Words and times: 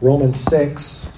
Romans 0.00 0.40
6. 0.40 1.16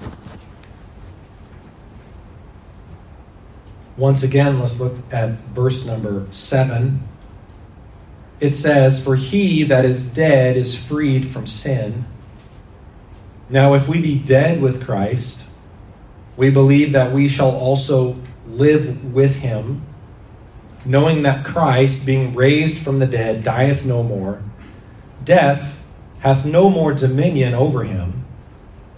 Once 3.97 4.21
again, 4.21 4.59
let's 4.59 4.79
look 4.79 4.95
at 5.11 5.39
verse 5.41 5.85
number 5.85 6.27
7. 6.31 7.01
It 8.39 8.53
says, 8.53 9.03
For 9.03 9.15
he 9.15 9.63
that 9.63 9.83
is 9.83 10.05
dead 10.05 10.55
is 10.55 10.77
freed 10.77 11.27
from 11.27 11.47
sin. 11.47 12.05
Now, 13.49 13.73
if 13.73 13.87
we 13.87 13.99
be 13.99 14.19
dead 14.19 14.61
with 14.61 14.85
Christ, 14.85 15.47
we 16.35 16.51
believe 16.51 16.91
that 16.91 17.11
we 17.11 17.27
shall 17.27 17.51
also 17.51 18.17
live 18.47 19.13
with 19.13 19.37
him, 19.37 19.83
knowing 20.85 21.23
that 21.23 21.45
Christ, 21.45 22.05
being 22.05 22.35
raised 22.35 22.77
from 22.77 22.99
the 22.99 23.07
dead, 23.07 23.43
dieth 23.43 23.83
no 23.83 24.03
more. 24.03 24.43
Death 25.23 25.79
hath 26.19 26.45
no 26.45 26.69
more 26.69 26.93
dominion 26.93 27.53
over 27.55 27.83
him. 27.83 28.16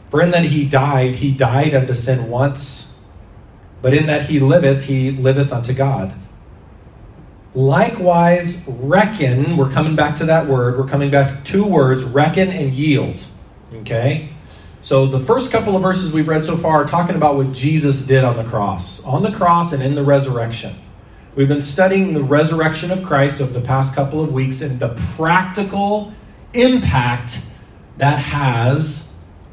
For 0.10 0.22
in 0.22 0.32
that 0.32 0.46
he 0.46 0.66
died, 0.66 1.16
he 1.16 1.32
died 1.32 1.76
unto 1.76 1.94
sin 1.94 2.30
once, 2.30 3.00
but 3.82 3.94
in 3.94 4.08
that 4.08 4.24
he 4.24 4.40
liveth, 4.40 4.86
he 4.86 5.12
liveth 5.12 5.54
unto 5.54 5.74
God. 5.74 6.14
Likewise, 7.56 8.66
reckon, 8.68 9.58
we're 9.58 9.72
coming 9.72 9.96
back 9.96 10.18
to 10.18 10.26
that 10.26 10.48
word, 10.48 10.78
we're 10.78 10.88
coming 10.88 11.10
back 11.10 11.30
to 11.30 11.52
two 11.52 11.64
words, 11.64 12.04
reckon 12.04 12.50
and 12.50 12.72
yield. 12.72 13.26
Okay? 13.74 14.30
So 14.82 15.06
the 15.06 15.20
first 15.20 15.52
couple 15.52 15.76
of 15.76 15.82
verses 15.82 16.14
we've 16.14 16.28
read 16.28 16.44
so 16.44 16.56
far 16.56 16.84
are 16.84 16.86
talking 16.86 17.16
about 17.16 17.36
what 17.36 17.52
Jesus 17.52 18.04
did 18.04 18.24
on 18.24 18.36
the 18.36 18.44
cross, 18.44 19.04
on 19.06 19.24
the 19.24 19.32
cross 19.32 19.74
and 19.74 19.84
in 19.84 19.96
the 19.96 20.04
resurrection. 20.04 20.76
We've 21.36 21.48
been 21.48 21.62
studying 21.62 22.14
the 22.14 22.24
resurrection 22.24 22.92
of 22.92 23.04
Christ 23.04 23.42
over 23.42 23.52
the 23.52 23.62
past 23.62 23.94
couple 23.94 24.24
of 24.24 24.34
weeks 24.34 24.62
and 24.62 24.80
the 24.80 24.90
practical 25.16 26.14
impact 26.54 27.40
that 27.98 28.20
has 28.20 29.09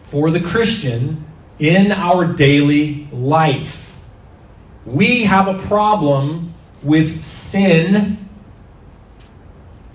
for 0.07 0.31
the 0.31 0.41
Christian 0.41 1.25
in 1.59 1.93
our 1.93 2.25
daily 2.25 3.09
life. 3.13 3.97
We 4.85 5.25
have 5.25 5.49
a 5.49 5.59
problem 5.67 6.53
with 6.83 7.25
sin 7.25 8.19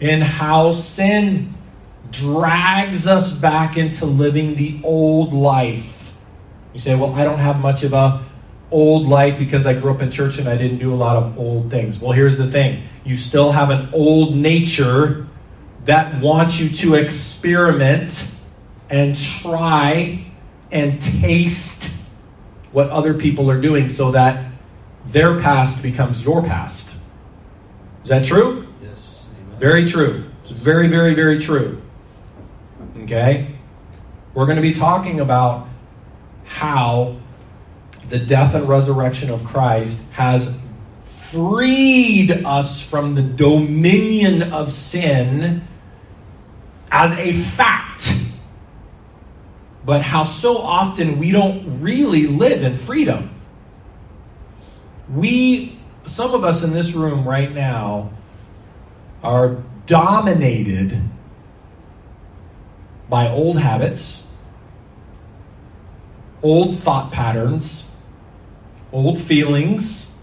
and 0.01 0.23
how 0.23 0.71
sin 0.71 1.53
drags 2.11 3.07
us 3.07 3.31
back 3.31 3.77
into 3.77 4.05
living 4.05 4.55
the 4.55 4.81
old 4.83 5.31
life. 5.33 6.11
You 6.73 6.79
say, 6.79 6.95
"Well, 6.95 7.13
I 7.13 7.23
don't 7.23 7.39
have 7.39 7.59
much 7.59 7.83
of 7.83 7.93
a 7.93 8.21
old 8.71 9.07
life 9.07 9.37
because 9.37 9.65
I 9.65 9.73
grew 9.73 9.91
up 9.91 10.01
in 10.01 10.09
church 10.09 10.39
and 10.39 10.47
I 10.47 10.57
didn't 10.57 10.79
do 10.79 10.93
a 10.93 10.95
lot 10.95 11.15
of 11.15 11.37
old 11.37 11.69
things." 11.69 12.01
Well, 12.01 12.11
here's 12.11 12.37
the 12.37 12.47
thing. 12.47 12.81
You 13.05 13.15
still 13.15 13.51
have 13.51 13.69
an 13.69 13.89
old 13.93 14.35
nature 14.35 15.27
that 15.85 16.19
wants 16.19 16.59
you 16.59 16.69
to 16.69 16.95
experiment 16.95 18.25
and 18.91 19.17
try 19.17 20.23
and 20.71 21.01
taste 21.01 21.91
what 22.71 22.89
other 22.89 23.13
people 23.13 23.49
are 23.49 23.59
doing 23.59 23.89
so 23.89 24.11
that 24.11 24.51
their 25.05 25.39
past 25.39 25.81
becomes 25.81 26.23
your 26.23 26.43
past. 26.43 26.95
Is 28.03 28.09
that 28.09 28.23
true? 28.23 28.67
Yes. 28.81 29.27
Amen. 29.47 29.59
Very 29.59 29.85
true. 29.89 30.29
It's 30.43 30.51
very, 30.51 30.87
very, 30.87 31.13
very 31.13 31.39
true. 31.39 31.81
Okay? 33.03 33.55
We're 34.33 34.45
going 34.45 34.57
to 34.57 34.61
be 34.61 34.73
talking 34.73 35.19
about 35.19 35.67
how 36.45 37.17
the 38.09 38.19
death 38.19 38.53
and 38.55 38.67
resurrection 38.67 39.29
of 39.29 39.43
Christ 39.45 40.09
has 40.11 40.53
freed 41.29 42.31
us 42.45 42.81
from 42.81 43.15
the 43.15 43.21
dominion 43.21 44.51
of 44.51 44.69
sin 44.71 45.65
as 46.91 47.11
a 47.13 47.31
fact. 47.31 48.20
But 49.83 50.01
how 50.01 50.23
so 50.23 50.57
often 50.57 51.17
we 51.17 51.31
don't 51.31 51.81
really 51.81 52.27
live 52.27 52.63
in 52.63 52.77
freedom. 52.77 53.31
We, 55.09 55.79
some 56.05 56.33
of 56.33 56.43
us 56.43 56.63
in 56.63 56.71
this 56.71 56.93
room 56.93 57.27
right 57.27 57.51
now, 57.51 58.11
are 59.23 59.57
dominated 59.85 61.01
by 63.09 63.27
old 63.29 63.59
habits, 63.59 64.31
old 66.41 66.79
thought 66.79 67.11
patterns, 67.11 67.95
old 68.93 69.19
feelings, 69.19 70.17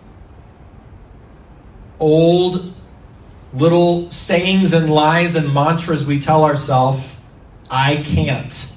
old 2.00 2.72
little 3.52 4.10
sayings 4.10 4.72
and 4.72 4.90
lies 4.90 5.34
and 5.34 5.52
mantras 5.52 6.04
we 6.04 6.20
tell 6.20 6.44
ourselves 6.44 7.02
I 7.70 7.96
can't. 7.96 8.72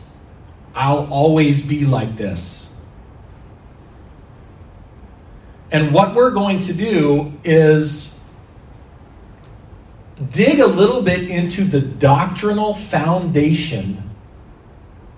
I'll 0.73 1.07
always 1.11 1.61
be 1.61 1.85
like 1.85 2.17
this. 2.17 2.73
And 5.71 5.93
what 5.93 6.15
we're 6.15 6.31
going 6.31 6.59
to 6.61 6.73
do 6.73 7.33
is 7.43 8.19
dig 10.31 10.59
a 10.59 10.67
little 10.67 11.01
bit 11.01 11.29
into 11.29 11.63
the 11.63 11.79
doctrinal 11.79 12.73
foundation 12.73 14.09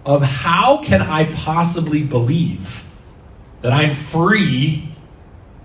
of 0.05 0.21
how 0.21 0.83
can 0.83 1.01
I 1.01 1.33
possibly 1.33 2.03
believe 2.03 2.83
that 3.61 3.71
I'm 3.71 3.95
free 3.95 4.89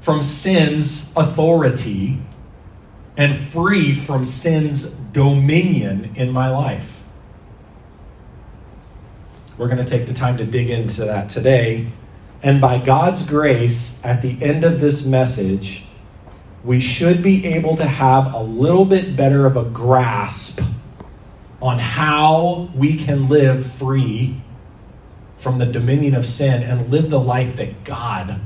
from 0.00 0.22
sin's 0.22 1.12
authority 1.16 2.19
and 3.16 3.38
free 3.49 3.94
from 3.94 4.25
sin's 4.25 4.91
dominion 4.91 6.12
in 6.15 6.31
my 6.31 6.49
life. 6.49 6.97
We're 9.58 9.66
going 9.66 9.84
to 9.84 9.91
take 9.91 10.06
the 10.06 10.14
time 10.14 10.38
to 10.38 10.44
dig 10.44 10.70
into 10.70 11.04
that 11.06 11.28
today. 11.28 11.91
And 12.44 12.60
by 12.60 12.78
God's 12.78 13.24
grace, 13.24 14.00
at 14.04 14.22
the 14.22 14.41
end 14.41 14.62
of 14.62 14.80
this 14.80 15.04
message, 15.04 15.84
we 16.62 16.78
should 16.78 17.24
be 17.24 17.44
able 17.44 17.76
to 17.76 17.84
have 17.84 18.32
a 18.32 18.41
little 18.41 18.84
bit 18.84 19.16
better 19.16 19.46
of 19.46 19.56
a 19.56 19.64
grasp 19.64 20.60
on 21.60 21.80
how 21.80 22.70
we 22.74 22.96
can 22.96 23.28
live 23.28 23.69
free 23.72 24.41
from 25.38 25.58
the 25.58 25.66
dominion 25.66 26.14
of 26.14 26.25
sin 26.25 26.62
and 26.62 26.88
live 26.88 27.10
the 27.10 27.19
life 27.19 27.56
that 27.56 27.82
God 27.82 28.40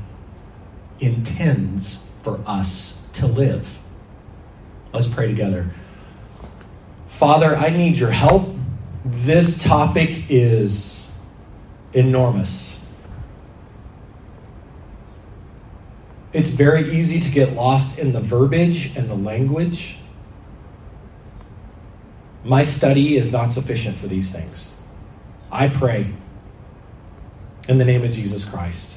intends 0.99 2.09
for 2.23 2.39
us 2.47 3.05
to 3.13 3.27
live. 3.27 3.77
Let's 4.93 5.07
pray 5.07 5.27
together. 5.27 5.71
Father, 7.07 7.55
I 7.55 7.69
need 7.69 7.97
your 7.97 8.11
help. 8.11 8.49
This 9.05 9.61
topic 9.61 10.23
is 10.29 11.02
enormous. 11.93 12.83
It's 16.31 16.49
very 16.49 16.97
easy 16.97 17.19
to 17.19 17.29
get 17.29 17.53
lost 17.53 17.99
in 17.99 18.11
the 18.11 18.19
verbiage 18.19 18.95
and 18.95 19.09
the 19.09 19.15
language. 19.15 19.97
My 22.43 22.63
study 22.63 23.15
is 23.15 23.31
not 23.31 23.53
sufficient 23.53 23.97
for 23.97 24.07
these 24.07 24.31
things. 24.31 24.73
I 25.51 25.69
pray 25.69 26.13
in 27.69 27.77
the 27.77 27.85
name 27.85 28.03
of 28.03 28.11
Jesus 28.11 28.43
Christ 28.43 28.95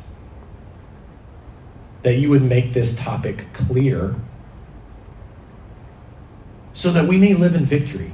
that 2.03 2.15
you 2.15 2.31
would 2.31 2.43
make 2.43 2.73
this 2.73 2.97
topic 2.97 3.53
clear 3.53 4.15
so 6.73 6.91
that 6.93 7.07
we 7.07 7.19
may 7.19 7.34
live 7.34 7.55
in 7.55 7.67
victory. 7.67 8.13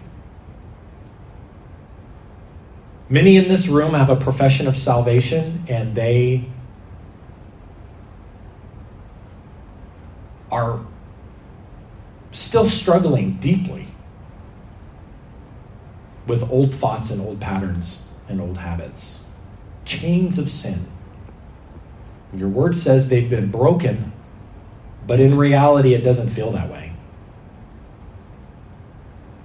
Many 3.13 3.37
in 3.37 3.47
this 3.47 3.69
room 3.69 3.93
have 3.93 4.09
a 4.09 4.17
profession 4.17 4.67
of 4.67 4.75
salvation 4.75 5.67
and 5.69 5.95
they 5.95 6.47
are 10.51 10.81
still 12.31 12.65
struggling 12.65 13.35
deeply 13.35 13.89
with 16.27 16.51
old 16.51 16.75
thoughts 16.75 17.11
and 17.11 17.21
old 17.21 17.39
patterns 17.39 18.15
and 18.31 18.41
old 18.41 18.57
habits. 18.57 19.27
Chains 19.85 20.39
of 20.39 20.49
sin. 20.49 20.87
Your 22.33 22.49
word 22.49 22.75
says 22.75 23.09
they've 23.09 23.29
been 23.29 23.51
broken, 23.51 24.15
but 25.07 25.21
in 25.21 25.37
reality, 25.37 25.93
it 25.93 26.01
doesn't 26.01 26.31
feel 26.31 26.51
that 26.53 26.71
way. 26.71 26.95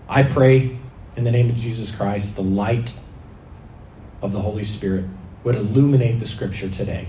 I 0.07 0.24
pray 0.24 0.80
in 1.18 1.25
the 1.25 1.31
name 1.31 1.50
of 1.50 1.57
Jesus 1.57 1.92
Christ, 1.92 2.38
the 2.38 2.42
light 2.42 2.94
of 4.22 4.31
the 4.31 4.42
Holy 4.42 4.64
Spirit 4.64 5.06
would 5.44 5.56
illuminate 5.56 6.19
the 6.19 6.25
scripture 6.25 6.69
today. 6.69 7.08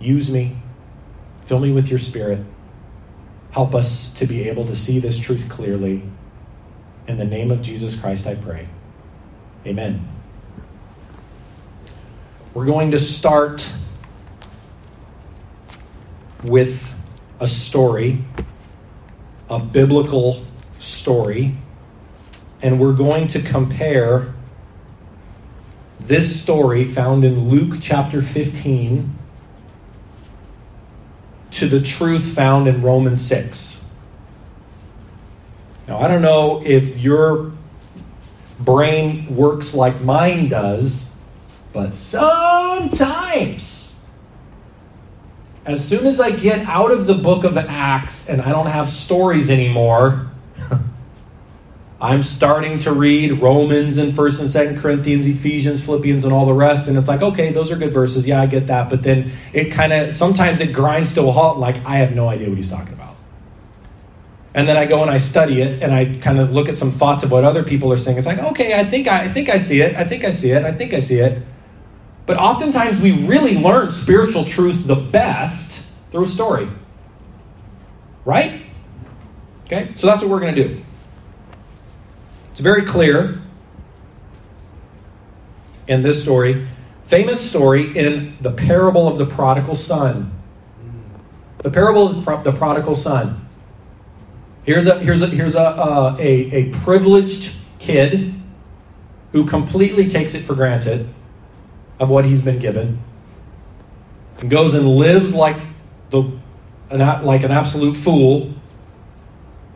Use 0.00 0.30
me, 0.30 0.58
fill 1.44 1.58
me 1.58 1.72
with 1.72 1.88
your 1.88 1.98
spirit. 1.98 2.40
Help 3.50 3.74
us 3.74 4.12
to 4.14 4.26
be 4.26 4.48
able 4.48 4.66
to 4.66 4.74
see 4.74 4.98
this 4.98 5.18
truth 5.18 5.48
clearly. 5.48 6.02
In 7.06 7.16
the 7.16 7.24
name 7.24 7.50
of 7.50 7.62
Jesus 7.62 7.98
Christ, 7.98 8.26
I 8.26 8.34
pray. 8.34 8.68
Amen. 9.66 10.06
We're 12.52 12.66
going 12.66 12.90
to 12.90 12.98
start 12.98 13.66
with 16.42 16.94
a 17.40 17.46
story, 17.46 18.24
a 19.48 19.58
biblical 19.58 20.44
story, 20.78 21.56
and 22.60 22.78
we're 22.78 22.92
going 22.92 23.28
to 23.28 23.40
compare 23.40 24.34
this 26.00 26.40
story 26.40 26.84
found 26.84 27.24
in 27.24 27.48
Luke 27.48 27.78
chapter 27.80 28.22
15 28.22 29.16
to 31.50 31.68
the 31.68 31.80
truth 31.80 32.24
found 32.34 32.68
in 32.68 32.82
Romans 32.82 33.20
6. 33.26 33.92
Now, 35.88 35.98
I 35.98 36.08
don't 36.08 36.22
know 36.22 36.62
if 36.64 36.98
your 36.98 37.52
brain 38.60 39.34
works 39.34 39.74
like 39.74 40.00
mine 40.02 40.48
does, 40.48 41.14
but 41.72 41.94
sometimes, 41.94 43.48
as 45.64 45.86
soon 45.86 46.06
as 46.06 46.20
I 46.20 46.30
get 46.30 46.66
out 46.66 46.90
of 46.90 47.06
the 47.06 47.14
book 47.14 47.44
of 47.44 47.56
Acts 47.56 48.28
and 48.28 48.42
I 48.42 48.50
don't 48.50 48.66
have 48.66 48.90
stories 48.90 49.50
anymore, 49.50 50.27
I'm 52.00 52.22
starting 52.22 52.78
to 52.80 52.92
read 52.92 53.42
Romans 53.42 53.96
and 53.96 54.12
1st 54.12 54.40
and 54.40 54.76
2nd 54.76 54.80
Corinthians, 54.80 55.26
Ephesians, 55.26 55.84
Philippians, 55.84 56.24
and 56.24 56.32
all 56.32 56.46
the 56.46 56.52
rest. 56.52 56.86
And 56.86 56.96
it's 56.96 57.08
like, 57.08 57.22
okay, 57.22 57.50
those 57.50 57.72
are 57.72 57.76
good 57.76 57.92
verses. 57.92 58.26
Yeah, 58.26 58.40
I 58.40 58.46
get 58.46 58.68
that. 58.68 58.88
But 58.88 59.02
then 59.02 59.32
it 59.52 59.72
kind 59.72 59.92
of, 59.92 60.14
sometimes 60.14 60.60
it 60.60 60.72
grinds 60.72 61.14
to 61.14 61.26
a 61.26 61.32
halt, 61.32 61.58
like, 61.58 61.84
I 61.84 61.96
have 61.96 62.14
no 62.14 62.28
idea 62.28 62.48
what 62.48 62.56
he's 62.56 62.70
talking 62.70 62.92
about. 62.92 63.16
And 64.54 64.68
then 64.68 64.76
I 64.76 64.86
go 64.86 65.02
and 65.02 65.10
I 65.10 65.16
study 65.16 65.60
it 65.60 65.82
and 65.82 65.92
I 65.92 66.16
kind 66.18 66.38
of 66.38 66.52
look 66.52 66.68
at 66.68 66.76
some 66.76 66.90
thoughts 66.90 67.24
of 67.24 67.32
what 67.32 67.44
other 67.44 67.64
people 67.64 67.92
are 67.92 67.96
saying. 67.96 68.16
It's 68.16 68.26
like, 68.26 68.38
okay, 68.38 68.78
I 68.78 68.84
think 68.84 69.08
I, 69.08 69.24
I 69.24 69.32
think 69.32 69.48
I 69.48 69.58
see 69.58 69.80
it. 69.80 69.96
I 69.96 70.04
think 70.04 70.24
I 70.24 70.30
see 70.30 70.50
it. 70.50 70.64
I 70.64 70.72
think 70.72 70.94
I 70.94 71.00
see 71.00 71.18
it. 71.18 71.42
But 72.26 72.36
oftentimes 72.36 73.00
we 73.00 73.12
really 73.12 73.58
learn 73.58 73.90
spiritual 73.90 74.44
truth 74.44 74.86
the 74.86 74.94
best 74.94 75.84
through 76.10 76.24
a 76.24 76.28
story. 76.28 76.68
Right? 78.24 78.62
Okay? 79.66 79.94
So 79.96 80.06
that's 80.06 80.20
what 80.20 80.30
we're 80.30 80.40
going 80.40 80.54
to 80.54 80.64
do. 80.68 80.84
It's 82.58 82.64
very 82.64 82.82
clear 82.82 83.40
in 85.86 86.02
this 86.02 86.20
story. 86.20 86.66
Famous 87.06 87.40
story 87.40 87.96
in 87.96 88.36
the 88.40 88.50
parable 88.50 89.06
of 89.06 89.16
the 89.16 89.26
prodigal 89.26 89.76
son. 89.76 90.32
The 91.58 91.70
parable 91.70 92.08
of 92.28 92.42
the 92.42 92.50
prodigal 92.50 92.96
son. 92.96 93.48
Here's 94.64 94.88
a 94.88 94.98
here's 94.98 95.22
a 95.22 95.28
here's 95.28 95.54
a, 95.54 95.60
uh, 95.60 96.16
a, 96.18 96.30
a 96.52 96.70
privileged 96.70 97.52
kid 97.78 98.34
who 99.30 99.46
completely 99.46 100.08
takes 100.08 100.34
it 100.34 100.40
for 100.40 100.56
granted 100.56 101.14
of 102.00 102.10
what 102.10 102.24
he's 102.24 102.42
been 102.42 102.58
given 102.58 102.98
and 104.40 104.50
goes 104.50 104.74
and 104.74 104.96
lives 104.96 105.32
like 105.32 105.62
the 106.10 106.22
an, 106.90 107.24
like 107.24 107.44
an 107.44 107.52
absolute 107.52 107.94
fool 107.94 108.52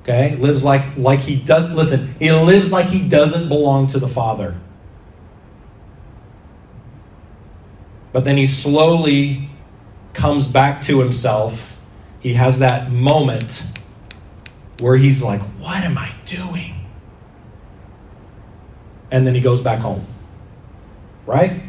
Okay? 0.02 0.36
Lives 0.36 0.64
like 0.64 0.96
like 0.96 1.20
he 1.20 1.36
does 1.36 1.68
listen, 1.70 2.14
he 2.18 2.30
lives 2.32 2.72
like 2.72 2.86
he 2.86 3.06
doesn't 3.08 3.48
belong 3.48 3.86
to 3.88 3.98
the 3.98 4.08
Father. 4.08 4.60
But 8.12 8.24
then 8.24 8.36
he 8.36 8.46
slowly 8.46 9.48
comes 10.12 10.46
back 10.46 10.82
to 10.82 11.00
himself. 11.00 11.80
He 12.20 12.34
has 12.34 12.58
that 12.58 12.92
moment 12.92 13.64
where 14.80 14.96
he's 14.96 15.22
like, 15.22 15.40
What 15.60 15.82
am 15.82 15.96
I 15.96 16.12
doing? 16.24 16.74
And 19.10 19.26
then 19.26 19.34
he 19.34 19.40
goes 19.40 19.60
back 19.60 19.78
home. 19.78 20.04
Right? 21.26 21.62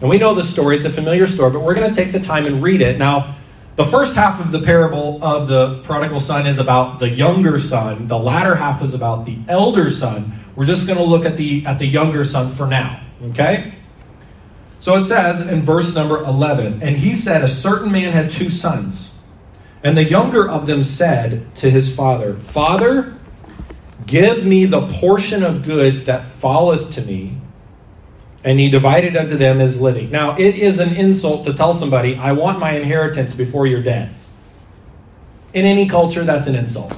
And 0.00 0.10
we 0.10 0.18
know 0.18 0.34
the 0.34 0.42
story, 0.42 0.76
it's 0.76 0.84
a 0.84 0.90
familiar 0.90 1.26
story, 1.26 1.52
but 1.52 1.62
we're 1.62 1.74
going 1.74 1.88
to 1.88 1.94
take 1.94 2.12
the 2.12 2.20
time 2.20 2.44
and 2.44 2.62
read 2.62 2.82
it. 2.82 2.98
Now, 2.98 3.36
the 3.76 3.84
first 3.84 4.14
half 4.14 4.40
of 4.40 4.52
the 4.52 4.60
parable 4.60 5.22
of 5.22 5.48
the 5.48 5.80
prodigal 5.82 6.18
son 6.18 6.46
is 6.46 6.58
about 6.58 6.98
the 6.98 7.08
younger 7.08 7.58
son. 7.58 8.08
The 8.08 8.18
latter 8.18 8.54
half 8.54 8.82
is 8.82 8.94
about 8.94 9.26
the 9.26 9.38
elder 9.48 9.90
son. 9.90 10.40
We're 10.56 10.64
just 10.64 10.86
going 10.86 10.98
to 10.98 11.04
look 11.04 11.26
at 11.26 11.36
the 11.36 11.64
at 11.66 11.78
the 11.78 11.86
younger 11.86 12.24
son 12.24 12.54
for 12.54 12.66
now, 12.66 13.00
okay? 13.30 13.72
So 14.80 14.96
it 14.96 15.04
says 15.04 15.46
in 15.46 15.62
verse 15.62 15.94
number 15.94 16.22
11, 16.22 16.82
and 16.82 16.96
he 16.96 17.14
said 17.14 17.42
a 17.42 17.48
certain 17.48 17.92
man 17.92 18.12
had 18.12 18.30
two 18.30 18.50
sons. 18.50 19.20
And 19.84 19.96
the 19.96 20.04
younger 20.04 20.48
of 20.48 20.66
them 20.66 20.82
said 20.82 21.54
to 21.56 21.70
his 21.70 21.94
father, 21.94 22.34
"Father, 22.34 23.14
give 24.06 24.44
me 24.44 24.64
the 24.64 24.86
portion 24.88 25.42
of 25.42 25.64
goods 25.64 26.04
that 26.04 26.24
falleth 26.40 26.90
to 26.92 27.02
me." 27.02 27.35
And 28.46 28.60
he 28.60 28.70
divided 28.70 29.16
unto 29.16 29.36
them 29.36 29.58
his 29.58 29.80
living. 29.80 30.08
Now, 30.12 30.38
it 30.38 30.54
is 30.54 30.78
an 30.78 30.94
insult 30.94 31.44
to 31.46 31.52
tell 31.52 31.74
somebody, 31.74 32.14
I 32.14 32.30
want 32.30 32.60
my 32.60 32.76
inheritance 32.76 33.32
before 33.34 33.66
you're 33.66 33.82
dead. 33.82 34.14
In 35.52 35.64
any 35.64 35.88
culture, 35.88 36.22
that's 36.22 36.46
an 36.46 36.54
insult. 36.54 36.94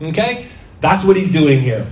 Okay? 0.00 0.46
That's 0.80 1.02
what 1.02 1.16
he's 1.16 1.32
doing 1.32 1.60
here. 1.60 1.88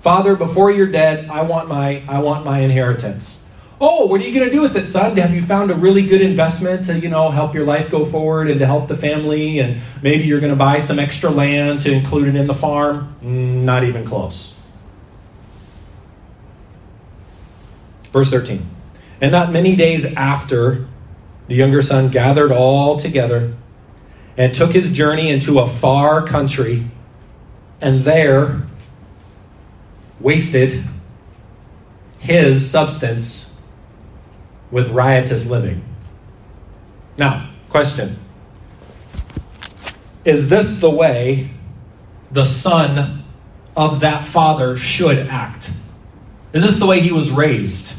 Father, 0.00 0.34
before 0.34 0.70
you're 0.70 0.90
dead, 0.90 1.28
I 1.28 1.42
want 1.42 1.68
my 1.68 2.02
I 2.08 2.20
want 2.20 2.44
my 2.44 2.60
inheritance. 2.60 3.46
Oh, 3.80 4.06
what 4.06 4.20
are 4.20 4.24
you 4.24 4.34
going 4.34 4.48
to 4.48 4.50
do 4.50 4.62
with 4.62 4.76
it, 4.76 4.86
son? 4.86 5.16
Have 5.16 5.34
you 5.34 5.42
found 5.42 5.70
a 5.70 5.74
really 5.74 6.06
good 6.06 6.22
investment 6.22 6.86
to, 6.86 6.98
you 6.98 7.08
know, 7.08 7.30
help 7.30 7.54
your 7.54 7.66
life 7.66 7.90
go 7.90 8.04
forward 8.04 8.48
and 8.48 8.60
to 8.60 8.66
help 8.66 8.88
the 8.88 8.96
family 8.96 9.58
and 9.58 9.82
maybe 10.02 10.24
you're 10.24 10.40
going 10.40 10.52
to 10.52 10.56
buy 10.56 10.78
some 10.78 10.98
extra 10.98 11.30
land 11.30 11.80
to 11.80 11.92
include 11.92 12.28
it 12.28 12.36
in 12.36 12.46
the 12.46 12.54
farm? 12.54 13.14
Mm, 13.22 13.64
not 13.64 13.84
even 13.84 14.04
close. 14.04 14.54
Verse 18.12 18.30
13. 18.30 18.68
And 19.20 19.32
not 19.32 19.52
many 19.52 19.76
days 19.76 20.04
after, 20.04 20.86
the 21.48 21.54
younger 21.54 21.82
son 21.82 22.10
gathered 22.10 22.52
all 22.52 22.98
together 22.98 23.54
and 24.36 24.54
took 24.54 24.72
his 24.72 24.90
journey 24.90 25.30
into 25.30 25.58
a 25.58 25.68
far 25.68 26.26
country, 26.26 26.86
and 27.80 28.04
there 28.04 28.62
wasted 30.20 30.84
his 32.18 32.68
substance 32.68 33.58
with 34.70 34.88
riotous 34.88 35.46
living. 35.46 35.84
Now, 37.18 37.50
question 37.68 38.18
Is 40.24 40.48
this 40.48 40.80
the 40.80 40.90
way 40.90 41.50
the 42.30 42.44
son 42.44 43.24
of 43.76 44.00
that 44.00 44.24
father 44.24 44.76
should 44.76 45.18
act? 45.18 45.70
Is 46.52 46.62
this 46.62 46.76
the 46.76 46.86
way 46.86 47.00
he 47.00 47.12
was 47.12 47.30
raised? 47.30 47.92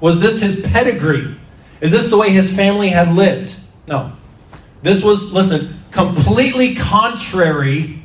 Was 0.00 0.20
this 0.20 0.40
his 0.40 0.62
pedigree? 0.62 1.36
Is 1.80 1.92
this 1.92 2.08
the 2.08 2.16
way 2.16 2.30
his 2.30 2.52
family 2.52 2.88
had 2.88 3.14
lived? 3.14 3.56
No. 3.86 4.12
This 4.82 5.04
was, 5.04 5.32
listen, 5.32 5.80
completely 5.90 6.74
contrary 6.74 8.02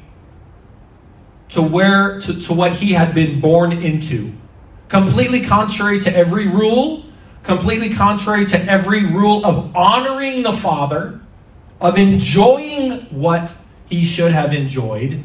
to 1.50 1.62
where 1.62 2.20
to, 2.22 2.42
to 2.42 2.54
what 2.54 2.74
he 2.74 2.94
had 2.94 3.14
been 3.16 3.40
born 3.40 3.72
into. 3.72 4.34
Completely 4.88 5.42
contrary 5.42 6.00
to 6.02 6.16
every 6.16 6.48
rule, 6.48 7.06
completely 7.44 7.94
contrary 7.94 8.46
to 8.46 8.64
every 8.66 9.06
rule 9.06 9.46
of 9.46 9.76
honoring 9.76 10.44
the 10.44 10.54
Father, 10.54 11.20
of 11.80 11.98
enjoying 11.98 13.02
what 13.10 13.56
he 13.88 14.04
should 14.04 14.32
have 14.32 14.54
enjoyed. 14.54 15.24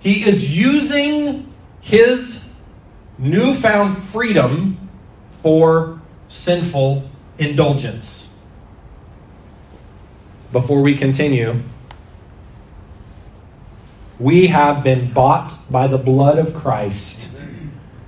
He 0.00 0.24
is 0.24 0.56
using 0.56 1.52
his 1.80 2.48
newfound 3.18 4.02
freedom 4.04 4.71
for 5.42 6.00
sinful 6.28 7.08
indulgence. 7.38 8.36
Before 10.52 10.80
we 10.80 10.96
continue, 10.96 11.62
we 14.18 14.46
have 14.48 14.84
been 14.84 15.12
bought 15.12 15.58
by 15.70 15.88
the 15.88 15.98
blood 15.98 16.38
of 16.38 16.54
Christ. 16.54 17.30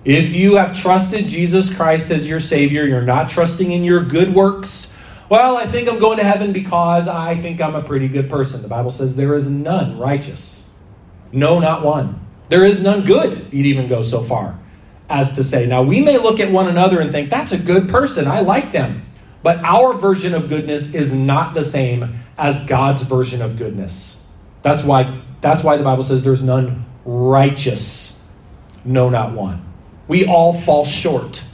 If 0.05 0.35
you 0.35 0.57
have 0.57 0.79
trusted 0.79 1.27
Jesus 1.27 1.75
Christ 1.75 2.11
as 2.11 2.29
your 2.29 2.41
Savior, 2.41 2.85
you're 2.85 3.03
not 3.03 3.31
trusting 3.31 3.73
in 3.73 3.83
your 3.83 4.05
good 4.05 4.35
works. 4.35 4.97
Well, 5.31 5.57
I 5.57 5.67
think 5.67 5.89
I'm 5.89 5.99
going 5.99 6.19
to 6.19 6.25
heaven 6.25 6.53
because 6.53 7.09
I 7.09 7.41
think 7.41 7.61
I'm 7.61 7.75
a 7.75 7.83
pretty 7.83 8.09
good 8.09 8.29
person. 8.29 8.61
The 8.61 8.69
Bible 8.69 8.91
says 8.91 9.17
there 9.17 9.35
is 9.35 9.49
none 9.49 9.99
righteous. 9.99 10.71
No, 11.33 11.59
not 11.59 11.83
one. 11.83 12.21
There 12.51 12.65
is 12.65 12.81
none 12.81 13.07
good. 13.07 13.49
You'd 13.51 13.67
even 13.67 13.89
go 13.89 14.03
so 14.03 14.23
far 14.23 14.59
as 15.09 15.35
to 15.35 15.45
say. 15.45 15.67
Now, 15.67 15.83
we 15.83 16.01
may 16.01 16.19
look 16.19 16.41
at 16.41 16.51
one 16.51 16.69
another 16.69 17.01
and 17.01 17.11
think, 17.11 17.31
that's 17.31 17.53
a 17.53 17.59
good 17.59 17.89
person, 17.89 18.27
I 18.27 18.41
like 18.41 18.73
them. 18.73 19.03
But 19.43 19.59
our 19.59 19.93
version 19.95 20.35
of 20.35 20.49
goodness 20.49 20.95
is 20.95 21.13
not 21.13 21.53
the 21.53 21.63
same 21.63 22.21
as 22.39 22.65
God's 22.65 23.03
version 23.03 23.43
of 23.43 23.59
goodness. 23.59 24.23
That's 24.63 24.83
why, 24.83 25.23
that's 25.43 25.63
why 25.63 25.77
the 25.77 25.85
Bible 25.85 26.03
says 26.03 26.23
there's 26.23 26.41
none 26.41 26.87
righteous, 27.05 28.23
no, 28.85 29.11
not 29.11 29.33
one. 29.33 29.63
We 30.09 30.27
all 30.27 30.55
fall 30.55 30.87
short 30.87 31.45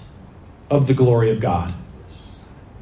of 0.71 0.87
the 0.87 0.95
glory 0.95 1.31
of 1.31 1.41
God. 1.41 1.75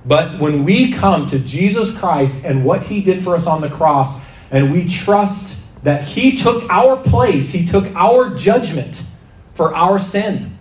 But 0.05 0.39
when 0.39 0.65
we 0.65 0.93
come 0.93 1.27
to 1.29 1.39
Jesus 1.39 1.91
Christ 1.91 2.45
and 2.45 2.65
what 2.65 2.85
he 2.85 3.01
did 3.01 3.25
for 3.25 3.35
us 3.35 3.47
on 3.47 3.63
the 3.63 3.71
cross, 3.71 4.21
and 4.51 4.73
we 4.73 4.87
trust 4.87 5.59
that 5.85 6.05
he 6.05 6.37
took 6.37 6.69
our 6.71 6.97
place, 6.97 7.51
he 7.51 7.67
took 7.67 7.87
our 7.95 8.35
judgment 8.35 9.03
for 9.55 9.75
our 9.75 9.99
sin 9.99 10.58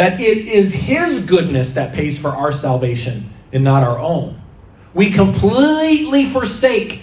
that 0.00 0.18
it 0.18 0.38
is 0.48 0.72
His 0.72 1.18
goodness 1.26 1.74
that 1.74 1.94
pays 1.94 2.16
for 2.16 2.30
our 2.30 2.50
salvation 2.52 3.30
and 3.52 3.62
not 3.62 3.82
our 3.82 3.98
own. 3.98 4.40
We 4.94 5.10
completely 5.10 6.24
forsake 6.24 7.02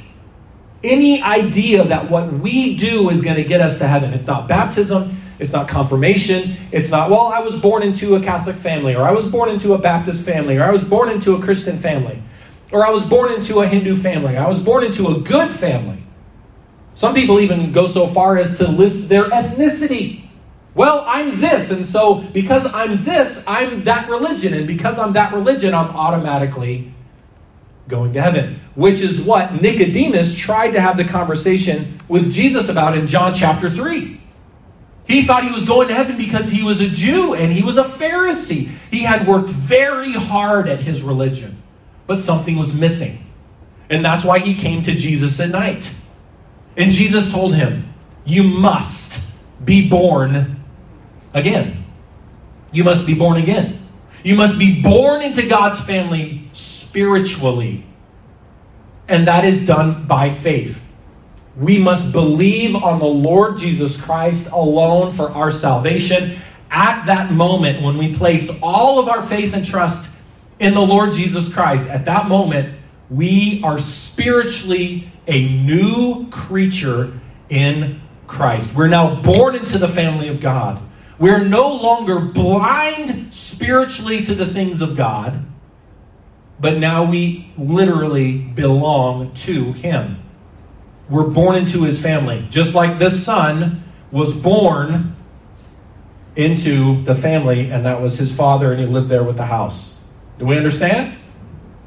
any 0.83 1.21
idea 1.21 1.83
that 1.83 2.09
what 2.09 2.33
we 2.33 2.75
do 2.75 3.11
is 3.11 3.21
going 3.21 3.35
to 3.35 3.43
get 3.43 3.61
us 3.61 3.77
to 3.77 3.87
heaven. 3.87 4.13
It's 4.13 4.25
not 4.25 4.47
baptism, 4.47 5.15
It's 5.37 5.53
not 5.53 5.67
confirmation. 5.67 6.55
It's 6.71 6.89
not, 6.89 7.11
well, 7.11 7.27
I 7.27 7.39
was 7.39 7.55
born 7.55 7.83
into 7.83 8.15
a 8.15 8.19
Catholic 8.19 8.57
family, 8.57 8.95
or 8.95 9.03
I 9.03 9.11
was 9.11 9.27
born 9.27 9.49
into 9.49 9.75
a 9.75 9.77
Baptist 9.77 10.23
family, 10.23 10.57
or 10.57 10.63
I 10.63 10.71
was 10.71 10.83
born 10.83 11.09
into 11.09 11.35
a 11.35 11.39
Christian 11.39 11.77
family, 11.77 12.23
or 12.71 12.83
I 12.83 12.89
was 12.89 13.05
born 13.05 13.31
into 13.31 13.61
a 13.61 13.67
Hindu 13.67 13.97
family, 13.97 14.37
I 14.37 14.47
was 14.47 14.59
born 14.59 14.83
into 14.83 15.09
a 15.09 15.19
good 15.19 15.51
family. 15.51 16.03
Some 16.95 17.13
people 17.13 17.39
even 17.39 17.71
go 17.71 17.85
so 17.85 18.07
far 18.07 18.39
as 18.39 18.57
to 18.57 18.67
list 18.67 19.07
their 19.07 19.25
ethnicity. 19.25 20.26
Well, 20.77 21.03
I'm 21.07 21.41
this, 21.41 21.71
and 21.71 21.87
so 21.87 22.21
because 22.21 22.71
I'm 22.71 23.03
this, 23.03 23.43
I'm 23.47 23.85
that 23.85 24.07
religion, 24.07 24.53
and 24.53 24.67
because 24.67 24.99
I'm 24.99 25.13
that 25.13 25.33
religion, 25.33 25.73
I'm 25.73 25.89
automatically 25.89 26.93
going 27.87 28.13
to 28.13 28.21
heaven, 28.21 28.59
which 28.75 29.01
is 29.01 29.19
what 29.19 29.59
Nicodemus 29.59 30.35
tried 30.35 30.73
to 30.73 30.79
have 30.79 30.95
the 30.95 31.03
conversation 31.03 31.99
with 32.07 32.31
Jesus 32.31 32.69
about 32.69 32.95
in 32.95 33.07
John 33.07 33.33
chapter 33.33 33.71
3. 33.71 34.21
He 35.07 35.23
thought 35.23 35.43
he 35.43 35.51
was 35.51 35.65
going 35.65 35.87
to 35.87 35.95
heaven 35.95 36.15
because 36.15 36.51
he 36.51 36.61
was 36.61 36.79
a 36.79 36.89
Jew 36.89 37.33
and 37.33 37.51
he 37.51 37.63
was 37.63 37.77
a 37.77 37.83
Pharisee. 37.83 38.69
He 38.91 38.99
had 38.99 39.25
worked 39.25 39.49
very 39.49 40.13
hard 40.13 40.69
at 40.69 40.81
his 40.81 41.01
religion, 41.01 41.59
but 42.05 42.19
something 42.19 42.55
was 42.55 42.75
missing. 42.75 43.25
And 43.89 44.05
that's 44.05 44.23
why 44.23 44.37
he 44.37 44.53
came 44.53 44.83
to 44.83 44.93
Jesus 44.93 45.39
at 45.39 45.49
night. 45.49 45.91
And 46.75 46.91
Jesus 46.91 47.31
told 47.31 47.55
him, 47.55 47.91
You 48.25 48.43
must 48.43 49.25
be 49.65 49.89
born 49.89 50.53
again. 51.33 51.85
You 52.71 52.83
must 52.83 53.05
be 53.05 53.13
born 53.13 53.37
again. 53.37 53.87
You 54.23 54.35
must 54.35 54.59
be 54.59 54.81
born 54.81 55.21
into 55.21 55.47
God's 55.47 55.79
family 55.81 56.49
spiritually. 56.53 57.85
And 59.07 59.27
that 59.27 59.45
is 59.45 59.65
done 59.65 60.05
by 60.05 60.29
faith. 60.29 60.79
We 61.57 61.79
must 61.79 62.11
believe 62.11 62.75
on 62.75 62.99
the 62.99 63.05
Lord 63.05 63.57
Jesus 63.57 63.99
Christ 63.99 64.49
alone 64.51 65.11
for 65.11 65.29
our 65.31 65.51
salvation. 65.51 66.37
At 66.69 67.05
that 67.05 67.31
moment, 67.31 67.81
when 67.83 67.97
we 67.97 68.13
place 68.13 68.49
all 68.61 68.99
of 68.99 69.07
our 69.07 69.25
faith 69.25 69.53
and 69.53 69.65
trust 69.65 70.09
in 70.59 70.73
the 70.73 70.81
Lord 70.81 71.13
Jesus 71.13 71.51
Christ, 71.51 71.87
at 71.87 72.05
that 72.05 72.27
moment, 72.27 72.77
we 73.09 73.61
are 73.63 73.79
spiritually 73.79 75.11
a 75.27 75.47
new 75.47 76.29
creature 76.29 77.19
in 77.49 78.01
Christ. 78.27 78.73
We're 78.75 78.87
now 78.87 79.21
born 79.21 79.55
into 79.55 79.77
the 79.77 79.87
family 79.87 80.27
of 80.27 80.41
God. 80.41 80.81
We're 81.19 81.43
no 81.43 81.73
longer 81.73 82.19
blind 82.19 83.33
spiritually 83.33 84.23
to 84.25 84.35
the 84.35 84.45
things 84.45 84.81
of 84.81 84.95
God 84.95 85.43
but 86.59 86.77
now 86.77 87.03
we 87.03 87.51
literally 87.57 88.37
belong 88.37 89.33
to 89.33 89.73
him. 89.73 90.23
We're 91.09 91.27
born 91.27 91.55
into 91.55 91.83
his 91.83 92.01
family. 92.01 92.47
Just 92.49 92.75
like 92.75 92.99
this 92.99 93.23
son 93.23 93.83
was 94.11 94.33
born 94.33 95.15
into 96.35 97.03
the 97.03 97.15
family, 97.15 97.71
and 97.71 97.85
that 97.85 98.01
was 98.01 98.17
his 98.17 98.35
father, 98.35 98.71
and 98.71 98.79
he 98.79 98.87
lived 98.87 99.09
there 99.09 99.23
with 99.23 99.37
the 99.37 99.45
house. 99.45 99.99
Do 100.39 100.45
we 100.45 100.57
understand? 100.57 101.17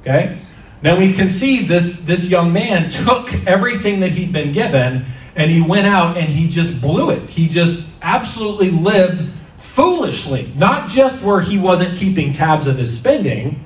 Okay? 0.03 0.39
Now 0.83 0.99
we 0.99 1.13
can 1.13 1.29
see 1.29 1.65
this, 1.65 2.01
this 2.01 2.29
young 2.29 2.53
man 2.53 2.91
took 2.91 3.33
everything 3.47 4.01
that 4.01 4.13
he'd 4.13 4.33
been 4.33 4.53
given 4.53 5.07
and 5.37 5.51
he 5.51 5.61
went 5.61 5.87
out 5.87 6.17
and 6.17 6.29
he 6.29 6.49
just 6.49 6.81
blew 6.81 7.11
it. 7.11 7.29
He 7.29 7.49
just 7.49 7.87
absolutely 8.03 8.71
lived 8.71 9.31
foolishly. 9.59 10.53
Not 10.57 10.91
just 10.91 11.23
where 11.23 11.41
he 11.41 11.59
wasn't 11.59 11.99
keeping 11.99 12.33
tabs 12.33 12.67
of 12.67 12.77
his 12.77 12.97
spending, 12.97 13.65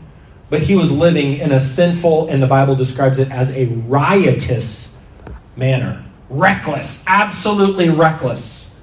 but 0.50 0.62
he 0.62 0.76
was 0.76 0.92
living 0.92 1.38
in 1.38 1.52
a 1.52 1.60
sinful, 1.60 2.28
and 2.28 2.42
the 2.42 2.46
Bible 2.46 2.76
describes 2.76 3.18
it 3.18 3.30
as 3.30 3.50
a 3.50 3.66
riotous 3.66 5.00
manner. 5.56 6.04
Reckless, 6.28 7.04
absolutely 7.06 7.90
reckless. 7.90 8.80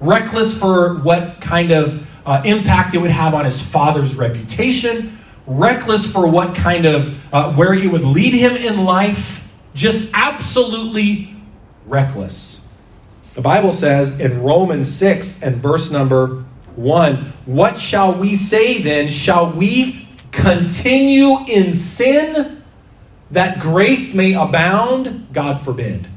Reckless 0.00 0.56
for 0.56 0.94
what 0.94 1.40
kind 1.40 1.72
of 1.72 2.06
uh, 2.24 2.42
impact 2.44 2.94
it 2.94 2.98
would 2.98 3.10
have 3.10 3.34
on 3.34 3.44
his 3.44 3.60
father's 3.60 4.14
reputation, 4.14 5.18
reckless 5.46 6.06
for 6.10 6.26
what 6.26 6.54
kind 6.54 6.86
of, 6.86 7.14
uh, 7.34 7.52
where 7.54 7.74
he 7.74 7.86
would 7.86 8.04
lead 8.04 8.32
him 8.32 8.56
in 8.56 8.84
life, 8.84 9.46
just 9.74 10.10
absolutely 10.14 11.34
reckless. 11.86 12.59
The 13.34 13.40
Bible 13.40 13.72
says 13.72 14.18
in 14.18 14.42
Romans 14.42 14.92
6 14.92 15.42
and 15.42 15.56
verse 15.56 15.90
number 15.90 16.44
1 16.74 17.16
What 17.46 17.78
shall 17.78 18.14
we 18.14 18.34
say 18.34 18.82
then? 18.82 19.08
Shall 19.08 19.52
we 19.52 20.08
continue 20.32 21.44
in 21.46 21.72
sin 21.72 22.62
that 23.30 23.60
grace 23.60 24.14
may 24.14 24.34
abound? 24.34 25.28
God 25.32 25.62
forbid. 25.62 26.08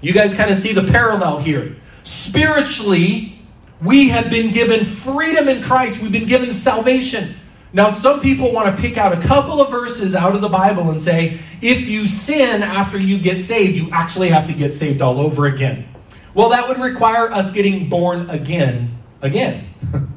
You 0.00 0.12
guys 0.12 0.34
kind 0.34 0.50
of 0.50 0.56
see 0.56 0.72
the 0.72 0.84
parallel 0.84 1.40
here. 1.40 1.76
Spiritually, 2.04 3.40
we 3.80 4.08
have 4.10 4.30
been 4.30 4.52
given 4.52 4.86
freedom 4.86 5.48
in 5.48 5.62
Christ, 5.62 6.00
we've 6.00 6.12
been 6.12 6.28
given 6.28 6.52
salvation. 6.52 7.34
Now, 7.72 7.90
some 7.90 8.20
people 8.20 8.52
want 8.52 8.74
to 8.74 8.82
pick 8.82 8.98
out 8.98 9.16
a 9.16 9.20
couple 9.26 9.60
of 9.60 9.70
verses 9.70 10.14
out 10.14 10.34
of 10.34 10.42
the 10.42 10.48
Bible 10.48 10.90
and 10.90 11.00
say, 11.00 11.40
if 11.62 11.88
you 11.88 12.06
sin 12.06 12.62
after 12.62 12.98
you 12.98 13.18
get 13.18 13.40
saved, 13.40 13.76
you 13.76 13.88
actually 13.90 14.28
have 14.28 14.46
to 14.48 14.52
get 14.52 14.74
saved 14.74 15.00
all 15.00 15.18
over 15.18 15.46
again. 15.46 15.88
Well, 16.34 16.50
that 16.50 16.68
would 16.68 16.78
require 16.78 17.30
us 17.30 17.50
getting 17.52 17.88
born 17.88 18.30
again, 18.30 18.98
again. 19.20 19.68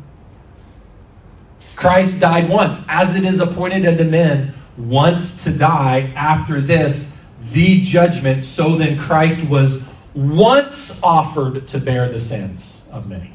Christ 1.75 2.19
died 2.19 2.49
once, 2.49 2.81
as 2.87 3.15
it 3.15 3.25
is 3.25 3.39
appointed 3.39 3.85
unto 3.85 4.05
men 4.05 4.53
once 4.77 5.43
to 5.43 5.51
die. 5.51 6.13
After 6.15 6.61
this, 6.61 7.15
the 7.51 7.81
judgment. 7.81 8.45
So 8.45 8.77
then 8.77 8.97
Christ 8.97 9.47
was 9.49 9.85
once 10.13 11.01
offered 11.03 11.67
to 11.67 11.79
bear 11.79 12.09
the 12.09 12.19
sins 12.19 12.87
of 12.91 13.09
many. 13.09 13.33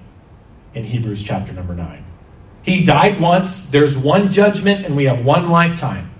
In 0.74 0.84
Hebrews 0.84 1.22
chapter 1.22 1.52
number 1.52 1.74
9. 1.74 2.04
He 2.62 2.84
died 2.84 3.20
once, 3.20 3.62
there's 3.62 3.96
one 3.96 4.30
judgment, 4.30 4.84
and 4.84 4.94
we 4.94 5.04
have 5.04 5.24
one 5.24 5.50
lifetime. 5.50 6.10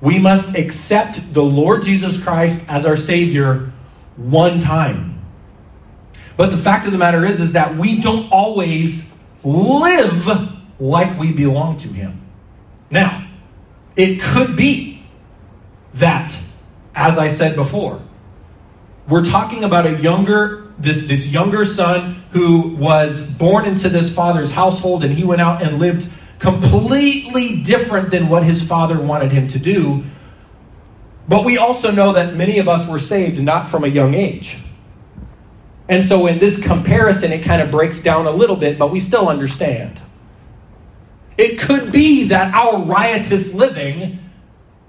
We 0.00 0.18
must 0.18 0.54
accept 0.54 1.34
the 1.34 1.42
Lord 1.42 1.82
Jesus 1.82 2.22
Christ 2.22 2.62
as 2.68 2.86
our 2.86 2.96
Savior 2.96 3.72
one 4.16 4.60
time. 4.60 5.17
But 6.38 6.52
the 6.52 6.56
fact 6.56 6.86
of 6.86 6.92
the 6.92 6.98
matter 6.98 7.24
is, 7.24 7.40
is 7.40 7.52
that 7.54 7.76
we 7.76 8.00
don't 8.00 8.30
always 8.30 9.12
live 9.42 10.24
like 10.78 11.18
we 11.18 11.32
belong 11.32 11.78
to 11.78 11.88
Him. 11.88 12.20
Now, 12.90 13.28
it 13.96 14.20
could 14.20 14.54
be 14.54 15.02
that, 15.94 16.38
as 16.94 17.18
I 17.18 17.26
said 17.26 17.56
before, 17.56 18.00
we're 19.08 19.24
talking 19.24 19.64
about 19.64 19.84
a 19.84 20.00
younger, 20.00 20.68
this, 20.78 21.08
this 21.08 21.26
younger 21.26 21.64
son 21.64 22.22
who 22.30 22.68
was 22.76 23.26
born 23.26 23.64
into 23.64 23.88
this 23.88 24.14
father's 24.14 24.52
household 24.52 25.02
and 25.02 25.12
he 25.12 25.24
went 25.24 25.40
out 25.40 25.60
and 25.60 25.80
lived 25.80 26.08
completely 26.38 27.62
different 27.62 28.12
than 28.12 28.28
what 28.28 28.44
his 28.44 28.62
father 28.62 29.00
wanted 29.00 29.32
him 29.32 29.48
to 29.48 29.58
do. 29.58 30.04
But 31.26 31.44
we 31.44 31.58
also 31.58 31.90
know 31.90 32.12
that 32.12 32.36
many 32.36 32.60
of 32.60 32.68
us 32.68 32.86
were 32.88 33.00
saved 33.00 33.42
not 33.42 33.66
from 33.66 33.82
a 33.82 33.88
young 33.88 34.14
age. 34.14 34.58
And 35.88 36.04
so 36.04 36.26
in 36.26 36.38
this 36.38 36.62
comparison, 36.62 37.32
it 37.32 37.42
kind 37.42 37.62
of 37.62 37.70
breaks 37.70 38.00
down 38.00 38.26
a 38.26 38.30
little 38.30 38.56
bit, 38.56 38.78
but 38.78 38.90
we 38.90 39.00
still 39.00 39.28
understand. 39.28 40.02
It 41.38 41.58
could 41.58 41.90
be 41.92 42.24
that 42.28 42.52
our 42.52 42.82
riotous 42.82 43.54
living 43.54 44.18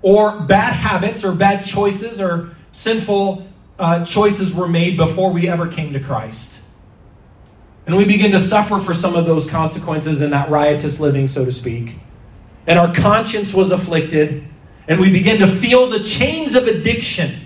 or 0.01 0.41
bad 0.41 0.73
habits 0.73 1.23
or 1.23 1.31
bad 1.31 1.65
choices 1.65 2.19
or 2.19 2.55
sinful 2.71 3.47
uh, 3.77 4.03
choices 4.03 4.53
were 4.53 4.67
made 4.67 4.97
before 4.97 5.31
we 5.31 5.47
ever 5.47 5.67
came 5.67 5.93
to 5.93 5.99
Christ. 5.99 6.59
And 7.85 7.95
we 7.95 8.05
begin 8.05 8.31
to 8.31 8.39
suffer 8.39 8.79
for 8.79 8.93
some 8.93 9.15
of 9.15 9.25
those 9.25 9.49
consequences 9.49 10.21
in 10.21 10.31
that 10.31 10.49
riotous 10.49 10.99
living, 10.99 11.27
so 11.27 11.45
to 11.45 11.51
speak. 11.51 11.95
And 12.67 12.77
our 12.77 12.93
conscience 12.93 13.53
was 13.53 13.71
afflicted, 13.71 14.43
and 14.87 14.99
we 14.99 15.11
begin 15.11 15.39
to 15.39 15.47
feel 15.47 15.89
the 15.89 16.03
chains 16.03 16.55
of 16.55 16.67
addiction 16.67 17.38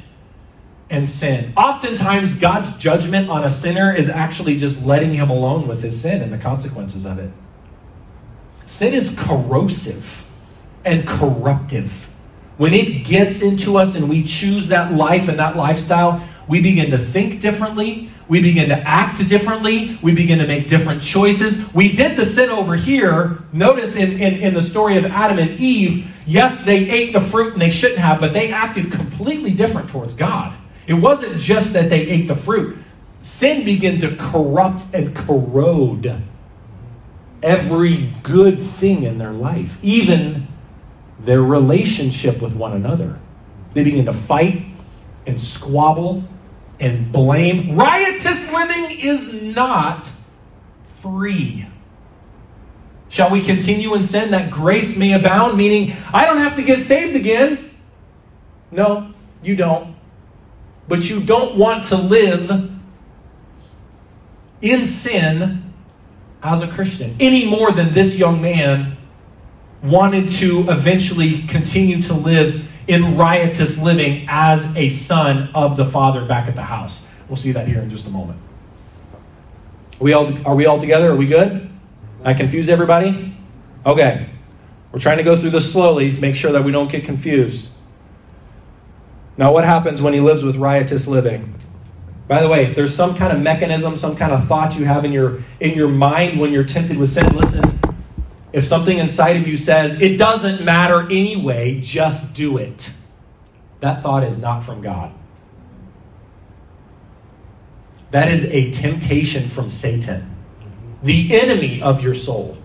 and 0.89 1.09
sin. 1.09 1.53
Oftentimes, 1.57 2.37
God's 2.37 2.75
judgment 2.77 3.29
on 3.29 3.43
a 3.43 3.49
sinner 3.49 3.93
is 3.93 4.09
actually 4.09 4.57
just 4.57 4.85
letting 4.85 5.13
him 5.13 5.29
alone 5.29 5.67
with 5.67 5.81
his 5.81 5.99
sin 5.99 6.21
and 6.21 6.31
the 6.31 6.37
consequences 6.37 7.05
of 7.05 7.19
it. 7.19 7.31
Sin 8.65 8.93
is 8.93 9.13
corrosive 9.17 10.25
and 10.85 11.07
corruptive. 11.07 12.09
When 12.57 12.73
it 12.73 13.05
gets 13.05 13.41
into 13.41 13.77
us 13.77 13.95
and 13.95 14.09
we 14.09 14.23
choose 14.23 14.67
that 14.67 14.93
life 14.93 15.27
and 15.27 15.39
that 15.39 15.57
lifestyle, 15.57 16.27
we 16.47 16.61
begin 16.61 16.91
to 16.91 16.97
think 16.97 17.41
differently. 17.41 18.11
We 18.27 18.41
begin 18.41 18.69
to 18.69 18.75
act 18.75 19.27
differently. 19.27 19.97
We 20.01 20.13
begin 20.13 20.39
to 20.39 20.47
make 20.47 20.67
different 20.67 21.01
choices. 21.01 21.73
We 21.73 21.91
did 21.91 22.15
the 22.15 22.25
sin 22.25 22.49
over 22.49 22.75
here. 22.75 23.39
Notice 23.51 23.95
in, 23.95 24.13
in, 24.13 24.35
in 24.35 24.53
the 24.53 24.61
story 24.61 24.97
of 24.97 25.05
Adam 25.05 25.39
and 25.39 25.59
Eve, 25.59 26.07
yes, 26.25 26.63
they 26.63 26.89
ate 26.89 27.13
the 27.13 27.21
fruit 27.21 27.53
and 27.53 27.61
they 27.61 27.69
shouldn't 27.69 27.99
have, 27.99 28.19
but 28.19 28.33
they 28.33 28.51
acted 28.51 28.91
completely 28.91 29.51
different 29.51 29.89
towards 29.89 30.13
God. 30.13 30.53
It 30.87 30.95
wasn't 30.95 31.39
just 31.39 31.73
that 31.73 31.89
they 31.89 32.01
ate 32.01 32.27
the 32.27 32.35
fruit, 32.35 32.77
sin 33.21 33.63
began 33.63 33.99
to 34.01 34.15
corrupt 34.15 34.83
and 34.93 35.15
corrode 35.15 36.21
every 37.41 38.13
good 38.23 38.61
thing 38.61 39.03
in 39.03 39.17
their 39.17 39.31
life, 39.31 39.77
even 39.81 40.47
their 41.19 41.41
relationship 41.41 42.41
with 42.41 42.55
one 42.55 42.73
another. 42.73 43.19
They 43.73 43.83
begin 43.83 44.05
to 44.05 44.13
fight 44.13 44.65
and 45.25 45.39
squabble 45.39 46.23
and 46.79 47.11
blame. 47.11 47.77
Riotous 47.77 48.51
living 48.51 48.99
is 48.99 49.33
not 49.55 50.09
free. 51.01 51.67
Shall 53.09 53.29
we 53.29 53.43
continue 53.43 53.93
in 53.93 54.03
sin 54.03 54.31
that 54.31 54.49
grace 54.49 54.97
may 54.97 55.13
abound? 55.13 55.57
Meaning, 55.57 55.95
I 56.11 56.25
don't 56.25 56.39
have 56.39 56.55
to 56.55 56.63
get 56.63 56.79
saved 56.79 57.15
again. 57.15 57.69
No, 58.71 59.13
you 59.43 59.55
don't. 59.55 59.92
But 60.87 61.09
you 61.09 61.21
don't 61.21 61.57
want 61.57 61.85
to 61.85 61.95
live 61.95 62.71
in 64.61 64.85
sin 64.85 65.73
as 66.41 66.61
a 66.61 66.67
Christian 66.67 67.15
any 67.19 67.49
more 67.49 67.71
than 67.71 67.93
this 67.93 68.17
young 68.17 68.41
man 68.41 68.97
wanted 69.81 70.29
to 70.29 70.69
eventually 70.69 71.41
continue 71.43 72.01
to 72.03 72.13
live 72.13 72.65
in 72.87 73.17
riotous 73.17 73.77
living 73.77 74.25
as 74.29 74.63
a 74.75 74.89
son 74.89 75.49
of 75.53 75.77
the 75.77 75.85
father 75.85 76.25
back 76.25 76.47
at 76.47 76.55
the 76.55 76.63
house. 76.63 77.05
We'll 77.27 77.37
see 77.37 77.51
that 77.53 77.67
here 77.67 77.79
in 77.79 77.89
just 77.89 78.07
a 78.07 78.09
moment. 78.09 78.39
Are 79.99 80.03
we 80.03 80.13
all, 80.13 80.47
are 80.47 80.55
we 80.55 80.65
all 80.65 80.79
together? 80.79 81.11
Are 81.11 81.15
we 81.15 81.27
good? 81.27 81.69
I 82.23 82.33
confuse 82.33 82.69
everybody? 82.69 83.35
Okay. 83.85 84.29
We're 84.91 84.99
trying 84.99 85.17
to 85.17 85.23
go 85.23 85.35
through 85.35 85.51
this 85.51 85.71
slowly, 85.71 86.11
make 86.11 86.35
sure 86.35 86.51
that 86.51 86.63
we 86.63 86.71
don't 86.71 86.91
get 86.91 87.03
confused. 87.03 87.69
Now, 89.37 89.51
what 89.51 89.65
happens 89.65 90.01
when 90.01 90.13
he 90.13 90.19
lives 90.19 90.43
with 90.43 90.55
riotous 90.57 91.07
living? 91.07 91.55
By 92.27 92.41
the 92.41 92.47
way, 92.47 92.65
if 92.65 92.75
there's 92.75 92.95
some 92.95 93.15
kind 93.15 93.35
of 93.35 93.41
mechanism, 93.41 93.97
some 93.97 94.15
kind 94.15 94.31
of 94.31 94.47
thought 94.47 94.75
you 94.75 94.85
have 94.85 95.03
in 95.05 95.11
your 95.11 95.43
in 95.59 95.75
your 95.75 95.89
mind 95.89 96.39
when 96.39 96.53
you're 96.53 96.63
tempted 96.63 96.97
with 96.97 97.09
sin, 97.09 97.25
listen. 97.35 97.79
If 98.53 98.65
something 98.65 98.99
inside 98.99 99.37
of 99.37 99.47
you 99.47 99.57
says, 99.57 99.99
it 99.99 100.17
doesn't 100.17 100.63
matter 100.63 101.01
anyway, 101.01 101.79
just 101.81 102.35
do 102.35 102.57
it. 102.57 102.91
That 103.79 104.03
thought 104.03 104.23
is 104.23 104.37
not 104.37 104.63
from 104.63 104.81
God. 104.81 105.11
That 108.11 108.31
is 108.31 108.45
a 108.45 108.69
temptation 108.71 109.49
from 109.49 109.69
Satan, 109.69 110.35
the 111.01 111.35
enemy 111.35 111.81
of 111.81 112.03
your 112.03 112.13
soul. 112.13 112.57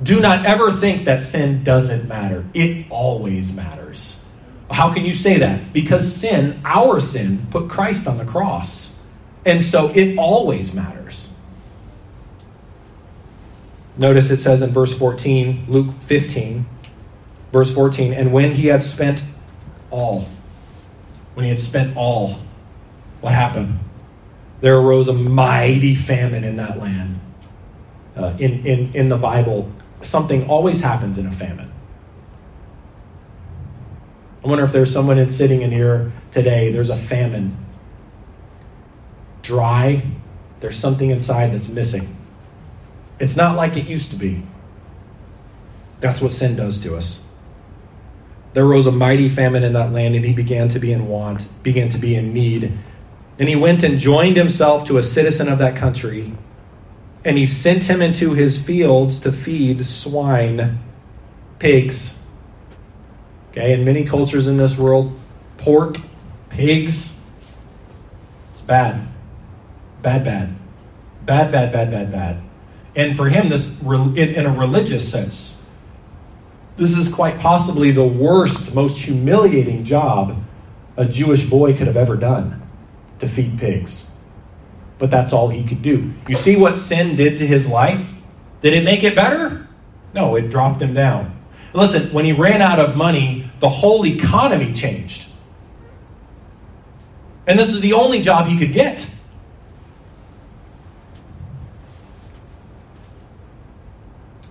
Do 0.00 0.20
not 0.20 0.46
ever 0.46 0.70
think 0.70 1.04
that 1.06 1.24
sin 1.24 1.64
doesn't 1.64 2.08
matter. 2.08 2.46
It 2.54 2.86
always 2.88 3.52
matters. 3.52 4.19
How 4.70 4.92
can 4.92 5.04
you 5.04 5.14
say 5.14 5.38
that? 5.38 5.72
Because 5.72 6.14
sin, 6.14 6.60
our 6.64 7.00
sin, 7.00 7.46
put 7.50 7.68
Christ 7.68 8.06
on 8.06 8.18
the 8.18 8.24
cross. 8.24 8.96
And 9.44 9.62
so 9.62 9.88
it 9.88 10.16
always 10.16 10.72
matters. 10.72 11.28
Notice 13.96 14.30
it 14.30 14.40
says 14.40 14.62
in 14.62 14.70
verse 14.70 14.96
14, 14.96 15.66
Luke 15.68 15.94
15, 16.00 16.64
verse 17.52 17.74
14, 17.74 18.12
and 18.12 18.32
when 18.32 18.52
he 18.52 18.68
had 18.68 18.82
spent 18.82 19.22
all, 19.90 20.26
when 21.34 21.44
he 21.44 21.50
had 21.50 21.58
spent 21.58 21.96
all, 21.96 22.38
what 23.20 23.34
happened? 23.34 23.78
There 24.60 24.78
arose 24.78 25.08
a 25.08 25.12
mighty 25.12 25.94
famine 25.94 26.44
in 26.44 26.56
that 26.56 26.78
land. 26.78 27.20
Uh, 28.16 28.34
in, 28.38 28.64
in, 28.66 28.94
in 28.94 29.08
the 29.08 29.16
Bible, 29.16 29.70
something 30.02 30.48
always 30.48 30.80
happens 30.80 31.18
in 31.18 31.26
a 31.26 31.32
famine. 31.32 31.69
I 34.42 34.48
wonder 34.48 34.64
if 34.64 34.72
there's 34.72 34.92
someone 34.92 35.18
in, 35.18 35.28
sitting 35.28 35.62
in 35.62 35.70
here 35.70 36.12
today, 36.30 36.72
there's 36.72 36.90
a 36.90 36.96
famine. 36.96 37.56
Dry, 39.42 40.02
there's 40.60 40.76
something 40.76 41.10
inside 41.10 41.52
that's 41.52 41.68
missing. 41.68 42.16
It's 43.18 43.36
not 43.36 43.56
like 43.56 43.76
it 43.76 43.86
used 43.86 44.10
to 44.12 44.16
be. 44.16 44.42
That's 46.00 46.22
what 46.22 46.32
sin 46.32 46.56
does 46.56 46.80
to 46.80 46.96
us. 46.96 47.22
There 48.54 48.64
rose 48.64 48.86
a 48.86 48.92
mighty 48.92 49.28
famine 49.28 49.62
in 49.62 49.74
that 49.74 49.92
land, 49.92 50.14
and 50.14 50.24
he 50.24 50.32
began 50.32 50.68
to 50.70 50.78
be 50.78 50.92
in 50.92 51.06
want, 51.06 51.46
began 51.62 51.88
to 51.90 51.98
be 51.98 52.14
in 52.14 52.32
need. 52.32 52.76
And 53.38 53.48
he 53.48 53.56
went 53.56 53.82
and 53.82 53.98
joined 53.98 54.36
himself 54.36 54.86
to 54.86 54.98
a 54.98 55.02
citizen 55.02 55.48
of 55.48 55.58
that 55.58 55.76
country, 55.76 56.32
and 57.24 57.36
he 57.36 57.46
sent 57.46 57.84
him 57.84 58.00
into 58.00 58.32
his 58.32 58.60
fields 58.60 59.20
to 59.20 59.32
feed 59.32 59.84
swine, 59.84 60.78
pigs. 61.58 62.19
Okay, 63.50 63.72
in 63.72 63.84
many 63.84 64.04
cultures 64.04 64.46
in 64.46 64.56
this 64.56 64.78
world, 64.78 65.18
pork, 65.58 65.98
pigs, 66.50 67.18
it's 68.52 68.60
bad. 68.60 69.08
Bad, 70.02 70.24
bad. 70.24 70.54
Bad, 71.26 71.52
bad, 71.52 71.72
bad, 71.72 71.90
bad, 71.90 72.12
bad. 72.12 72.42
And 72.94 73.16
for 73.16 73.28
him, 73.28 73.48
this 73.48 73.80
in 73.82 74.46
a 74.46 74.52
religious 74.52 75.10
sense, 75.10 75.68
this 76.76 76.96
is 76.96 77.12
quite 77.12 77.38
possibly 77.38 77.90
the 77.90 78.06
worst, 78.06 78.74
most 78.74 78.98
humiliating 78.98 79.84
job 79.84 80.36
a 80.96 81.04
Jewish 81.04 81.44
boy 81.44 81.76
could 81.76 81.86
have 81.86 81.96
ever 81.96 82.16
done 82.16 82.62
to 83.18 83.28
feed 83.28 83.58
pigs. 83.58 84.12
But 84.98 85.10
that's 85.10 85.32
all 85.32 85.48
he 85.48 85.64
could 85.64 85.82
do. 85.82 86.12
You 86.28 86.34
see 86.34 86.56
what 86.56 86.76
sin 86.76 87.16
did 87.16 87.36
to 87.38 87.46
his 87.46 87.66
life? 87.66 88.12
Did 88.60 88.74
it 88.74 88.84
make 88.84 89.02
it 89.02 89.14
better? 89.14 89.66
No, 90.14 90.36
it 90.36 90.50
dropped 90.50 90.82
him 90.82 90.92
down. 90.92 91.39
Listen, 91.72 92.12
when 92.12 92.24
he 92.24 92.32
ran 92.32 92.60
out 92.60 92.78
of 92.78 92.96
money, 92.96 93.50
the 93.60 93.68
whole 93.68 94.04
economy 94.04 94.72
changed. 94.72 95.26
And 97.46 97.58
this 97.58 97.68
is 97.68 97.80
the 97.80 97.92
only 97.92 98.20
job 98.20 98.46
he 98.46 98.58
could 98.58 98.72
get. 98.72 99.08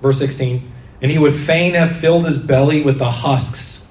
Verse 0.01 0.17
16, 0.17 0.71
and 1.01 1.11
he 1.11 1.17
would 1.17 1.33
fain 1.33 1.73
have 1.73 1.97
filled 1.97 2.25
his 2.25 2.37
belly 2.37 2.81
with 2.81 2.99
the 2.99 3.11
husks 3.11 3.87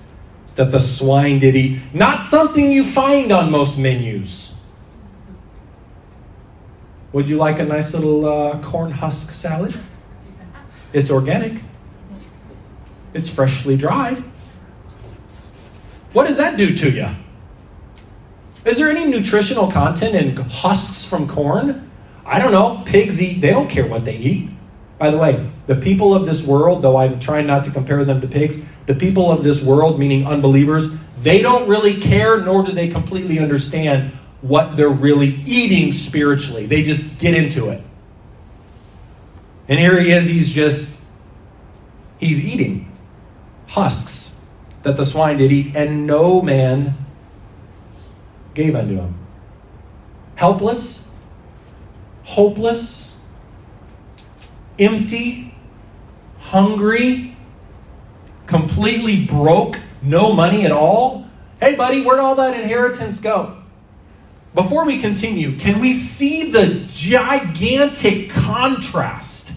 that 0.56 0.72
the 0.72 0.78
swine 0.78 1.38
did 1.38 1.54
eat. 1.54 1.80
Not 1.92 2.24
something 2.24 2.72
you 2.72 2.82
find 2.82 3.30
on 3.30 3.50
most 3.50 3.78
menus. 3.78 4.56
Would 7.12 7.28
you 7.28 7.36
like 7.36 7.58
a 7.58 7.64
nice 7.64 7.94
little 7.94 8.26
uh, 8.26 8.60
corn 8.62 8.90
husk 8.90 9.32
salad? 9.32 9.78
It's 10.92 11.10
organic, 11.10 11.62
it's 13.18 13.28
freshly 13.28 13.76
dried. 13.76 14.22
What 16.12 16.26
does 16.26 16.38
that 16.38 16.56
do 16.56 16.74
to 16.74 16.90
you? 16.90 17.08
Is 18.64 18.78
there 18.78 18.88
any 18.88 19.04
nutritional 19.04 19.70
content 19.70 20.14
in 20.14 20.36
husks 20.36 21.04
from 21.04 21.28
corn? 21.28 21.90
I 22.24 22.38
don't 22.38 22.52
know. 22.52 22.82
Pigs 22.86 23.20
eat, 23.20 23.40
they 23.40 23.50
don't 23.50 23.68
care 23.68 23.86
what 23.86 24.04
they 24.04 24.16
eat. 24.16 24.50
By 24.98 25.10
the 25.10 25.18
way, 25.18 25.50
the 25.66 25.76
people 25.76 26.14
of 26.14 26.26
this 26.26 26.44
world, 26.44 26.82
though 26.82 26.96
I'm 26.96 27.20
trying 27.20 27.46
not 27.46 27.64
to 27.64 27.70
compare 27.70 28.04
them 28.04 28.20
to 28.20 28.26
pigs, 28.26 28.60
the 28.86 28.94
people 28.94 29.30
of 29.30 29.44
this 29.44 29.62
world, 29.62 29.98
meaning 29.98 30.26
unbelievers, 30.26 30.88
they 31.20 31.40
don't 31.40 31.68
really 31.68 32.00
care 32.00 32.40
nor 32.40 32.64
do 32.64 32.72
they 32.72 32.88
completely 32.88 33.38
understand 33.38 34.12
what 34.40 34.76
they're 34.76 34.88
really 34.88 35.42
eating 35.46 35.92
spiritually. 35.92 36.66
They 36.66 36.82
just 36.82 37.18
get 37.18 37.34
into 37.34 37.70
it. 37.70 37.82
And 39.68 39.78
here 39.78 40.00
he 40.00 40.10
is, 40.10 40.26
he's 40.26 40.50
just, 40.50 41.00
he's 42.18 42.44
eating 42.44 42.87
husks 43.68 44.40
that 44.82 44.96
the 44.96 45.04
swine 45.04 45.38
did 45.38 45.52
eat, 45.52 45.74
and 45.76 46.06
no 46.06 46.42
man 46.42 46.96
gave 48.54 48.74
unto 48.74 48.96
him. 48.96 49.14
Helpless, 50.34 51.08
hopeless, 52.24 53.20
empty, 54.78 55.54
hungry, 56.40 57.36
completely 58.46 59.24
broke, 59.26 59.78
no 60.02 60.32
money 60.32 60.64
at 60.64 60.72
all. 60.72 61.26
Hey, 61.60 61.74
buddy, 61.74 62.02
where'd 62.02 62.20
all 62.20 62.36
that 62.36 62.58
inheritance 62.58 63.20
go? 63.20 63.56
Before 64.54 64.84
we 64.84 65.00
continue, 65.00 65.58
can 65.58 65.80
we 65.80 65.92
see 65.92 66.50
the 66.50 66.86
gigantic 66.88 68.30
contrast 68.30 69.52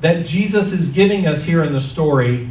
that 0.00 0.26
Jesus 0.26 0.72
is 0.72 0.92
giving 0.92 1.26
us 1.26 1.44
here 1.44 1.62
in 1.62 1.72
the 1.72 1.80
story? 1.80 2.49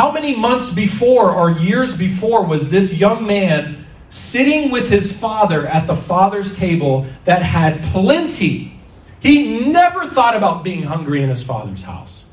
How 0.00 0.10
many 0.10 0.34
months 0.34 0.72
before 0.72 1.30
or 1.30 1.50
years 1.50 1.94
before 1.94 2.42
was 2.42 2.70
this 2.70 2.94
young 2.94 3.26
man 3.26 3.84
sitting 4.08 4.70
with 4.70 4.88
his 4.88 5.12
father 5.12 5.66
at 5.66 5.86
the 5.86 5.94
father's 5.94 6.56
table 6.56 7.04
that 7.26 7.42
had 7.42 7.82
plenty 7.82 8.80
he 9.20 9.70
never 9.70 10.06
thought 10.06 10.34
about 10.34 10.64
being 10.64 10.84
hungry 10.84 11.22
in 11.22 11.28
his 11.28 11.42
father's 11.42 11.82
house. 11.82 12.24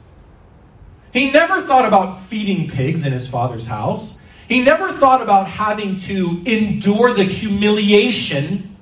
He 1.12 1.30
never 1.30 1.62
thought 1.62 1.84
about 1.84 2.24
feeding 2.28 2.70
pigs 2.70 3.06
in 3.06 3.12
his 3.12 3.28
father's 3.28 3.68
house. 3.68 4.18
He 4.48 4.64
never 4.64 4.94
thought 4.94 5.22
about 5.22 5.50
having 5.50 6.00
to 6.00 6.42
endure 6.46 7.14
the 7.14 7.26
humiliation 7.26 8.78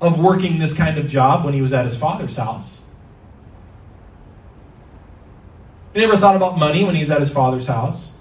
of 0.00 0.18
working 0.18 0.58
this 0.58 0.72
kind 0.72 0.98
of 0.98 1.06
job 1.06 1.44
when 1.44 1.54
he 1.54 1.62
was 1.62 1.72
at 1.72 1.84
his 1.84 1.96
father's 1.96 2.36
house. 2.36 2.85
He 5.96 6.02
never 6.02 6.18
thought 6.18 6.36
about 6.36 6.58
money 6.58 6.84
when 6.84 6.94
he's 6.94 7.08
at 7.08 7.20
his 7.20 7.30
father's 7.30 7.66
house. 7.66 8.12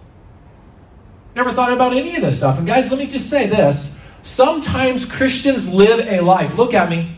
Never 1.36 1.52
thought 1.52 1.74
about 1.74 1.92
any 1.92 2.16
of 2.16 2.22
this 2.22 2.38
stuff. 2.38 2.58
And 2.58 2.66
guys, 2.66 2.90
let 2.90 2.98
me 2.98 3.06
just 3.06 3.30
say 3.30 3.48
this 3.48 4.00
Sometimes 4.22 5.04
Christians 5.04 5.68
live 5.68 6.08
a 6.08 6.22
life. 6.22 6.56
Look 6.56 6.74
at 6.74 6.90
me. 6.90 7.18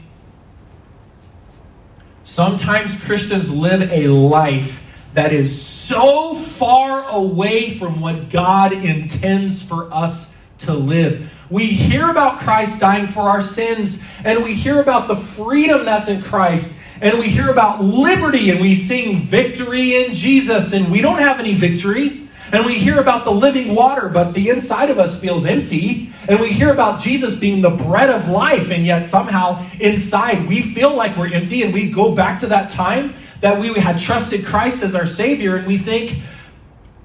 Sometimes 2.23 2.99
Christians 3.03 3.51
live 3.51 3.91
a 3.91 4.07
life 4.07 4.81
that 5.13 5.31
is 5.31 5.61
so 5.61 6.33
far 6.33 7.07
away 7.07 7.77
from 7.77 8.01
what 8.01 8.31
God 8.31 8.73
intends 8.73 9.61
for 9.61 9.93
us 9.93 10.35
to 10.59 10.73
live. 10.73 11.29
We 11.51 11.67
hear 11.67 12.09
about 12.09 12.39
Christ 12.39 12.79
dying 12.79 13.07
for 13.07 13.29
our 13.29 13.43
sins, 13.43 14.03
and 14.23 14.43
we 14.43 14.55
hear 14.55 14.81
about 14.81 15.07
the 15.07 15.17
freedom 15.17 15.85
that's 15.85 16.07
in 16.07 16.23
Christ, 16.23 16.75
and 17.01 17.19
we 17.19 17.29
hear 17.29 17.49
about 17.49 17.83
liberty, 17.83 18.49
and 18.49 18.59
we 18.59 18.75
sing 18.75 19.21
victory 19.27 20.03
in 20.03 20.13
Jesus, 20.15 20.73
and 20.73 20.91
we 20.91 21.01
don't 21.01 21.19
have 21.19 21.39
any 21.39 21.53
victory. 21.53 22.23
And 22.49 22.65
we 22.65 22.75
hear 22.75 22.99
about 22.99 23.25
the 23.25 23.31
living 23.31 23.75
water, 23.75 24.07
but 24.07 24.31
the 24.31 24.49
inside 24.49 24.89
of 24.89 24.99
us 24.99 25.19
feels 25.19 25.45
empty. 25.45 26.13
And 26.29 26.39
we 26.39 26.49
hear 26.49 26.71
about 26.71 27.01
Jesus 27.01 27.35
being 27.35 27.61
the 27.61 27.69
bread 27.69 28.09
of 28.09 28.29
life, 28.29 28.71
and 28.71 28.85
yet 28.85 29.05
somehow 29.05 29.65
inside 29.79 30.47
we 30.47 30.61
feel 30.61 30.95
like 30.95 31.17
we're 31.17 31.33
empty. 31.33 31.63
And 31.63 31.73
we 31.73 31.91
go 31.91 32.15
back 32.15 32.39
to 32.39 32.47
that 32.47 32.71
time 32.71 33.15
that 33.41 33.59
we 33.59 33.73
had 33.73 33.99
trusted 33.99 34.45
Christ 34.45 34.81
as 34.81 34.95
our 34.95 35.05
Savior, 35.05 35.57
and 35.57 35.67
we 35.67 35.77
think, 35.77 36.17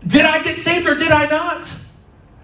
did 0.07 0.25
I 0.25 0.43
get 0.43 0.59
saved 0.59 0.87
or 0.87 0.95
did 0.95 1.11
I 1.11 1.27
not? 1.27 1.75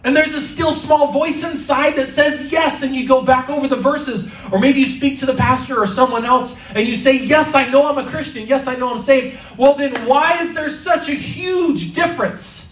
And 0.05 0.17
there's 0.17 0.35
a 0.35 0.41
still 0.41 0.73
small 0.73 1.11
voice 1.11 1.43
inside 1.43 1.97
that 1.97 2.09
says 2.09 2.53
yes, 2.53 2.83
and 2.83 2.95
you 2.95 3.07
go 3.07 3.21
back 3.21 3.51
over 3.51 3.67
the 3.67 3.77
verses, 3.77 4.31
or 4.53 4.59
maybe 4.59 4.81
you 4.81 4.87
speak 4.87 5.19
to 5.21 5.27
the 5.27 5.35
pastor 5.35 5.79
or 5.79 5.87
someone 5.87 6.25
else 6.25 6.57
and 6.75 6.87
you 6.87 6.97
say, 6.97 7.19
Yes, 7.19 7.55
I 7.55 7.69
know 7.69 7.89
I'm 7.89 7.99
a 7.99 8.09
Christian. 8.09 8.47
Yes, 8.47 8.67
I 8.67 8.77
know 8.77 8.93
I'm 8.93 8.99
saved. 8.99 9.39
Well, 9.57 9.75
then 9.75 9.95
why 10.07 10.41
is 10.43 10.55
there 10.55 10.71
such 10.71 11.09
a 11.09 11.15
huge 11.15 11.95
difference? 11.95 12.69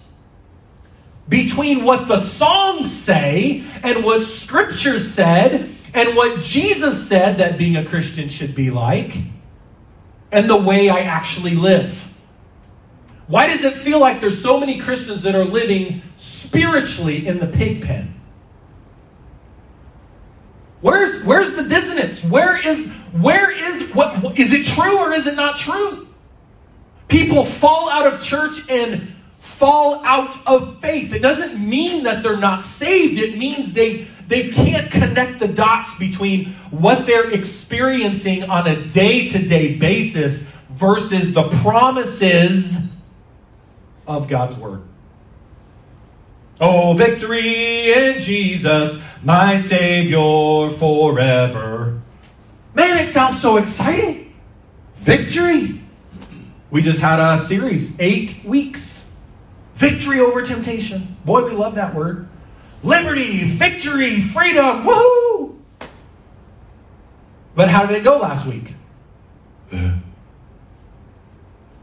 between 1.28 1.84
what 1.84 2.08
the 2.08 2.20
songs 2.20 2.92
say 2.92 3.64
and 3.82 4.04
what 4.04 4.22
Scripture 4.22 5.00
said 5.00 5.70
and 5.92 6.16
what 6.16 6.42
Jesus 6.42 7.08
said 7.08 7.38
that 7.38 7.58
being 7.58 7.76
a 7.76 7.84
Christian 7.84 8.28
should 8.28 8.54
be 8.54 8.70
like 8.70 9.16
and 10.30 10.48
the 10.48 10.56
way 10.56 10.88
I 10.88 11.00
actually 11.00 11.54
live. 11.54 12.05
Why 13.28 13.48
does 13.48 13.64
it 13.64 13.74
feel 13.74 13.98
like 13.98 14.20
there's 14.20 14.40
so 14.40 14.60
many 14.60 14.78
Christians 14.78 15.22
that 15.22 15.34
are 15.34 15.44
living 15.44 16.02
spiritually 16.16 17.26
in 17.26 17.38
the 17.38 17.46
pig 17.46 17.82
pen? 17.82 18.14
Where's 20.80 21.24
where's 21.24 21.54
the 21.54 21.64
dissonance? 21.64 22.24
Where 22.24 22.56
is 22.56 22.88
where 23.12 23.50
is 23.50 23.92
what 23.94 24.38
is 24.38 24.52
it 24.52 24.66
true 24.66 24.98
or 24.98 25.12
is 25.12 25.26
it 25.26 25.34
not 25.34 25.56
true? 25.56 26.06
People 27.08 27.44
fall 27.44 27.88
out 27.88 28.06
of 28.06 28.22
church 28.22 28.62
and 28.68 29.12
fall 29.38 30.04
out 30.04 30.36
of 30.46 30.80
faith. 30.80 31.12
It 31.12 31.20
doesn't 31.20 31.58
mean 31.58 32.04
that 32.04 32.22
they're 32.22 32.36
not 32.36 32.62
saved. 32.62 33.18
It 33.18 33.38
means 33.38 33.72
they 33.72 34.06
they 34.28 34.50
can't 34.50 34.90
connect 34.90 35.40
the 35.40 35.48
dots 35.48 35.96
between 35.98 36.52
what 36.70 37.06
they're 37.06 37.30
experiencing 37.30 38.44
on 38.44 38.66
a 38.66 38.84
day-to-day 38.86 39.76
basis 39.76 40.46
versus 40.70 41.32
the 41.32 41.48
promises 41.62 42.86
of 44.06 44.28
God's 44.28 44.56
word. 44.56 44.82
Oh, 46.60 46.94
victory 46.94 47.92
in 47.92 48.20
Jesus, 48.20 49.02
my 49.22 49.58
Savior 49.58 50.70
forever. 50.78 52.00
Man, 52.74 52.98
it 52.98 53.08
sounds 53.08 53.42
so 53.42 53.56
exciting. 53.56 54.34
Victory. 54.96 55.80
We 56.70 56.82
just 56.82 56.98
had 56.98 57.20
a 57.20 57.38
series, 57.38 57.98
eight 58.00 58.44
weeks 58.44 58.96
Victory 59.76 60.20
over 60.20 60.42
temptation. 60.42 61.16
Boy, 61.24 61.44
we 61.44 61.50
love 61.52 61.74
that 61.74 61.94
word. 61.94 62.28
Liberty, 62.82 63.44
victory, 63.44 64.22
freedom, 64.22 64.84
woohoo! 64.84 65.58
But 67.54 67.68
how 67.68 67.84
did 67.86 67.98
it 67.98 68.04
go 68.04 68.18
last 68.18 68.46
week? 68.46 68.74
Uh, 69.70 69.96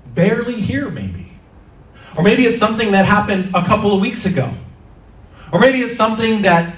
barely 0.07 0.59
here, 0.59 0.89
maybe. 0.89 1.22
Or 2.17 2.23
maybe 2.23 2.45
it's 2.45 2.57
something 2.57 2.91
that 2.91 3.05
happened 3.05 3.51
a 3.53 3.63
couple 3.65 3.93
of 3.93 4.01
weeks 4.01 4.25
ago. 4.25 4.53
Or 5.51 5.59
maybe 5.59 5.81
it's 5.81 5.95
something 5.95 6.43
that 6.43 6.75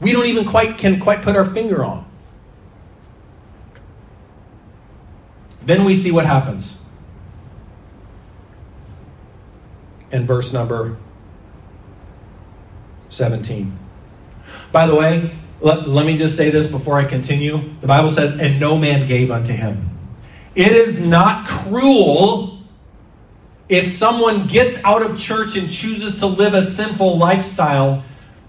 we 0.00 0.12
don't 0.12 0.26
even 0.26 0.44
quite 0.44 0.78
can 0.78 1.00
quite 1.00 1.22
put 1.22 1.36
our 1.36 1.44
finger 1.44 1.84
on. 1.84 2.04
Then 5.62 5.84
we 5.84 5.94
see 5.94 6.10
what 6.10 6.24
happens. 6.24 6.78
and 10.10 10.26
verse 10.26 10.52
number 10.52 10.96
17. 13.10 13.76
By 14.72 14.86
the 14.86 14.94
way, 14.94 15.34
let, 15.60 15.88
let 15.88 16.06
me 16.06 16.16
just 16.16 16.36
say 16.36 16.50
this 16.50 16.66
before 16.66 16.98
I 16.98 17.04
continue. 17.04 17.74
The 17.80 17.86
Bible 17.86 18.08
says, 18.08 18.38
And 18.38 18.60
no 18.60 18.76
man 18.76 19.06
gave 19.06 19.30
unto 19.30 19.52
him. 19.52 19.90
It 20.54 20.72
is 20.72 21.04
not 21.04 21.46
cruel 21.46 22.47
if 23.68 23.86
someone 23.86 24.46
gets 24.46 24.82
out 24.84 25.02
of 25.02 25.18
church 25.18 25.56
and 25.56 25.70
chooses 25.70 26.18
to 26.18 26.26
live 26.26 26.54
a 26.54 26.64
sinful 26.64 27.18
lifestyle 27.18 28.04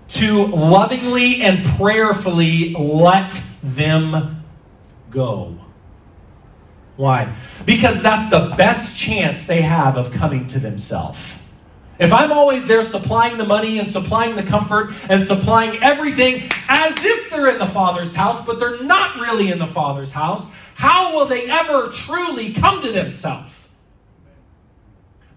to 0.09 0.47
lovingly 0.47 1.41
and 1.41 1.65
prayerfully 1.77 2.73
let 2.73 3.41
them 3.61 4.43
go. 5.11 5.55
Why? 6.95 7.33
Because 7.65 8.01
that's 8.01 8.29
the 8.29 8.53
best 8.55 8.97
chance 8.97 9.45
they 9.45 9.61
have 9.61 9.97
of 9.97 10.11
coming 10.11 10.45
to 10.47 10.59
themselves. 10.59 11.17
If 11.99 12.13
I'm 12.13 12.31
always 12.31 12.65
there 12.65 12.83
supplying 12.83 13.37
the 13.37 13.45
money 13.45 13.77
and 13.77 13.91
supplying 13.91 14.35
the 14.35 14.43
comfort 14.43 14.93
and 15.09 15.21
supplying 15.21 15.81
everything 15.83 16.49
as 16.69 16.93
if 17.03 17.29
they're 17.29 17.49
in 17.49 17.59
the 17.59 17.67
Father's 17.67 18.15
house, 18.15 18.45
but 18.45 18.59
they're 18.59 18.81
not 18.83 19.19
really 19.19 19.51
in 19.51 19.59
the 19.59 19.67
Father's 19.67 20.11
house, 20.11 20.49
how 20.75 21.13
will 21.13 21.25
they 21.25 21.49
ever 21.49 21.89
truly 21.89 22.53
come 22.53 22.81
to 22.83 22.91
themselves? 22.91 23.53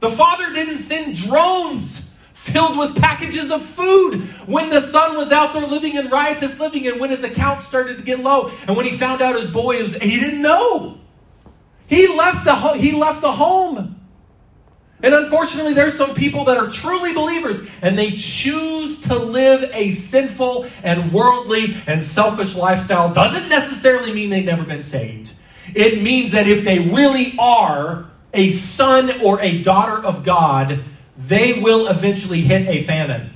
The 0.02 0.10
Father 0.10 0.52
didn't 0.52 0.78
send 0.78 1.14
drones 1.14 2.10
filled 2.34 2.76
with 2.76 2.96
packages 2.96 3.52
of 3.52 3.64
food 3.64 4.20
when 4.48 4.68
the 4.68 4.80
son 4.80 5.16
was 5.16 5.30
out 5.30 5.52
there 5.52 5.64
living 5.64 5.94
in 5.94 6.08
riotous 6.08 6.58
living 6.58 6.88
and 6.88 6.98
when 6.98 7.10
his 7.10 7.22
account 7.22 7.62
started 7.62 7.98
to 7.98 8.02
get 8.02 8.18
low 8.18 8.50
and 8.66 8.76
when 8.76 8.84
he 8.84 8.98
found 8.98 9.22
out 9.22 9.36
his 9.36 9.48
boy 9.48 9.80
was 9.80 9.94
he 9.94 10.18
didn't 10.18 10.42
know 10.42 10.98
he 11.86 12.08
left 12.08 12.44
the 12.44 12.56
he 12.72 12.90
left 12.90 13.20
the 13.20 13.30
home 13.30 13.96
and 15.04 15.14
unfortunately, 15.14 15.74
there's 15.74 15.96
some 15.96 16.14
people 16.14 16.44
that 16.44 16.56
are 16.56 16.70
truly 16.70 17.12
believers 17.12 17.60
and 17.82 17.98
they 17.98 18.12
choose 18.12 19.00
to 19.02 19.16
live 19.16 19.68
a 19.74 19.90
sinful 19.90 20.66
and 20.84 21.12
worldly 21.12 21.76
and 21.88 22.04
selfish 22.04 22.54
lifestyle. 22.54 23.12
Doesn't 23.12 23.48
necessarily 23.48 24.14
mean 24.14 24.30
they've 24.30 24.44
never 24.44 24.62
been 24.62 24.82
saved. 24.82 25.32
It 25.74 26.02
means 26.02 26.30
that 26.32 26.46
if 26.46 26.64
they 26.64 26.78
really 26.78 27.34
are 27.36 28.11
a 28.34 28.50
son 28.50 29.20
or 29.22 29.40
a 29.40 29.62
daughter 29.62 30.04
of 30.04 30.24
God, 30.24 30.84
they 31.16 31.60
will 31.60 31.88
eventually 31.88 32.42
hit 32.42 32.66
a 32.68 32.84
famine. 32.84 33.30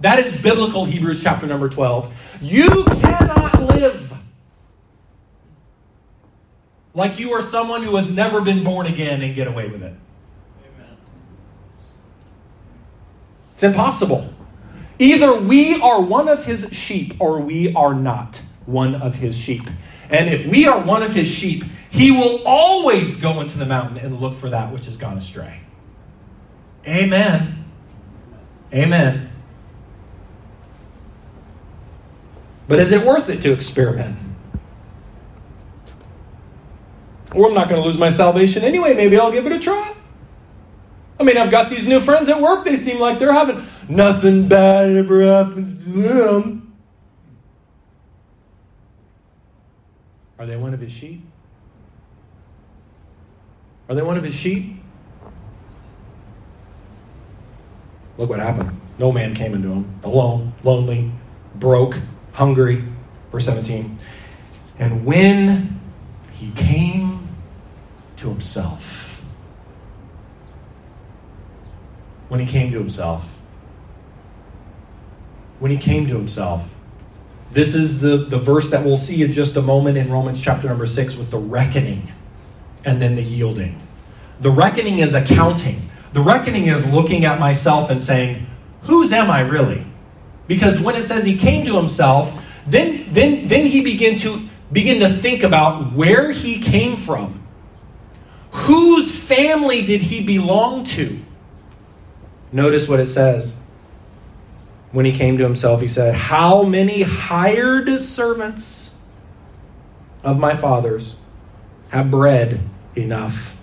That 0.00 0.20
is 0.20 0.40
biblical 0.40 0.84
Hebrews 0.84 1.22
chapter 1.22 1.46
number 1.46 1.68
12. 1.68 2.14
You 2.40 2.84
cannot 2.84 3.60
live 3.62 4.12
like 6.94 7.18
you 7.18 7.32
are 7.32 7.42
someone 7.42 7.82
who 7.82 7.96
has 7.96 8.10
never 8.12 8.40
been 8.40 8.62
born 8.62 8.86
again 8.86 9.22
and 9.22 9.34
get 9.34 9.46
away 9.46 9.68
with 9.68 9.82
it. 9.82 9.94
Amen. 10.64 10.96
It's 13.54 13.62
impossible. 13.62 14.32
Either 14.98 15.40
we 15.40 15.80
are 15.80 16.00
one 16.00 16.28
of 16.28 16.44
his 16.44 16.68
sheep 16.72 17.14
or 17.20 17.40
we 17.40 17.72
are 17.74 17.94
not 17.94 18.42
one 18.66 18.96
of 18.96 19.16
his 19.16 19.36
sheep. 19.36 19.62
And 20.10 20.28
if 20.28 20.46
we 20.46 20.66
are 20.66 20.80
one 20.80 21.02
of 21.02 21.12
his 21.12 21.28
sheep, 21.28 21.64
he 21.90 22.10
will 22.10 22.42
always 22.46 23.16
go 23.16 23.40
into 23.40 23.58
the 23.58 23.66
mountain 23.66 23.98
and 23.98 24.20
look 24.20 24.36
for 24.36 24.50
that 24.50 24.72
which 24.72 24.84
has 24.86 24.96
gone 24.96 25.16
astray. 25.16 25.60
Amen. 26.86 27.64
Amen. 28.72 29.30
But 32.66 32.78
is 32.78 32.92
it 32.92 33.04
worth 33.06 33.30
it 33.30 33.40
to 33.42 33.52
experiment? 33.52 34.18
Or 37.34 37.48
I'm 37.48 37.54
not 37.54 37.68
going 37.68 37.80
to 37.80 37.86
lose 37.86 37.98
my 37.98 38.10
salvation 38.10 38.62
anyway. 38.62 38.94
Maybe 38.94 39.18
I'll 39.18 39.32
give 39.32 39.46
it 39.46 39.52
a 39.52 39.58
try. 39.58 39.94
I 41.20 41.24
mean, 41.24 41.36
I've 41.36 41.50
got 41.50 41.68
these 41.68 41.86
new 41.86 42.00
friends 42.00 42.28
at 42.28 42.40
work. 42.40 42.64
They 42.64 42.76
seem 42.76 43.00
like 43.00 43.18
they're 43.18 43.32
having 43.32 43.66
nothing 43.88 44.48
bad 44.48 44.90
ever 44.90 45.22
happens 45.22 45.72
to 45.72 45.90
them. 45.90 46.76
Are 50.38 50.46
they 50.46 50.56
one 50.56 50.72
of 50.72 50.80
his 50.80 50.92
sheep? 50.92 51.27
Are 53.88 53.94
they 53.94 54.02
one 54.02 54.18
of 54.18 54.24
his 54.24 54.34
sheep? 54.34 54.76
Look 58.18 58.30
what 58.30 58.40
happened. 58.40 58.78
No 58.98 59.12
man 59.12 59.34
came 59.34 59.54
into 59.54 59.68
him. 59.68 60.00
Alone, 60.02 60.52
lonely, 60.62 61.10
broke, 61.54 61.96
hungry. 62.32 62.84
Verse 63.30 63.46
17. 63.46 63.98
And 64.78 65.06
when 65.06 65.80
he 66.32 66.50
came 66.52 67.28
to 68.18 68.28
himself. 68.28 69.24
When 72.28 72.40
he 72.40 72.46
came 72.46 72.72
to 72.72 72.78
himself. 72.78 73.26
When 75.60 75.70
he 75.70 75.78
came 75.78 76.06
to 76.08 76.14
himself. 76.14 76.68
This 77.52 77.74
is 77.74 78.00
the, 78.00 78.18
the 78.18 78.38
verse 78.38 78.70
that 78.70 78.84
we'll 78.84 78.98
see 78.98 79.22
in 79.22 79.32
just 79.32 79.56
a 79.56 79.62
moment 79.62 79.96
in 79.96 80.10
Romans 80.10 80.40
chapter 80.40 80.68
number 80.68 80.84
6 80.84 81.16
with 81.16 81.30
the 81.30 81.38
reckoning 81.38 82.12
and 82.88 83.00
then 83.00 83.14
the 83.14 83.22
yielding. 83.22 83.80
The 84.40 84.50
reckoning 84.50 84.98
is 84.98 85.14
accounting. 85.14 85.80
The 86.12 86.20
reckoning 86.20 86.66
is 86.66 86.84
looking 86.86 87.24
at 87.24 87.38
myself 87.38 87.90
and 87.90 88.02
saying, 88.02 88.46
whose 88.82 89.12
am 89.12 89.30
I 89.30 89.40
really? 89.40 89.84
Because 90.46 90.80
when 90.80 90.96
it 90.96 91.04
says 91.04 91.24
he 91.24 91.36
came 91.36 91.66
to 91.66 91.76
himself, 91.76 92.32
then, 92.66 93.12
then, 93.12 93.48
then 93.48 93.66
he 93.66 93.82
began 93.82 94.18
to 94.20 94.48
begin 94.72 95.00
to 95.00 95.20
think 95.20 95.42
about 95.42 95.92
where 95.92 96.32
he 96.32 96.60
came 96.60 96.96
from. 96.96 97.42
Whose 98.50 99.10
family 99.10 99.84
did 99.84 100.00
he 100.00 100.24
belong 100.24 100.84
to? 100.84 101.20
Notice 102.50 102.88
what 102.88 103.00
it 103.00 103.08
says. 103.08 103.56
When 104.92 105.04
he 105.04 105.12
came 105.12 105.36
to 105.36 105.44
himself, 105.44 105.82
he 105.82 105.88
said, 105.88 106.14
How 106.14 106.62
many 106.62 107.02
hired 107.02 108.00
servants 108.00 108.96
of 110.24 110.38
my 110.38 110.56
father's 110.56 111.16
have 111.90 112.10
bread 112.10 112.60
enough 112.98 113.56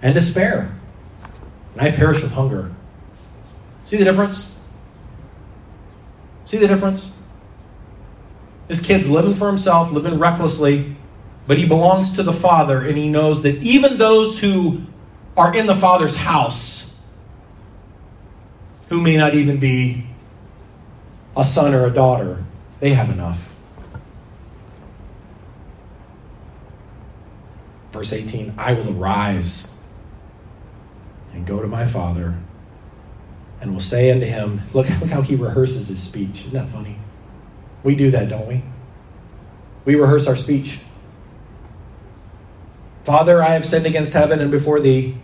and 0.00 0.20
spare? 0.22 0.74
And 1.74 1.82
I 1.82 1.90
perish 1.90 2.22
with 2.22 2.32
hunger. 2.32 2.72
See 3.84 3.96
the 3.96 4.04
difference? 4.04 4.58
See 6.44 6.58
the 6.58 6.68
difference? 6.68 7.18
This 8.68 8.80
kid's 8.80 9.08
living 9.08 9.34
for 9.34 9.48
himself, 9.48 9.92
living 9.92 10.18
recklessly, 10.18 10.96
but 11.46 11.58
he 11.58 11.66
belongs 11.66 12.12
to 12.12 12.22
the 12.22 12.32
Father, 12.32 12.80
and 12.80 12.96
he 12.96 13.08
knows 13.08 13.42
that 13.42 13.56
even 13.56 13.98
those 13.98 14.38
who 14.38 14.82
are 15.36 15.54
in 15.54 15.66
the 15.66 15.74
Father's 15.74 16.14
house, 16.14 16.98
who 18.88 19.00
may 19.00 19.16
not 19.16 19.34
even 19.34 19.58
be 19.58 20.06
a 21.36 21.44
son 21.44 21.74
or 21.74 21.86
a 21.86 21.90
daughter, 21.90 22.44
they 22.80 22.94
have 22.94 23.10
enough. 23.10 23.51
Verse 27.92 28.12
18 28.12 28.54
I 28.58 28.74
will 28.74 28.96
arise 28.96 29.74
and 31.32 31.46
go 31.46 31.60
to 31.60 31.68
my 31.68 31.84
Father 31.84 32.36
and 33.60 33.72
will 33.72 33.80
say 33.80 34.10
unto 34.10 34.26
him, 34.26 34.62
look, 34.72 34.88
look 35.00 35.10
how 35.10 35.22
he 35.22 35.36
rehearses 35.36 35.88
his 35.88 36.02
speech. 36.02 36.40
Isn't 36.40 36.52
that 36.52 36.68
funny? 36.68 36.98
We 37.84 37.94
do 37.94 38.10
that, 38.10 38.28
don't 38.28 38.48
we? 38.48 38.64
We 39.84 39.94
rehearse 39.94 40.26
our 40.26 40.36
speech. 40.36 40.80
Father, 43.04 43.42
I 43.42 43.54
have 43.54 43.66
sinned 43.66 43.86
against 43.86 44.12
heaven 44.12 44.40
and 44.40 44.50
before 44.50 44.80
thee, 44.80 45.16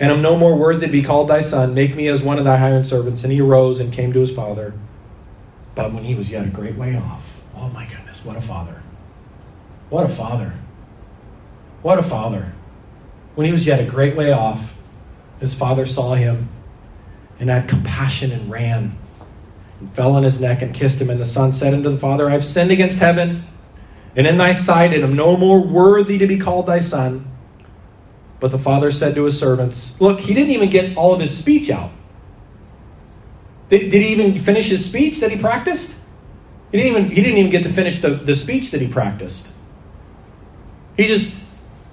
and 0.00 0.10
am 0.10 0.22
no 0.22 0.36
more 0.36 0.56
worthy 0.56 0.86
to 0.86 0.92
be 0.92 1.02
called 1.02 1.28
thy 1.28 1.40
son. 1.40 1.74
Make 1.74 1.94
me 1.94 2.08
as 2.08 2.22
one 2.22 2.38
of 2.38 2.44
thy 2.44 2.56
hired 2.56 2.86
servants. 2.86 3.22
And 3.22 3.32
he 3.32 3.40
arose 3.40 3.78
and 3.78 3.92
came 3.92 4.12
to 4.12 4.20
his 4.20 4.32
father. 4.32 4.74
But 5.74 5.92
when 5.92 6.04
he 6.04 6.14
was 6.14 6.30
yet 6.30 6.44
a 6.44 6.50
great 6.50 6.76
way 6.76 6.96
off, 6.96 7.40
oh 7.56 7.68
my 7.68 7.86
goodness, 7.86 8.24
what 8.24 8.36
a 8.36 8.40
father! 8.40 8.82
What 9.90 10.04
a 10.04 10.08
father! 10.08 10.54
What 11.84 11.98
a 11.98 12.02
father! 12.02 12.50
When 13.34 13.44
he 13.44 13.52
was 13.52 13.66
yet 13.66 13.78
a 13.78 13.84
great 13.84 14.16
way 14.16 14.32
off, 14.32 14.72
his 15.38 15.52
father 15.52 15.84
saw 15.84 16.14
him 16.14 16.48
and 17.38 17.50
had 17.50 17.68
compassion 17.68 18.32
and 18.32 18.50
ran 18.50 18.96
and 19.78 19.94
fell 19.94 20.12
on 20.12 20.22
his 20.22 20.40
neck 20.40 20.62
and 20.62 20.74
kissed 20.74 20.98
him. 20.98 21.10
And 21.10 21.20
the 21.20 21.26
son 21.26 21.52
said 21.52 21.74
unto 21.74 21.90
the 21.90 21.98
father, 21.98 22.30
I 22.30 22.32
have 22.32 22.44
sinned 22.44 22.70
against 22.70 23.00
heaven 23.00 23.44
and 24.16 24.26
in 24.26 24.38
thy 24.38 24.52
sight, 24.52 24.94
and 24.94 25.04
am 25.04 25.14
no 25.14 25.36
more 25.36 25.60
worthy 25.60 26.16
to 26.16 26.26
be 26.26 26.38
called 26.38 26.64
thy 26.64 26.78
son. 26.78 27.30
But 28.40 28.50
the 28.50 28.58
father 28.58 28.90
said 28.90 29.14
to 29.16 29.24
his 29.24 29.38
servants, 29.38 30.00
Look, 30.00 30.20
he 30.20 30.32
didn't 30.32 30.52
even 30.52 30.70
get 30.70 30.96
all 30.96 31.12
of 31.12 31.20
his 31.20 31.36
speech 31.36 31.68
out. 31.68 31.90
Did, 33.68 33.90
did 33.90 34.00
he 34.00 34.08
even 34.08 34.40
finish 34.40 34.70
his 34.70 34.86
speech 34.86 35.20
that 35.20 35.30
he 35.30 35.36
practiced? 35.36 36.00
He 36.72 36.78
didn't 36.78 36.96
even, 36.96 37.10
he 37.10 37.22
didn't 37.22 37.36
even 37.36 37.50
get 37.50 37.62
to 37.64 37.70
finish 37.70 38.00
the, 38.00 38.08
the 38.08 38.32
speech 38.32 38.70
that 38.70 38.80
he 38.80 38.88
practiced. 38.88 39.54
He 40.96 41.06
just 41.06 41.43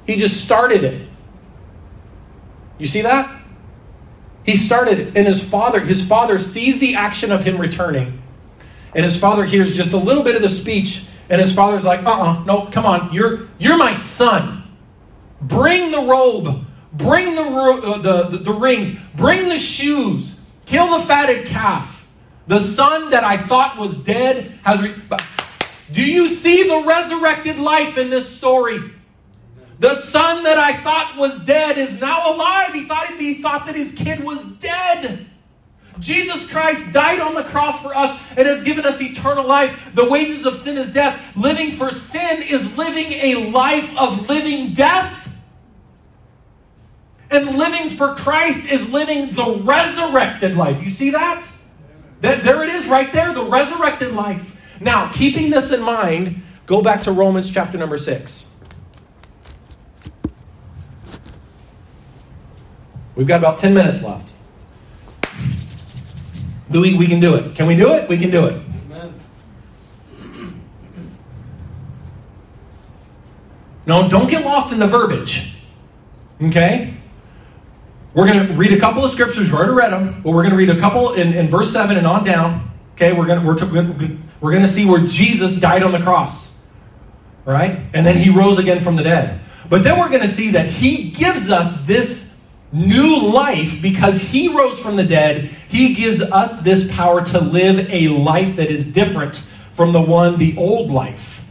he 0.05 0.15
just 0.15 0.43
started 0.43 0.83
it. 0.83 1.07
You 2.77 2.87
see 2.87 3.01
that? 3.01 3.41
He 4.43 4.55
started, 4.55 5.15
and 5.15 5.27
his 5.27 5.43
father, 5.43 5.79
his 5.81 6.03
father 6.03 6.39
sees 6.39 6.79
the 6.79 6.95
action 6.95 7.31
of 7.31 7.43
him 7.43 7.59
returning. 7.59 8.21
And 8.95 9.05
his 9.05 9.17
father 9.17 9.45
hears 9.45 9.75
just 9.75 9.93
a 9.93 9.97
little 9.97 10.23
bit 10.23 10.35
of 10.35 10.41
the 10.41 10.49
speech, 10.49 11.05
and 11.29 11.39
his 11.39 11.53
father's 11.53 11.85
like, 11.85 12.03
uh-uh, 12.03 12.43
no, 12.45 12.65
come 12.65 12.85
on, 12.85 13.13
you're 13.13 13.47
you're 13.59 13.77
my 13.77 13.93
son. 13.93 14.63
Bring 15.41 15.91
the 15.91 16.01
robe, 16.01 16.65
bring 16.93 17.35
the, 17.35 17.41
uh, 17.43 17.97
the, 17.97 18.23
the, 18.29 18.37
the 18.39 18.51
rings, 18.51 18.91
bring 19.15 19.47
the 19.49 19.57
shoes, 19.57 20.41
kill 20.65 20.99
the 20.99 21.05
fatted 21.05 21.47
calf. 21.47 22.05
The 22.47 22.59
son 22.59 23.11
that 23.11 23.23
I 23.23 23.37
thought 23.37 23.77
was 23.77 23.95
dead 23.95 24.59
has. 24.63 24.81
Re- 24.81 24.95
Do 25.93 26.03
you 26.03 26.27
see 26.27 26.63
the 26.63 26.83
resurrected 26.85 27.59
life 27.59 27.97
in 27.97 28.09
this 28.09 28.27
story? 28.27 28.79
The 29.81 29.99
son 29.99 30.43
that 30.43 30.59
I 30.59 30.77
thought 30.77 31.17
was 31.17 31.43
dead 31.43 31.79
is 31.79 31.99
now 31.99 32.35
alive. 32.35 32.71
He 32.71 32.85
thought, 32.85 33.17
he 33.17 33.41
thought 33.41 33.65
that 33.65 33.73
his 33.73 33.91
kid 33.93 34.23
was 34.23 34.39
dead. 34.59 35.25
Jesus 35.97 36.47
Christ 36.51 36.93
died 36.93 37.19
on 37.19 37.33
the 37.33 37.45
cross 37.45 37.81
for 37.81 37.97
us 37.97 38.21
and 38.37 38.47
has 38.47 38.63
given 38.63 38.85
us 38.85 39.01
eternal 39.01 39.43
life. 39.43 39.75
The 39.95 40.07
wages 40.07 40.45
of 40.45 40.55
sin 40.57 40.77
is 40.77 40.93
death. 40.93 41.19
Living 41.35 41.71
for 41.71 41.89
sin 41.89 42.43
is 42.43 42.77
living 42.77 43.11
a 43.11 43.49
life 43.49 43.89
of 43.97 44.29
living 44.29 44.75
death. 44.75 45.33
And 47.31 47.57
living 47.57 47.89
for 47.89 48.13
Christ 48.13 48.71
is 48.71 48.87
living 48.91 49.33
the 49.33 49.61
resurrected 49.63 50.55
life. 50.55 50.83
You 50.83 50.91
see 50.91 51.09
that? 51.09 51.49
that? 52.19 52.43
There 52.43 52.63
it 52.63 52.69
is 52.69 52.85
right 52.85 53.11
there, 53.11 53.33
the 53.33 53.45
resurrected 53.45 54.11
life. 54.11 54.55
Now, 54.79 55.11
keeping 55.11 55.49
this 55.49 55.71
in 55.71 55.81
mind, 55.81 56.43
go 56.67 56.83
back 56.83 57.01
to 57.03 57.11
Romans 57.11 57.51
chapter 57.51 57.79
number 57.79 57.97
6. 57.97 58.50
We've 63.15 63.27
got 63.27 63.39
about 63.39 63.59
10 63.59 63.73
minutes 63.73 64.01
left. 64.01 64.29
We, 66.69 66.93
we 66.95 67.07
can 67.07 67.19
do 67.19 67.35
it. 67.35 67.55
Can 67.55 67.67
we 67.67 67.75
do 67.75 67.93
it? 67.93 68.07
We 68.07 68.17
can 68.17 68.31
do 68.31 68.45
it. 68.45 68.61
No, 73.85 74.07
don't 74.07 74.29
get 74.29 74.45
lost 74.45 74.71
in 74.71 74.79
the 74.79 74.87
verbiage. 74.87 75.53
Okay? 76.41 76.93
We're 78.13 78.27
going 78.27 78.47
to 78.47 78.53
read 78.53 78.73
a 78.73 78.79
couple 78.79 79.03
of 79.03 79.11
scriptures. 79.11 79.45
We've 79.45 79.53
already 79.53 79.73
read 79.73 79.91
them, 79.91 80.21
but 80.21 80.31
we're 80.31 80.43
going 80.43 80.51
to 80.51 80.57
read 80.57 80.69
a 80.69 80.79
couple 80.79 81.13
in, 81.13 81.33
in 81.33 81.49
verse 81.49 81.71
7 81.71 81.97
and 81.97 82.07
on 82.07 82.23
down. 82.23 82.71
Okay? 82.93 83.11
We're 83.11 83.25
going 83.25 83.41
to, 83.41 83.65
we're, 83.65 84.17
we're 84.39 84.51
going 84.51 84.63
to 84.63 84.69
see 84.69 84.85
where 84.85 85.01
Jesus 85.01 85.55
died 85.59 85.83
on 85.83 85.91
the 85.91 85.99
cross. 85.99 86.57
Right? 87.43 87.81
And 87.93 88.05
then 88.05 88.17
he 88.17 88.29
rose 88.29 88.59
again 88.59 88.81
from 88.81 88.95
the 88.95 89.03
dead. 89.03 89.41
But 89.69 89.83
then 89.83 89.99
we're 89.99 90.09
going 90.09 90.21
to 90.21 90.27
see 90.27 90.51
that 90.51 90.67
he 90.69 91.09
gives 91.09 91.49
us 91.49 91.83
this 91.85 92.30
new 92.71 93.19
life 93.19 93.81
because 93.81 94.21
he 94.21 94.47
rose 94.47 94.79
from 94.79 94.95
the 94.95 95.03
dead. 95.03 95.49
He 95.67 95.93
gives 95.93 96.21
us 96.21 96.61
this 96.61 96.89
power 96.91 97.23
to 97.25 97.39
live 97.39 97.89
a 97.89 98.07
life 98.09 98.55
that 98.55 98.69
is 98.71 98.85
different 98.85 99.43
from 99.73 99.91
the 99.91 100.01
one, 100.01 100.37
the 100.37 100.55
old 100.57 100.91
life. 100.91 101.41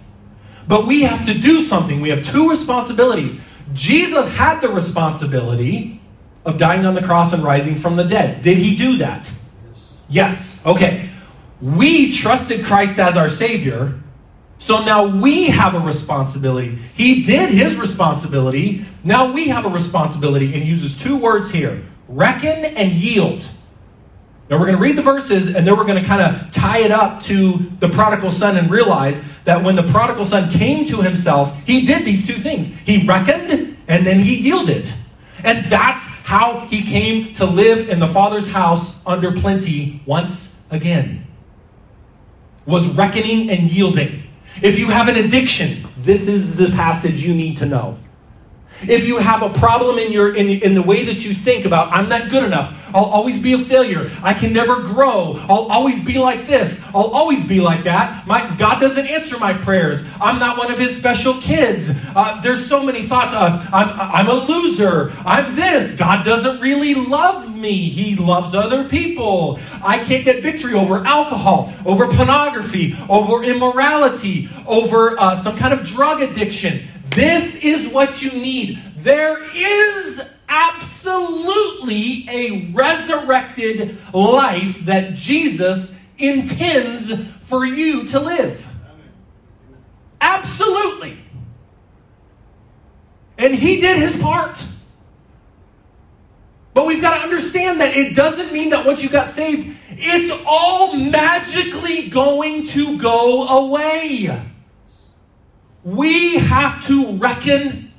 But 0.66 0.86
we 0.86 1.02
have 1.02 1.26
to 1.26 1.34
do 1.34 1.62
something. 1.62 2.00
We 2.00 2.10
have 2.10 2.24
two 2.24 2.48
responsibilities. 2.48 3.40
Jesus 3.72 4.26
had 4.34 4.60
the 4.60 4.68
responsibility 4.68 6.00
of 6.44 6.58
dying 6.58 6.86
on 6.86 6.94
the 6.94 7.02
cross 7.02 7.32
and 7.32 7.42
rising 7.42 7.76
from 7.76 7.96
the 7.96 8.04
dead. 8.04 8.42
Did 8.42 8.58
he 8.58 8.76
do 8.76 8.98
that? 8.98 9.30
Yes. 9.64 10.00
Yes. 10.08 10.66
Okay. 10.66 11.10
We 11.60 12.12
trusted 12.12 12.64
Christ 12.64 12.98
as 12.98 13.16
our 13.16 13.28
Savior. 13.28 14.00
So 14.60 14.84
now 14.84 15.06
we 15.06 15.46
have 15.46 15.74
a 15.74 15.80
responsibility. 15.80 16.78
He 16.94 17.22
did 17.22 17.48
his 17.48 17.76
responsibility. 17.76 18.84
Now 19.02 19.32
we 19.32 19.48
have 19.48 19.64
a 19.64 19.70
responsibility 19.70 20.54
and 20.54 20.62
uses 20.64 20.96
two 20.96 21.16
words 21.16 21.50
here 21.50 21.82
reckon 22.10 22.64
and 22.64 22.92
yield. 22.92 23.48
Now 24.50 24.58
we're 24.58 24.66
going 24.66 24.76
to 24.76 24.82
read 24.82 24.96
the 24.96 25.02
verses 25.02 25.54
and 25.54 25.66
then 25.66 25.76
we're 25.76 25.84
going 25.84 26.02
to 26.02 26.06
kind 26.06 26.20
of 26.20 26.50
tie 26.50 26.78
it 26.78 26.90
up 26.90 27.22
to 27.22 27.70
the 27.78 27.88
prodigal 27.88 28.30
son 28.30 28.58
and 28.58 28.70
realize 28.70 29.22
that 29.44 29.64
when 29.64 29.76
the 29.76 29.84
prodigal 29.84 30.26
son 30.26 30.50
came 30.50 30.86
to 30.88 31.00
himself, 31.00 31.56
he 31.64 31.86
did 31.86 32.04
these 32.04 32.26
two 32.26 32.34
things. 32.34 32.74
He 32.80 33.06
reckoned 33.06 33.78
and 33.88 34.06
then 34.06 34.20
he 34.20 34.36
yielded. 34.36 34.92
And 35.42 35.70
that's 35.72 36.02
how 36.02 36.60
he 36.66 36.82
came 36.82 37.32
to 37.34 37.46
live 37.46 37.88
in 37.88 37.98
the 37.98 38.08
Father's 38.08 38.48
house 38.48 39.00
under 39.06 39.32
plenty 39.32 40.02
once 40.04 40.60
again. 40.70 41.26
Was 42.66 42.86
reckoning 42.88 43.48
and 43.48 43.70
yielding. 43.70 44.24
If 44.62 44.78
you 44.78 44.88
have 44.88 45.08
an 45.08 45.16
addiction, 45.16 45.86
this 45.96 46.28
is 46.28 46.56
the 46.56 46.70
passage 46.70 47.22
you 47.22 47.34
need 47.34 47.56
to 47.58 47.66
know. 47.66 47.98
If 48.88 49.06
you 49.06 49.18
have 49.18 49.42
a 49.42 49.50
problem 49.50 49.98
in 49.98 50.10
your 50.12 50.34
in, 50.34 50.48
in 50.48 50.74
the 50.74 50.82
way 50.82 51.04
that 51.04 51.24
you 51.24 51.34
think 51.34 51.64
about 51.64 51.92
I'm 51.92 52.08
not 52.08 52.30
good 52.30 52.44
enough, 52.44 52.74
I'll 52.94 53.04
always 53.04 53.38
be 53.38 53.52
a 53.52 53.58
failure. 53.58 54.10
I 54.22 54.34
can 54.34 54.52
never 54.52 54.82
grow. 54.82 55.36
I'll 55.48 55.70
always 55.70 56.02
be 56.04 56.18
like 56.18 56.46
this. 56.46 56.82
I'll 56.88 57.12
always 57.12 57.46
be 57.46 57.60
like 57.60 57.84
that. 57.84 58.26
My 58.26 58.54
God 58.56 58.80
doesn't 58.80 59.06
answer 59.06 59.38
my 59.38 59.52
prayers. 59.52 60.04
I'm 60.20 60.38
not 60.38 60.58
one 60.58 60.72
of 60.72 60.78
His 60.78 60.96
special 60.96 61.40
kids. 61.40 61.90
Uh, 62.14 62.40
there's 62.40 62.66
so 62.66 62.82
many 62.82 63.02
thoughts. 63.02 63.32
Uh, 63.32 63.64
I'm 63.72 63.88
I'm 64.00 64.28
a 64.28 64.44
loser. 64.44 65.12
I'm 65.24 65.54
this. 65.54 65.94
God 65.96 66.24
doesn't 66.24 66.60
really 66.60 66.94
love 66.94 67.54
me. 67.54 67.88
He 67.88 68.16
loves 68.16 68.54
other 68.54 68.88
people. 68.88 69.60
I 69.82 69.98
can't 69.98 70.24
get 70.24 70.42
victory 70.42 70.74
over 70.74 71.04
alcohol, 71.04 71.72
over 71.84 72.06
pornography, 72.08 72.96
over 73.08 73.42
immorality, 73.44 74.48
over 74.66 75.18
uh, 75.20 75.36
some 75.36 75.56
kind 75.56 75.74
of 75.74 75.86
drug 75.86 76.22
addiction. 76.22 76.88
This 77.10 77.56
is 77.56 77.88
what 77.88 78.22
you 78.22 78.30
need. 78.30 78.80
There 78.98 79.42
is 79.54 80.20
absolutely 80.48 82.28
a 82.28 82.70
resurrected 82.72 83.98
life 84.12 84.84
that 84.84 85.14
Jesus 85.14 85.96
intends 86.18 87.12
for 87.46 87.64
you 87.64 88.06
to 88.08 88.20
live. 88.20 88.66
Absolutely. 90.20 91.18
And 93.38 93.54
he 93.54 93.80
did 93.80 93.98
his 93.98 94.20
part. 94.20 94.62
But 96.74 96.86
we've 96.86 97.00
got 97.00 97.16
to 97.16 97.22
understand 97.22 97.80
that 97.80 97.96
it 97.96 98.14
doesn't 98.14 98.52
mean 98.52 98.70
that 98.70 98.86
once 98.86 99.02
you 99.02 99.08
got 99.08 99.30
saved, 99.30 99.76
it's 99.90 100.30
all 100.46 100.94
magically 100.94 102.08
going 102.08 102.66
to 102.68 102.98
go 102.98 103.48
away. 103.48 104.49
We 105.84 106.36
have 106.36 106.84
to 106.86 107.16
reckon 107.16 107.92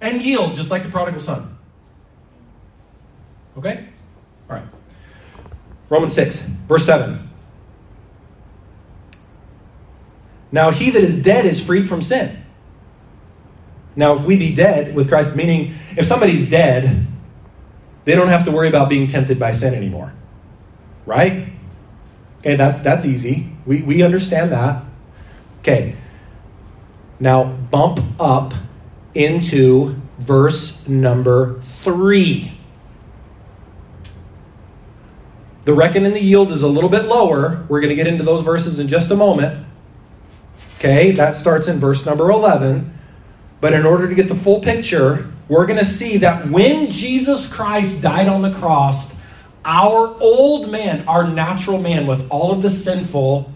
and 0.00 0.20
yield, 0.20 0.54
just 0.54 0.70
like 0.70 0.82
the 0.82 0.90
prodigal 0.90 1.20
son. 1.20 1.56
Okay? 3.56 3.86
All 4.48 4.56
right. 4.56 4.66
Romans 5.88 6.14
6, 6.14 6.40
verse 6.68 6.84
7. 6.86 7.30
Now 10.50 10.70
he 10.70 10.90
that 10.90 11.02
is 11.02 11.22
dead 11.22 11.46
is 11.46 11.64
freed 11.64 11.88
from 11.88 12.02
sin. 12.02 12.38
Now, 13.94 14.14
if 14.14 14.24
we 14.24 14.36
be 14.36 14.54
dead 14.54 14.94
with 14.94 15.08
Christ, 15.08 15.36
meaning 15.36 15.74
if 15.96 16.06
somebody's 16.06 16.48
dead, 16.48 17.06
they 18.04 18.14
don't 18.14 18.28
have 18.28 18.44
to 18.46 18.50
worry 18.50 18.68
about 18.68 18.88
being 18.88 19.06
tempted 19.06 19.38
by 19.38 19.50
sin 19.50 19.74
anymore. 19.74 20.12
Right? 21.04 21.48
Okay, 22.38 22.56
that's 22.56 22.80
that's 22.80 23.04
easy. 23.04 23.52
We 23.66 23.82
we 23.82 24.02
understand 24.02 24.52
that. 24.52 24.82
Okay. 25.60 25.96
Now 27.22 27.44
bump 27.44 28.00
up 28.18 28.52
into 29.14 29.94
verse 30.18 30.88
number 30.88 31.60
three. 31.84 32.50
The 35.62 35.72
reckon 35.72 36.04
and 36.04 36.16
the 36.16 36.20
yield 36.20 36.50
is 36.50 36.62
a 36.62 36.66
little 36.66 36.90
bit 36.90 37.04
lower. 37.04 37.64
We're 37.68 37.78
going 37.78 37.90
to 37.90 37.94
get 37.94 38.08
into 38.08 38.24
those 38.24 38.40
verses 38.40 38.80
in 38.80 38.88
just 38.88 39.12
a 39.12 39.14
moment. 39.14 39.64
Okay, 40.78 41.12
that 41.12 41.36
starts 41.36 41.68
in 41.68 41.78
verse 41.78 42.04
number 42.04 42.28
11. 42.28 42.92
But 43.60 43.72
in 43.72 43.86
order 43.86 44.08
to 44.08 44.16
get 44.16 44.26
the 44.26 44.34
full 44.34 44.58
picture, 44.58 45.30
we're 45.48 45.66
going 45.66 45.78
to 45.78 45.84
see 45.84 46.16
that 46.16 46.48
when 46.48 46.90
Jesus 46.90 47.46
Christ 47.46 48.02
died 48.02 48.26
on 48.26 48.42
the 48.42 48.52
cross, 48.52 49.14
our 49.64 50.08
old 50.20 50.72
man, 50.72 51.06
our 51.06 51.22
natural 51.28 51.80
man, 51.80 52.08
with 52.08 52.28
all 52.30 52.50
of 52.50 52.62
the 52.62 52.70
sinful 52.70 53.48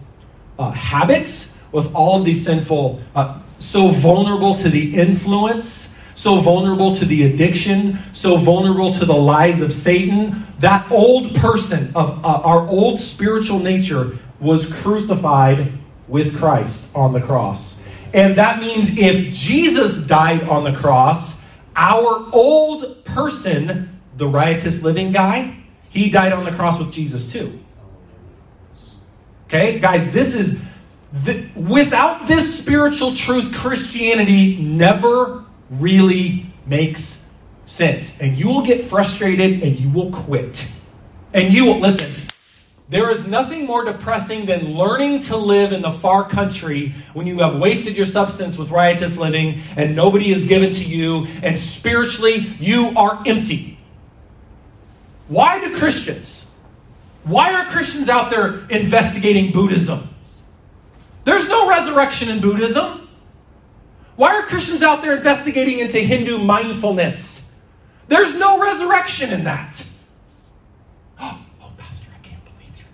uh, 0.57 0.71
habits, 0.71 1.59
with 1.73 1.93
all 1.97 2.21
of 2.21 2.25
these 2.25 2.45
sinful, 2.45 3.03
uh, 3.17 3.41
so 3.59 3.88
vulnerable 3.88 4.55
to 4.57 4.69
the 4.69 4.95
influence, 4.95 5.97
so 6.14 6.40
vulnerable 6.40 6.97
to 6.97 7.05
the 7.05 7.25
addiction, 7.25 7.99
so 8.12 8.37
vulnerable 8.37 8.92
to 8.95 9.05
the 9.05 9.14
lies 9.14 9.61
of 9.61 9.73
Satan, 9.73 10.47
that 10.61 10.90
old 10.90 11.35
person 11.37 11.92
of 11.95 12.25
uh, 12.25 12.40
our 12.42 12.66
old 12.69 12.99
spiritual 12.99 13.59
nature 13.59 14.19
was 14.40 14.73
crucified 14.81 15.73
with 16.09 16.38
Christ 16.38 16.88
on 16.95 17.12
the 17.12 17.21
cross. 17.21 17.83
And 18.14 18.37
that 18.37 18.61
means 18.61 18.97
if 18.97 19.35
Jesus 19.35 20.07
died 20.07 20.45
on 20.49 20.64
the 20.64 20.73
cross, 20.73 21.42
our 21.75 22.29
old 22.33 23.05
person, 23.05 24.01
the 24.16 24.27
riotous 24.27 24.83
living 24.83 25.12
guy, 25.12 25.59
he 25.90 26.11
died 26.11 26.33
on 26.33 26.45
the 26.45 26.53
cross 26.53 26.79
with 26.79 26.92
Jesus 26.92 27.31
too. 27.31 27.59
Okay, 29.47 29.79
guys, 29.79 30.11
this 30.12 30.35
is 30.35 30.61
the, 31.12 31.47
without 31.55 32.27
this 32.27 32.59
spiritual 32.59 33.14
truth, 33.14 33.55
Christianity 33.55 34.57
never 34.57 35.45
really 35.71 36.47
makes 36.66 37.31
sense. 37.66 38.21
And 38.21 38.37
you 38.37 38.49
will 38.49 38.62
get 38.62 38.87
frustrated 38.87 39.62
and 39.62 39.79
you 39.79 39.88
will 39.90 40.11
quit. 40.11 40.69
And 41.33 41.53
you 41.53 41.66
will, 41.66 41.79
listen, 41.79 42.11
there 42.88 43.11
is 43.11 43.27
nothing 43.27 43.66
more 43.66 43.85
depressing 43.85 44.47
than 44.47 44.75
learning 44.75 45.21
to 45.23 45.37
live 45.37 45.73
in 45.73 45.83
the 45.83 45.90
far 45.90 46.29
country 46.29 46.95
when 47.14 47.27
you 47.27 47.38
have 47.40 47.57
wasted 47.57 47.97
your 47.97 48.07
substance 48.07 48.57
with 48.57 48.71
riotous 48.71 49.19
living 49.19 49.61
and 49.77 49.97
nobody 49.97 50.31
is 50.33 50.45
given 50.45 50.71
to 50.71 50.85
you, 50.85 51.27
and 51.42 51.59
spiritually 51.59 52.55
you 52.61 52.92
are 52.97 53.23
empty. 53.27 53.79
Why 55.29 55.61
do 55.61 55.77
Christians? 55.77 56.57
Why 57.25 57.55
are 57.55 57.64
Christians 57.64 58.09
out 58.09 58.31
there 58.31 58.66
investigating 58.69 59.51
Buddhism? 59.51 60.09
There's 61.27 61.49
no 61.49 61.69
resurrection 61.69 62.29
in 62.29 62.41
Buddhism. 62.41 63.09
Why 64.15 64.37
are 64.37 64.45
Christians 64.45 64.81
out 64.85 65.03
there 65.03 65.17
investigating 65.17 65.81
into 65.81 65.99
Hindu 65.99 66.39
mindfulness? 66.39 67.53
There's 68.07 68.37
no 68.37 68.61
resurrection 68.61 69.33
in 69.33 69.45
that. 69.45 69.85
Oh, 71.19 71.39
oh, 71.62 71.73
Pastor, 71.79 72.09
I 72.15 72.19
can't 72.27 72.45
believe 72.45 72.73
that. 72.77 72.87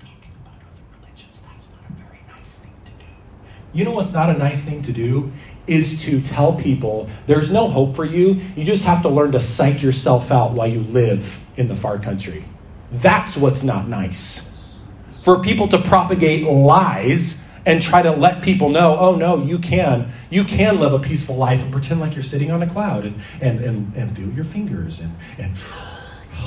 You 3.74 3.84
know 3.84 3.90
what's 3.90 4.12
not 4.12 4.30
a 4.30 4.38
nice 4.38 4.62
thing 4.62 4.80
to 4.82 4.92
do? 4.92 5.32
Is 5.66 6.02
to 6.04 6.22
tell 6.22 6.54
people 6.54 7.10
there's 7.26 7.50
no 7.50 7.68
hope 7.68 7.96
for 7.96 8.04
you. 8.04 8.40
You 8.56 8.64
just 8.64 8.84
have 8.84 9.02
to 9.02 9.08
learn 9.08 9.32
to 9.32 9.40
psych 9.40 9.82
yourself 9.82 10.30
out 10.30 10.52
while 10.52 10.68
you 10.68 10.80
live 10.80 11.38
in 11.56 11.68
the 11.68 11.76
far 11.76 11.98
country. 11.98 12.44
That's 12.92 13.36
what's 13.36 13.62
not 13.62 13.88
nice. 13.88 14.78
For 15.24 15.40
people 15.40 15.68
to 15.68 15.78
propagate 15.82 16.44
lies 16.44 17.41
and 17.64 17.80
try 17.80 18.02
to 18.02 18.10
let 18.10 18.42
people 18.42 18.68
know, 18.68 18.96
oh 18.98 19.14
no, 19.14 19.42
you 19.42 19.58
can. 19.58 20.10
You 20.30 20.44
can 20.44 20.80
live 20.80 20.92
a 20.92 20.98
peaceful 20.98 21.36
life 21.36 21.62
and 21.62 21.70
pretend 21.70 22.00
like 22.00 22.14
you're 22.14 22.22
sitting 22.22 22.50
on 22.50 22.62
a 22.62 22.68
cloud 22.68 23.04
and, 23.04 23.20
and, 23.40 23.60
and, 23.60 23.94
and 23.94 24.16
feel 24.16 24.28
your 24.30 24.44
fingers 24.44 25.00
and, 25.00 25.14
and 25.38 25.52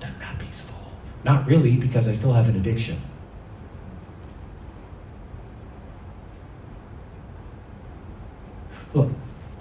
not 0.00 0.38
peaceful. 0.38 0.76
Not 1.24 1.46
really, 1.46 1.76
because 1.76 2.08
I 2.08 2.12
still 2.12 2.32
have 2.32 2.48
an 2.48 2.56
addiction. 2.56 2.98
Look, 8.92 9.10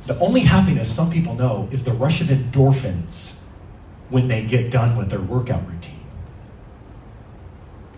the 0.05 0.19
only 0.19 0.41
happiness 0.41 0.93
some 0.93 1.09
people 1.09 1.33
know 1.33 1.69
is 1.71 1.85
the 1.85 1.93
rush 1.93 2.21
of 2.21 2.27
endorphins 2.27 3.41
when 4.09 4.27
they 4.27 4.43
get 4.43 4.69
done 4.69 4.97
with 4.97 5.09
their 5.09 5.21
workout 5.21 5.65
routine. 5.67 6.01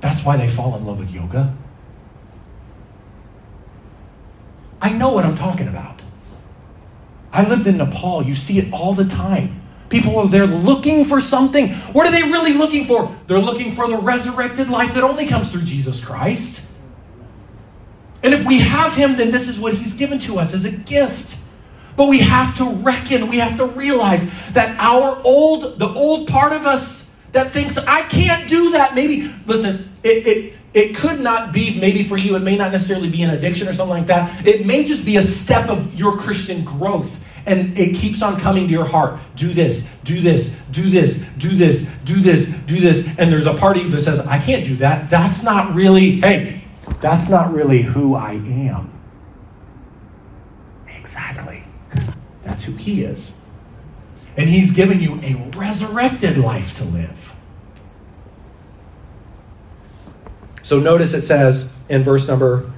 That's 0.01 0.23
why 0.23 0.37
they 0.37 0.47
fall 0.47 0.75
in 0.75 0.85
love 0.85 0.99
with 0.99 1.11
yoga. 1.11 1.55
I 4.81 4.89
know 4.89 5.11
what 5.11 5.25
I'm 5.25 5.35
talking 5.35 5.67
about. 5.67 6.03
I 7.31 7.47
lived 7.47 7.67
in 7.67 7.77
Nepal. 7.77 8.23
You 8.23 8.35
see 8.35 8.59
it 8.59 8.71
all 8.71 8.93
the 8.93 9.05
time. 9.05 9.61
People 9.89 10.17
are 10.17 10.27
there 10.27 10.47
looking 10.47 11.05
for 11.05 11.21
something. 11.21 11.69
What 11.93 12.07
are 12.07 12.11
they 12.11 12.23
really 12.23 12.53
looking 12.53 12.85
for? 12.85 13.15
They're 13.27 13.39
looking 13.39 13.73
for 13.73 13.87
the 13.87 13.97
resurrected 13.97 14.69
life 14.69 14.93
that 14.93 15.03
only 15.03 15.27
comes 15.27 15.51
through 15.51 15.63
Jesus 15.63 16.03
Christ. 16.03 16.67
And 18.23 18.33
if 18.33 18.45
we 18.45 18.59
have 18.59 18.93
Him, 18.93 19.15
then 19.15 19.31
this 19.31 19.47
is 19.47 19.59
what 19.59 19.75
He's 19.75 19.93
given 19.93 20.17
to 20.19 20.39
us 20.39 20.53
as 20.53 20.65
a 20.65 20.71
gift. 20.71 21.37
But 21.95 22.09
we 22.09 22.19
have 22.19 22.57
to 22.57 22.65
reckon, 22.65 23.27
we 23.29 23.37
have 23.37 23.57
to 23.57 23.65
realize 23.65 24.29
that 24.53 24.75
our 24.79 25.21
old, 25.23 25.77
the 25.77 25.87
old 25.87 26.27
part 26.27 26.51
of 26.51 26.65
us 26.65 27.15
that 27.31 27.51
thinks, 27.51 27.77
I 27.77 28.03
can't 28.03 28.49
do 28.49 28.71
that, 28.71 28.95
maybe, 28.95 29.33
listen, 29.45 29.91
it, 30.03 30.25
it, 30.25 30.53
it 30.75 30.93
could 30.93 31.21
not 31.21 31.53
be, 31.53 31.79
maybe 31.79 32.03
for 32.03 32.17
you, 32.17 32.35
it 32.35 32.41
may 32.41 32.57
not 32.57 32.73
necessarily 32.73 33.09
be 33.09 33.23
an 33.23 33.29
addiction 33.29 33.69
or 33.69 33.73
something 33.73 33.97
like 33.97 34.07
that. 34.07 34.45
It 34.45 34.65
may 34.65 34.83
just 34.83 35.05
be 35.05 35.15
a 35.15 35.21
step 35.21 35.69
of 35.69 35.95
your 35.95 36.17
Christian 36.17 36.65
growth. 36.65 37.17
And 37.45 37.77
it 37.77 37.95
keeps 37.95 38.21
on 38.21 38.39
coming 38.39 38.65
to 38.65 38.71
your 38.71 38.85
heart. 38.85 39.19
Do 39.35 39.53
this, 39.53 39.89
do 40.03 40.19
this, 40.19 40.49
do 40.71 40.89
this, 40.89 41.19
do 41.37 41.55
this, 41.55 41.85
do 42.03 42.19
this, 42.19 42.47
do 42.47 42.79
this. 42.79 43.07
And 43.17 43.31
there's 43.31 43.45
a 43.45 43.53
part 43.53 43.77
of 43.77 43.83
you 43.83 43.89
that 43.91 44.01
says, 44.01 44.19
I 44.19 44.37
can't 44.39 44.65
do 44.65 44.75
that. 44.77 45.09
That's 45.09 45.43
not 45.43 45.73
really, 45.73 46.19
hey, 46.19 46.65
that's 46.99 47.29
not 47.29 47.53
really 47.53 47.81
who 47.81 48.15
I 48.15 48.33
am. 48.33 48.91
Exactly. 50.89 51.63
That's 52.43 52.63
who 52.63 52.73
He 52.73 53.03
is. 53.03 53.39
And 54.35 54.49
He's 54.49 54.71
given 54.71 54.99
you 54.99 55.21
a 55.21 55.35
resurrected 55.55 56.37
life 56.37 56.77
to 56.79 56.83
live. 56.83 57.24
So 60.65 60.79
notice 60.79 61.13
it 61.13 61.21
says 61.21 61.71
in 61.89 62.03
verse 62.03 62.27
number 62.27 62.71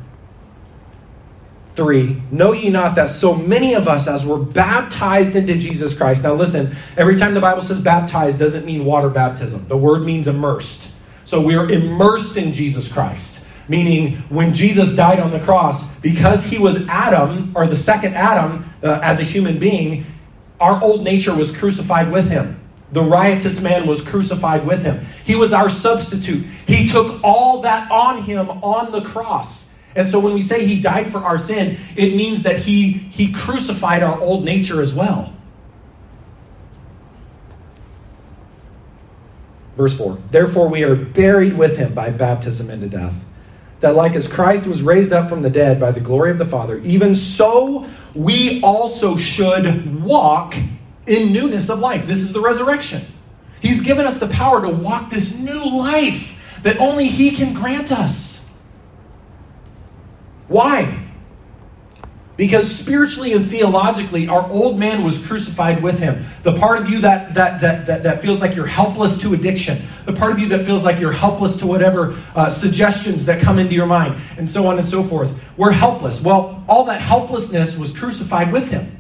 3 1.75 2.21
Know 2.31 2.51
ye 2.51 2.67
not 2.69 2.95
that 2.95 3.09
so 3.09 3.33
many 3.33 3.75
of 3.75 3.87
us, 3.87 4.09
as 4.09 4.25
were 4.25 4.37
baptized 4.37 5.37
into 5.37 5.57
Jesus 5.57 5.95
Christ. 5.95 6.21
Now 6.21 6.33
listen, 6.33 6.75
every 6.97 7.15
time 7.15 7.33
the 7.33 7.39
Bible 7.39 7.61
says 7.61 7.79
baptized 7.79 8.39
doesn't 8.39 8.65
mean 8.65 8.83
water 8.83 9.07
baptism, 9.07 9.69
the 9.69 9.77
word 9.77 10.03
means 10.03 10.27
immersed. 10.27 10.91
So 11.23 11.39
we 11.39 11.55
are 11.55 11.71
immersed 11.71 12.35
in 12.35 12.51
Jesus 12.51 12.91
Christ. 12.91 13.45
Meaning, 13.69 14.17
when 14.29 14.53
Jesus 14.53 14.93
died 14.93 15.19
on 15.19 15.31
the 15.31 15.39
cross, 15.39 15.97
because 15.99 16.45
he 16.45 16.57
was 16.57 16.85
Adam, 16.87 17.53
or 17.55 17.67
the 17.67 17.75
second 17.75 18.15
Adam 18.15 18.69
uh, 18.81 18.99
as 19.01 19.19
a 19.19 19.23
human 19.23 19.59
being, 19.59 20.05
our 20.59 20.81
old 20.81 21.03
nature 21.03 21.35
was 21.35 21.55
crucified 21.55 22.11
with 22.11 22.29
him. 22.29 22.56
The 22.91 23.03
riotous 23.03 23.59
man 23.59 23.85
was 23.85 24.01
crucified 24.01 24.65
with 24.65 24.83
him. 24.83 25.05
He 25.25 25.35
was 25.35 25.51
our 25.51 25.69
substitute. 25.69 26.45
He 26.65 26.87
took 26.87 27.21
all 27.23 27.61
that 27.63 27.91
on 27.91 28.23
him 28.23 28.49
on 28.49 28.91
the 28.91 29.01
cross. 29.01 29.73
And 29.95 30.07
so 30.07 30.19
when 30.19 30.33
we 30.33 30.41
say 30.41 30.65
he 30.65 30.79
died 30.79 31.11
for 31.11 31.17
our 31.19 31.37
sin, 31.37 31.77
it 31.95 32.15
means 32.15 32.43
that 32.43 32.59
he, 32.59 32.91
he 32.91 33.33
crucified 33.33 34.03
our 34.03 34.19
old 34.19 34.45
nature 34.45 34.81
as 34.81 34.93
well. 34.93 35.33
Verse 39.75 39.95
4 39.97 40.17
Therefore, 40.31 40.67
we 40.67 40.83
are 40.83 40.95
buried 40.95 41.57
with 41.57 41.77
him 41.77 41.93
by 41.93 42.09
baptism 42.09 42.69
into 42.69 42.87
death, 42.87 43.13
that 43.79 43.95
like 43.95 44.15
as 44.15 44.27
Christ 44.27 44.65
was 44.65 44.81
raised 44.81 45.11
up 45.11 45.29
from 45.29 45.41
the 45.41 45.49
dead 45.49 45.79
by 45.79 45.91
the 45.91 45.99
glory 45.99 46.31
of 46.31 46.37
the 46.37 46.45
Father, 46.45 46.79
even 46.79 47.15
so 47.15 47.87
we 48.15 48.61
also 48.61 49.17
should 49.17 50.03
walk 50.03 50.55
in 51.07 51.31
newness 51.31 51.69
of 51.69 51.79
life. 51.79 52.05
This 52.05 52.19
is 52.19 52.33
the 52.33 52.41
resurrection. 52.41 53.01
He's 53.61 53.81
given 53.81 54.05
us 54.05 54.19
the 54.19 54.27
power 54.27 54.61
to 54.61 54.69
walk 54.69 55.09
this 55.09 55.35
new 55.35 55.77
life 55.77 56.35
that 56.63 56.77
only 56.77 57.07
He 57.07 57.31
can 57.31 57.53
grant 57.53 57.91
us. 57.91 58.47
Why? 60.47 61.07
Because 62.37 62.71
spiritually 62.71 63.33
and 63.33 63.47
theologically, 63.49 64.27
our 64.27 64.47
old 64.51 64.77
man 64.77 65.03
was 65.03 65.25
crucified 65.25 65.81
with 65.81 65.97
him. 65.97 66.23
The 66.43 66.55
part 66.55 66.79
of 66.79 66.87
you 66.87 66.99
that, 66.99 67.33
that, 67.33 67.61
that, 67.61 67.87
that, 67.87 68.03
that 68.03 68.21
feels 68.21 68.39
like 68.39 68.55
you're 68.55 68.67
helpless 68.67 69.17
to 69.21 69.33
addiction, 69.33 69.81
the 70.05 70.13
part 70.13 70.31
of 70.31 70.39
you 70.39 70.47
that 70.49 70.63
feels 70.63 70.83
like 70.83 70.99
you're 70.99 71.11
helpless 71.11 71.57
to 71.57 71.67
whatever 71.67 72.15
uh, 72.35 72.47
suggestions 72.47 73.25
that 73.25 73.41
come 73.41 73.57
into 73.57 73.73
your 73.73 73.87
mind, 73.87 74.21
and 74.37 74.49
so 74.49 74.67
on 74.67 74.77
and 74.77 74.87
so 74.87 75.03
forth. 75.03 75.37
We're 75.57 75.71
helpless. 75.71 76.21
Well, 76.21 76.63
all 76.69 76.85
that 76.85 77.01
helplessness 77.01 77.75
was 77.75 77.91
crucified 77.97 78.53
with 78.53 78.69
him. 78.69 78.96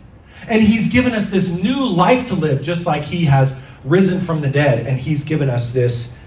And 0.47 0.61
he's 0.61 0.89
given 0.89 1.13
us 1.13 1.29
this 1.29 1.49
new 1.49 1.85
life 1.85 2.27
to 2.29 2.35
live, 2.35 2.61
just 2.61 2.85
like 2.85 3.03
he 3.03 3.25
has 3.25 3.57
risen 3.83 4.21
from 4.21 4.41
the 4.41 4.49
dead, 4.49 4.87
and 4.87 4.99
he's 4.99 5.23
given 5.23 5.49
us 5.49 5.73
this, 5.73 6.17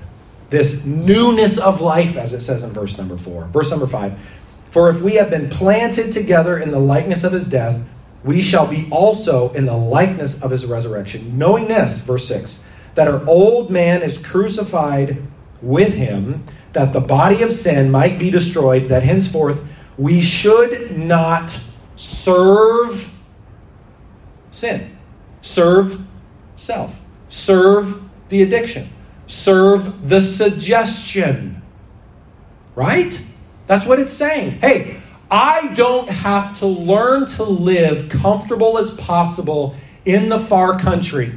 this 0.50 0.84
newness 0.84 1.58
of 1.58 1.80
life, 1.80 2.16
as 2.16 2.32
it 2.32 2.40
says 2.40 2.62
in 2.62 2.70
verse 2.70 2.96
number 2.98 3.16
four. 3.16 3.46
Verse 3.46 3.70
number 3.70 3.86
five. 3.86 4.18
For 4.70 4.88
if 4.88 5.00
we 5.00 5.14
have 5.14 5.30
been 5.30 5.48
planted 5.50 6.12
together 6.12 6.58
in 6.58 6.70
the 6.70 6.78
likeness 6.78 7.24
of 7.24 7.32
his 7.32 7.46
death, 7.46 7.82
we 8.22 8.42
shall 8.42 8.66
be 8.66 8.86
also 8.90 9.52
in 9.52 9.66
the 9.66 9.76
likeness 9.76 10.40
of 10.42 10.50
his 10.50 10.66
resurrection. 10.66 11.38
Knowing 11.38 11.68
this, 11.68 12.02
verse 12.02 12.28
6, 12.28 12.62
that 12.94 13.08
our 13.08 13.26
old 13.26 13.70
man 13.70 14.02
is 14.02 14.18
crucified 14.18 15.22
with 15.62 15.94
him, 15.94 16.44
that 16.72 16.92
the 16.92 17.00
body 17.00 17.42
of 17.42 17.52
sin 17.52 17.90
might 17.90 18.18
be 18.18 18.30
destroyed, 18.30 18.88
that 18.88 19.02
henceforth 19.02 19.64
we 19.96 20.20
should 20.20 20.96
not 20.96 21.58
serve 21.96 23.10
sin, 24.50 24.96
serve 25.40 26.00
self, 26.56 27.02
serve 27.28 28.02
the 28.28 28.42
addiction, 28.42 28.88
serve 29.26 30.08
the 30.08 30.20
suggestion. 30.20 31.62
Right? 32.74 33.20
That's 33.66 33.86
what 33.86 33.98
it's 33.98 34.12
saying. 34.12 34.52
Hey, 34.52 35.00
I 35.30 35.72
don't 35.74 36.08
have 36.08 36.58
to 36.58 36.66
learn 36.66 37.26
to 37.26 37.44
live 37.44 38.08
comfortable 38.08 38.78
as 38.78 38.90
possible 38.92 39.76
in 40.04 40.28
the 40.28 40.38
far 40.38 40.78
country. 40.78 41.32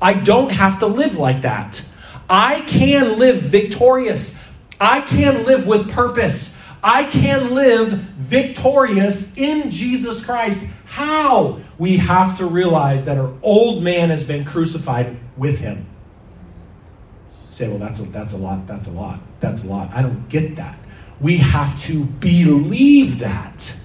I 0.00 0.14
don't 0.14 0.52
have 0.52 0.78
to 0.78 0.86
live 0.86 1.16
like 1.16 1.42
that. 1.42 1.82
I 2.28 2.62
can 2.62 3.18
live 3.18 3.42
victorious. 3.42 4.40
I 4.80 5.02
can 5.02 5.44
live 5.44 5.66
with 5.66 5.90
purpose. 5.90 6.56
I 6.82 7.04
can 7.04 7.54
live 7.54 7.90
victorious 7.90 9.36
in 9.36 9.70
Jesus 9.70 10.24
Christ. 10.24 10.64
How? 10.90 11.60
We 11.78 11.98
have 11.98 12.38
to 12.38 12.46
realize 12.46 13.04
that 13.04 13.16
our 13.16 13.32
old 13.42 13.80
man 13.80 14.10
has 14.10 14.24
been 14.24 14.44
crucified 14.44 15.16
with 15.36 15.60
him. 15.60 15.86
say, 17.50 17.68
well, 17.68 17.78
that's 17.78 18.00
a, 18.00 18.02
that's 18.02 18.32
a 18.32 18.36
lot. 18.36 18.66
That's 18.66 18.88
a 18.88 18.90
lot. 18.90 19.20
That's 19.38 19.62
a 19.62 19.68
lot. 19.68 19.90
I 19.94 20.02
don't 20.02 20.28
get 20.28 20.56
that. 20.56 20.76
We 21.20 21.36
have 21.36 21.80
to 21.82 22.04
believe 22.04 23.20
that. 23.20 23.76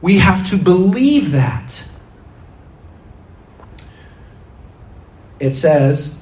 We 0.00 0.16
have 0.16 0.48
to 0.48 0.56
believe 0.56 1.32
that. 1.32 1.86
It 5.38 5.52
says, 5.52 6.18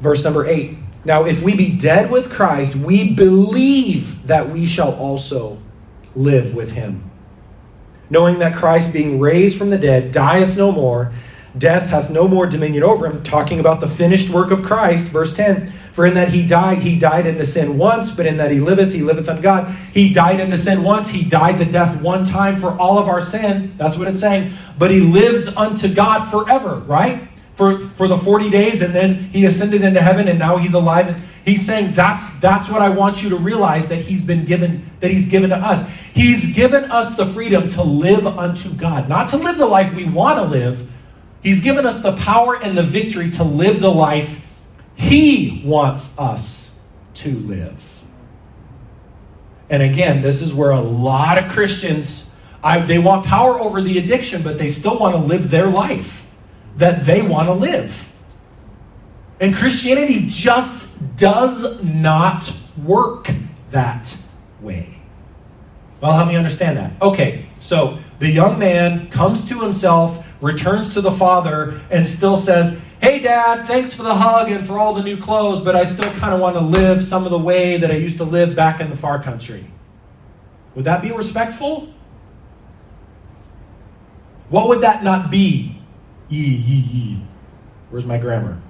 verse 0.00 0.22
number 0.22 0.46
8 0.46 0.78
Now, 1.04 1.24
if 1.24 1.42
we 1.42 1.56
be 1.56 1.76
dead 1.76 2.08
with 2.08 2.30
Christ, 2.30 2.76
we 2.76 3.14
believe 3.14 4.28
that 4.28 4.48
we 4.48 4.64
shall 4.64 4.94
also 4.94 5.58
live 6.14 6.54
with 6.54 6.70
him. 6.70 7.10
Knowing 8.08 8.38
that 8.38 8.56
Christ, 8.56 8.92
being 8.92 9.18
raised 9.18 9.58
from 9.58 9.70
the 9.70 9.78
dead, 9.78 10.12
dieth 10.12 10.56
no 10.56 10.70
more, 10.70 11.12
death 11.56 11.88
hath 11.88 12.10
no 12.10 12.28
more 12.28 12.46
dominion 12.46 12.82
over 12.82 13.06
him. 13.06 13.22
Talking 13.22 13.60
about 13.60 13.80
the 13.80 13.88
finished 13.88 14.28
work 14.30 14.50
of 14.50 14.62
Christ, 14.62 15.06
verse 15.06 15.34
10 15.34 15.72
for 15.96 16.04
in 16.04 16.12
that 16.12 16.28
he 16.28 16.46
died, 16.46 16.80
he 16.80 16.98
died 16.98 17.24
into 17.24 17.46
sin 17.46 17.78
once, 17.78 18.10
but 18.10 18.26
in 18.26 18.36
that 18.36 18.50
he 18.50 18.60
liveth, 18.60 18.92
he 18.92 19.00
liveth 19.00 19.30
unto 19.30 19.40
God. 19.40 19.74
He 19.94 20.12
died 20.12 20.40
into 20.40 20.58
sin 20.58 20.82
once, 20.82 21.08
he 21.08 21.24
died 21.24 21.58
the 21.58 21.64
death 21.64 22.02
one 22.02 22.22
time 22.22 22.60
for 22.60 22.78
all 22.78 22.98
of 22.98 23.08
our 23.08 23.22
sin. 23.22 23.72
That's 23.78 23.96
what 23.96 24.06
it's 24.06 24.20
saying. 24.20 24.52
But 24.78 24.90
he 24.90 25.00
lives 25.00 25.48
unto 25.56 25.88
God 25.88 26.30
forever, 26.30 26.80
right? 26.80 27.26
For, 27.54 27.78
for 27.78 28.08
the 28.08 28.18
40 28.18 28.50
days, 28.50 28.82
and 28.82 28.94
then 28.94 29.30
he 29.30 29.46
ascended 29.46 29.80
into 29.80 30.02
heaven, 30.02 30.28
and 30.28 30.38
now 30.38 30.58
he's 30.58 30.74
alive. 30.74 31.16
He's 31.46 31.64
saying 31.64 31.94
that's 31.94 32.40
that's 32.40 32.68
what 32.68 32.82
I 32.82 32.90
want 32.90 33.22
you 33.22 33.30
to 33.30 33.36
realize 33.36 33.88
that 33.88 34.00
he's 34.00 34.20
been 34.20 34.44
given, 34.44 34.90
that 35.00 35.10
he's 35.10 35.28
given 35.28 35.48
to 35.48 35.56
us. 35.56 35.88
He's 36.16 36.54
given 36.54 36.90
us 36.90 37.14
the 37.14 37.26
freedom 37.26 37.68
to 37.68 37.82
live 37.82 38.26
unto 38.26 38.72
God, 38.72 39.06
not 39.06 39.28
to 39.28 39.36
live 39.36 39.58
the 39.58 39.66
life 39.66 39.92
we 39.92 40.06
want 40.06 40.38
to 40.38 40.44
live. 40.44 40.88
He's 41.42 41.62
given 41.62 41.84
us 41.84 42.02
the 42.02 42.16
power 42.16 42.56
and 42.56 42.76
the 42.76 42.82
victory 42.82 43.28
to 43.32 43.44
live 43.44 43.80
the 43.80 43.92
life 43.92 44.42
he 44.94 45.60
wants 45.62 46.18
us 46.18 46.80
to 47.16 47.38
live. 47.40 48.02
And 49.68 49.82
again, 49.82 50.22
this 50.22 50.40
is 50.40 50.54
where 50.54 50.70
a 50.70 50.80
lot 50.80 51.36
of 51.36 51.50
Christians 51.50 52.34
I, 52.64 52.78
they 52.78 52.98
want 52.98 53.26
power 53.26 53.60
over 53.60 53.82
the 53.82 53.98
addiction, 53.98 54.42
but 54.42 54.56
they 54.56 54.68
still 54.68 54.98
want 54.98 55.16
to 55.16 55.20
live 55.20 55.50
their 55.50 55.68
life 55.68 56.26
that 56.78 57.04
they 57.04 57.20
want 57.20 57.48
to 57.48 57.52
live. 57.52 58.10
And 59.38 59.54
Christianity 59.54 60.28
just 60.30 61.16
does 61.16 61.84
not 61.84 62.50
work 62.82 63.30
that 63.70 64.16
way. 64.62 64.95
Well, 66.00 66.12
help 66.12 66.28
me 66.28 66.36
understand 66.36 66.76
that. 66.76 66.92
Okay, 67.00 67.46
so 67.58 67.98
the 68.18 68.28
young 68.28 68.58
man 68.58 69.08
comes 69.10 69.48
to 69.48 69.60
himself, 69.60 70.26
returns 70.40 70.94
to 70.94 71.00
the 71.00 71.10
father, 71.10 71.80
and 71.90 72.06
still 72.06 72.36
says, 72.36 72.80
Hey, 73.00 73.18
Dad, 73.20 73.66
thanks 73.66 73.92
for 73.92 74.02
the 74.02 74.14
hug 74.14 74.50
and 74.50 74.66
for 74.66 74.78
all 74.78 74.94
the 74.94 75.02
new 75.02 75.16
clothes, 75.16 75.60
but 75.60 75.76
I 75.76 75.84
still 75.84 76.10
kind 76.12 76.34
of 76.34 76.40
want 76.40 76.56
to 76.56 76.60
live 76.60 77.04
some 77.04 77.24
of 77.24 77.30
the 77.30 77.38
way 77.38 77.76
that 77.76 77.90
I 77.90 77.96
used 77.96 78.16
to 78.18 78.24
live 78.24 78.56
back 78.56 78.80
in 78.80 78.90
the 78.90 78.96
far 78.96 79.22
country. 79.22 79.66
Would 80.74 80.84
that 80.86 81.02
be 81.02 81.12
respectful? 81.12 81.92
What 84.48 84.68
would 84.68 84.80
that 84.80 85.04
not 85.04 85.30
be? 85.30 85.78
Ye, 86.28 86.42
ye, 86.42 86.76
ye. 86.76 87.22
Where's 87.90 88.04
my 88.04 88.18
grammar? 88.18 88.60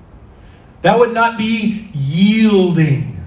That 0.83 0.99
would 0.99 1.13
not 1.13 1.39
be 1.39 1.89
yielding. 1.95 3.25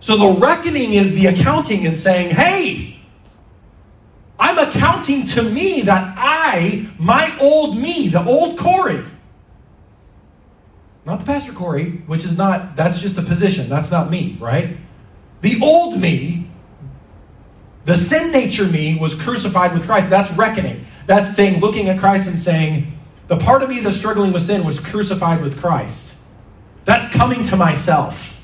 So 0.00 0.16
the 0.16 0.40
reckoning 0.40 0.94
is 0.94 1.14
the 1.14 1.26
accounting 1.26 1.86
and 1.86 1.98
saying, 1.98 2.30
hey, 2.30 2.95
I'm 4.38 4.58
accounting 4.58 5.26
to 5.28 5.42
me 5.42 5.82
that 5.82 6.14
I, 6.16 6.88
my 6.98 7.36
old 7.38 7.78
me, 7.78 8.08
the 8.08 8.24
old 8.24 8.58
Corey, 8.58 9.04
not 11.06 11.20
the 11.20 11.24
Pastor 11.24 11.52
Corey, 11.52 12.02
which 12.06 12.24
is 12.24 12.36
not, 12.36 12.76
that's 12.76 12.98
just 13.00 13.16
a 13.16 13.22
position. 13.22 13.68
That's 13.68 13.90
not 13.90 14.10
me, 14.10 14.36
right? 14.40 14.76
The 15.40 15.60
old 15.62 16.00
me, 16.00 16.50
the 17.84 17.94
sin 17.94 18.32
nature 18.32 18.66
me, 18.66 18.98
was 18.98 19.14
crucified 19.14 19.72
with 19.72 19.86
Christ. 19.86 20.10
That's 20.10 20.30
reckoning. 20.32 20.84
That's 21.06 21.34
saying, 21.34 21.60
looking 21.60 21.88
at 21.88 22.00
Christ 22.00 22.28
and 22.28 22.36
saying, 22.36 22.92
the 23.28 23.36
part 23.36 23.62
of 23.62 23.70
me 23.70 23.80
that's 23.80 23.96
struggling 23.96 24.32
with 24.32 24.42
sin 24.42 24.64
was 24.64 24.80
crucified 24.80 25.40
with 25.40 25.58
Christ. 25.60 26.16
That's 26.84 27.12
coming 27.14 27.44
to 27.44 27.56
myself, 27.56 28.40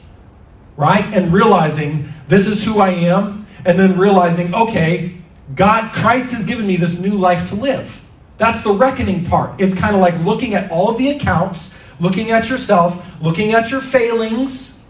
right? 0.77 1.05
And 1.05 1.33
realizing 1.33 2.13
this 2.29 2.47
is 2.47 2.65
who 2.65 2.81
I 2.81 2.91
am, 2.91 3.47
and 3.65 3.79
then 3.79 3.99
realizing, 3.99 4.55
okay, 4.55 5.17
God, 5.55 5.93
Christ 5.93 6.33
has 6.33 6.47
given 6.47 6.67
me 6.67 6.77
this 6.77 6.99
new 6.99 7.15
life 7.15 7.49
to 7.51 7.55
live. 7.55 8.01
That's 8.39 8.63
the 8.63 8.73
reckoning 8.73 9.25
part. 9.25 9.61
It's 9.61 9.75
kind 9.75 9.95
of 9.95 10.01
like 10.01 10.19
looking 10.21 10.55
at 10.55 10.71
all 10.71 10.89
of 10.91 10.99
the 10.99 11.11
accounts 11.11 11.77
looking 12.03 12.33
at 12.33 12.51
yourself, 12.51 13.07
looking 13.23 13.53
at 13.53 13.71
your 13.71 13.81
failings, 13.81 14.81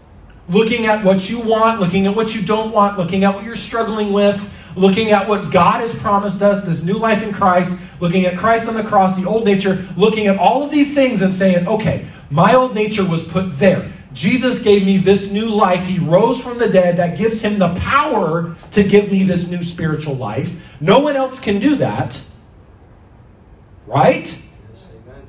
looking 0.49 0.87
at 0.87 1.05
what 1.05 1.29
you 1.29 1.39
want, 1.39 1.79
looking 1.79 2.07
at 2.07 2.15
what 2.15 2.33
you 2.33 2.41
don't 2.41 2.71
want, 2.71 2.97
looking 2.97 3.23
at 3.23 3.33
what 3.35 3.43
you're 3.43 3.55
struggling 3.55 4.11
with, 4.11 4.41
looking 4.75 5.11
at 5.11 5.29
what 5.29 5.51
God 5.51 5.81
has 5.81 5.93
promised 5.99 6.41
us, 6.41 6.65
this 6.65 6.83
new 6.83 6.95
life 6.95 7.21
in 7.21 7.31
Christ, 7.31 7.79
looking 7.99 8.25
at 8.25 8.35
Christ 8.35 8.67
on 8.67 8.73
the 8.73 8.83
cross, 8.83 9.15
the 9.15 9.27
old 9.27 9.45
nature, 9.45 9.87
looking 9.95 10.25
at 10.25 10.39
all 10.39 10.63
of 10.63 10.71
these 10.71 10.95
things 10.95 11.21
and 11.21 11.31
saying, 11.31 11.67
okay, 11.67 12.07
my 12.31 12.55
old 12.55 12.73
nature 12.73 13.07
was 13.07 13.23
put 13.23 13.59
there. 13.59 13.92
Jesus 14.13 14.61
gave 14.61 14.85
me 14.85 14.97
this 14.97 15.31
new 15.31 15.47
life. 15.47 15.85
He 15.85 15.99
rose 15.99 16.39
from 16.39 16.59
the 16.59 16.69
dead. 16.69 16.97
That 16.97 17.17
gives 17.17 17.41
him 17.41 17.57
the 17.59 17.73
power 17.75 18.55
to 18.71 18.83
give 18.83 19.11
me 19.11 19.23
this 19.23 19.49
new 19.49 19.63
spiritual 19.63 20.15
life. 20.15 20.55
No 20.79 20.99
one 20.99 21.15
else 21.15 21.39
can 21.39 21.59
do 21.59 21.75
that. 21.77 22.21
Right? 23.87 24.39
Yes, 24.69 24.89
amen. 24.91 25.23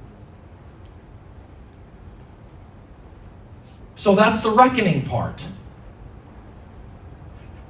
So 3.96 4.14
that's 4.14 4.42
the 4.42 4.50
reckoning 4.50 5.02
part. 5.02 5.44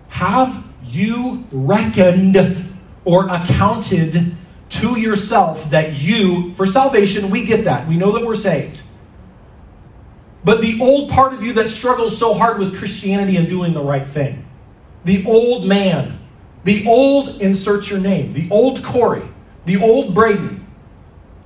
have 0.09 0.65
you 0.87 1.45
reckoned 1.51 2.73
or 3.05 3.29
accounted 3.29 4.37
to 4.69 4.99
yourself 4.99 5.71
that 5.71 5.95
you, 5.95 6.55
for 6.55 6.67
salvation, 6.67 7.31
we 7.31 7.45
get 7.45 7.65
that. 7.65 7.89
We 7.89 7.97
know 7.97 8.13
that 8.13 8.25
we're 8.25 8.35
saved. 8.35 8.81
But 10.45 10.61
the 10.61 10.79
old 10.81 11.11
part 11.11 11.33
of 11.33 11.43
you 11.43 11.55
that 11.55 11.69
struggles 11.69 12.17
so 12.17 12.35
hard 12.35 12.59
with 12.59 12.77
Christianity 12.77 13.37
and 13.37 13.49
doing 13.49 13.73
the 13.73 13.83
right 13.83 14.07
thing, 14.07 14.47
the 15.05 15.25
old 15.27 15.67
man, 15.67 16.21
the 16.65 16.87
old, 16.87 17.41
insert 17.41 17.89
your 17.89 17.99
name, 17.99 18.35
the 18.35 18.49
old 18.51 18.85
Corey, 18.85 19.27
the 19.65 19.83
old 19.83 20.15
Braden, 20.15 20.67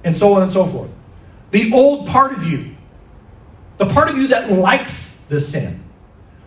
and 0.03 0.17
so 0.17 0.35
on 0.35 0.43
and 0.43 0.53
so 0.53 0.67
forth. 0.67 0.91
The 1.53 1.73
old 1.73 2.09
part 2.09 2.33
of 2.33 2.45
you, 2.45 2.75
the 3.79 3.87
part 3.87 4.09
of 4.09 4.19
you 4.19 4.29
that 4.29 4.51
likes 4.51 5.19
the 5.29 5.41
sin, 5.41 5.83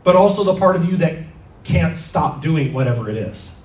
but 0.04 0.18
also 0.18 0.44
the 0.44 0.56
part 0.56 0.76
of 0.76 0.90
you 0.90 0.98
that 0.98 1.18
can't 1.64 1.98
stop 1.98 2.42
doing 2.42 2.74
whatever 2.74 3.10
it 3.10 3.16
is. 3.16 3.58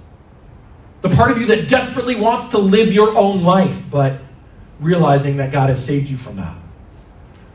The 1.03 1.09
part 1.09 1.30
of 1.30 1.39
you 1.39 1.47
that 1.47 1.68
desperately 1.68 2.14
wants 2.14 2.49
to 2.49 2.59
live 2.59 2.93
your 2.93 3.16
own 3.16 3.43
life, 3.43 3.76
but 3.91 4.20
realizing 4.80 5.39
that 5.39 5.51
God 5.51 5.70
has 5.70 5.84
saved 5.84 6.09
you 6.09 6.16
from 6.16 6.37
that. 6.37 6.55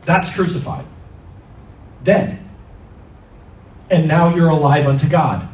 That's 0.04 0.32
crucified 0.34 0.84
dead. 2.02 2.38
And 3.90 4.08
now 4.08 4.34
you're 4.34 4.48
alive 4.48 4.86
unto 4.86 5.08
God. 5.08 5.48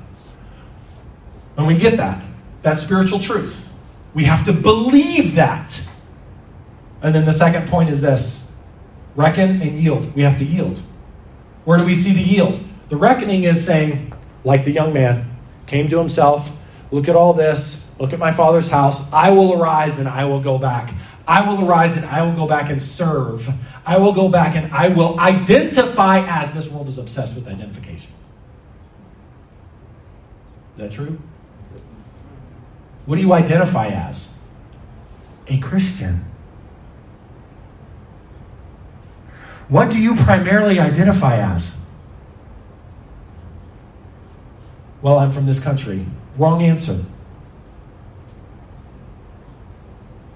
And 1.56 1.66
we 1.66 1.76
get 1.76 1.96
that. 1.96 2.22
That's 2.62 2.82
spiritual 2.82 3.18
truth. 3.18 3.68
We 4.14 4.24
have 4.24 4.44
to 4.46 4.52
believe 4.52 5.34
that. 5.34 5.80
And 7.02 7.14
then 7.14 7.24
the 7.24 7.32
second 7.32 7.68
point 7.68 7.90
is 7.90 8.00
this 8.00 8.52
reckon 9.16 9.60
and 9.60 9.80
yield. 9.80 10.14
We 10.14 10.22
have 10.22 10.38
to 10.38 10.44
yield. 10.44 10.78
Where 11.64 11.78
do 11.78 11.84
we 11.84 11.94
see 11.94 12.12
the 12.12 12.22
yield? 12.22 12.60
The 12.88 12.96
reckoning 12.96 13.42
is 13.44 13.64
saying, 13.64 14.12
like 14.44 14.64
the 14.64 14.70
young 14.70 14.92
man 14.92 15.36
came 15.66 15.88
to 15.88 15.98
himself, 15.98 16.50
look 16.90 17.08
at 17.08 17.16
all 17.16 17.34
this, 17.34 17.90
look 17.98 18.12
at 18.12 18.18
my 18.18 18.32
father's 18.32 18.68
house. 18.68 19.12
I 19.12 19.30
will 19.30 19.60
arise 19.60 19.98
and 19.98 20.08
I 20.08 20.24
will 20.24 20.40
go 20.40 20.56
back. 20.56 20.94
I 21.28 21.46
will 21.46 21.62
arise 21.68 21.94
and 21.94 22.06
I 22.06 22.22
will 22.22 22.32
go 22.32 22.46
back 22.46 22.70
and 22.70 22.82
serve. 22.82 23.50
I 23.84 23.98
will 23.98 24.14
go 24.14 24.30
back 24.30 24.56
and 24.56 24.72
I 24.72 24.88
will 24.88 25.20
identify 25.20 26.20
as 26.20 26.54
this 26.54 26.68
world 26.68 26.88
is 26.88 26.96
obsessed 26.96 27.34
with 27.34 27.46
identification. 27.46 28.12
Is 30.72 30.78
that 30.78 30.90
true? 30.90 31.18
What 33.04 33.16
do 33.16 33.20
you 33.20 33.34
identify 33.34 33.88
as? 33.88 34.38
A 35.48 35.58
Christian. 35.58 36.24
What 39.68 39.90
do 39.90 40.00
you 40.00 40.16
primarily 40.16 40.80
identify 40.80 41.36
as? 41.36 41.76
Well, 45.02 45.18
I'm 45.18 45.30
from 45.30 45.44
this 45.44 45.62
country. 45.62 46.06
Wrong 46.38 46.62
answer. 46.62 47.04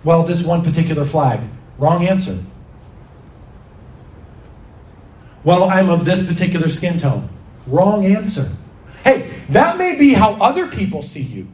Well, 0.05 0.24
this 0.24 0.42
one 0.42 0.62
particular 0.62 1.05
flag. 1.05 1.40
Wrong 1.78 2.07
answer. 2.07 2.38
Well, 5.44 5.64
I'm 5.64 5.90
of 5.90 6.05
this 6.05 6.26
particular 6.26 6.68
skin 6.68 6.98
tone. 6.98 7.28
Wrong 7.66 8.05
answer. 8.05 8.48
Hey, 9.05 9.32
that 9.48 9.76
may 9.76 9.96
be 9.96 10.12
how 10.14 10.34
other 10.34 10.68
people 10.68 11.03
see 11.03 11.22
you. 11.22 11.48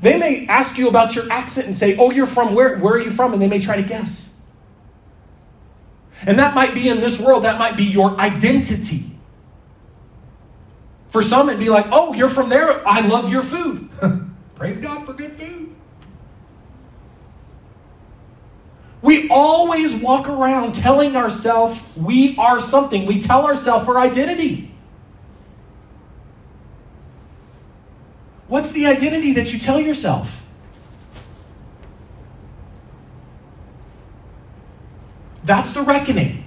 They 0.00 0.18
may 0.18 0.46
ask 0.46 0.76
you 0.76 0.88
about 0.88 1.14
your 1.14 1.30
accent 1.32 1.66
and 1.66 1.76
say, 1.76 1.96
Oh, 1.96 2.10
you're 2.10 2.26
from 2.26 2.54
where? 2.54 2.78
Where 2.78 2.94
are 2.94 3.00
you 3.00 3.10
from? 3.10 3.32
And 3.32 3.40
they 3.40 3.48
may 3.48 3.60
try 3.60 3.76
to 3.76 3.82
guess. 3.82 4.40
And 6.26 6.38
that 6.38 6.54
might 6.54 6.74
be 6.74 6.88
in 6.88 7.00
this 7.00 7.18
world, 7.20 7.44
that 7.44 7.58
might 7.58 7.76
be 7.76 7.84
your 7.84 8.18
identity. 8.20 9.04
For 11.10 11.22
some, 11.22 11.48
it'd 11.48 11.60
be 11.60 11.70
like, 11.70 11.86
Oh, 11.90 12.12
you're 12.12 12.28
from 12.28 12.48
there. 12.48 12.86
I 12.86 13.00
love 13.00 13.30
your 13.30 13.42
food. 13.42 13.88
Praise 14.56 14.78
God 14.78 15.06
for 15.06 15.12
good 15.12 15.32
food. 15.32 15.74
We 19.04 19.28
always 19.28 19.94
walk 19.94 20.30
around 20.30 20.74
telling 20.74 21.14
ourselves 21.14 21.78
we 21.94 22.38
are 22.38 22.58
something. 22.58 23.04
We 23.04 23.20
tell 23.20 23.44
ourselves 23.44 23.86
our 23.86 23.98
identity. 23.98 24.72
What's 28.48 28.70
the 28.72 28.86
identity 28.86 29.34
that 29.34 29.52
you 29.52 29.58
tell 29.58 29.78
yourself? 29.78 30.42
That's 35.44 35.74
the 35.74 35.82
reckoning. 35.82 36.42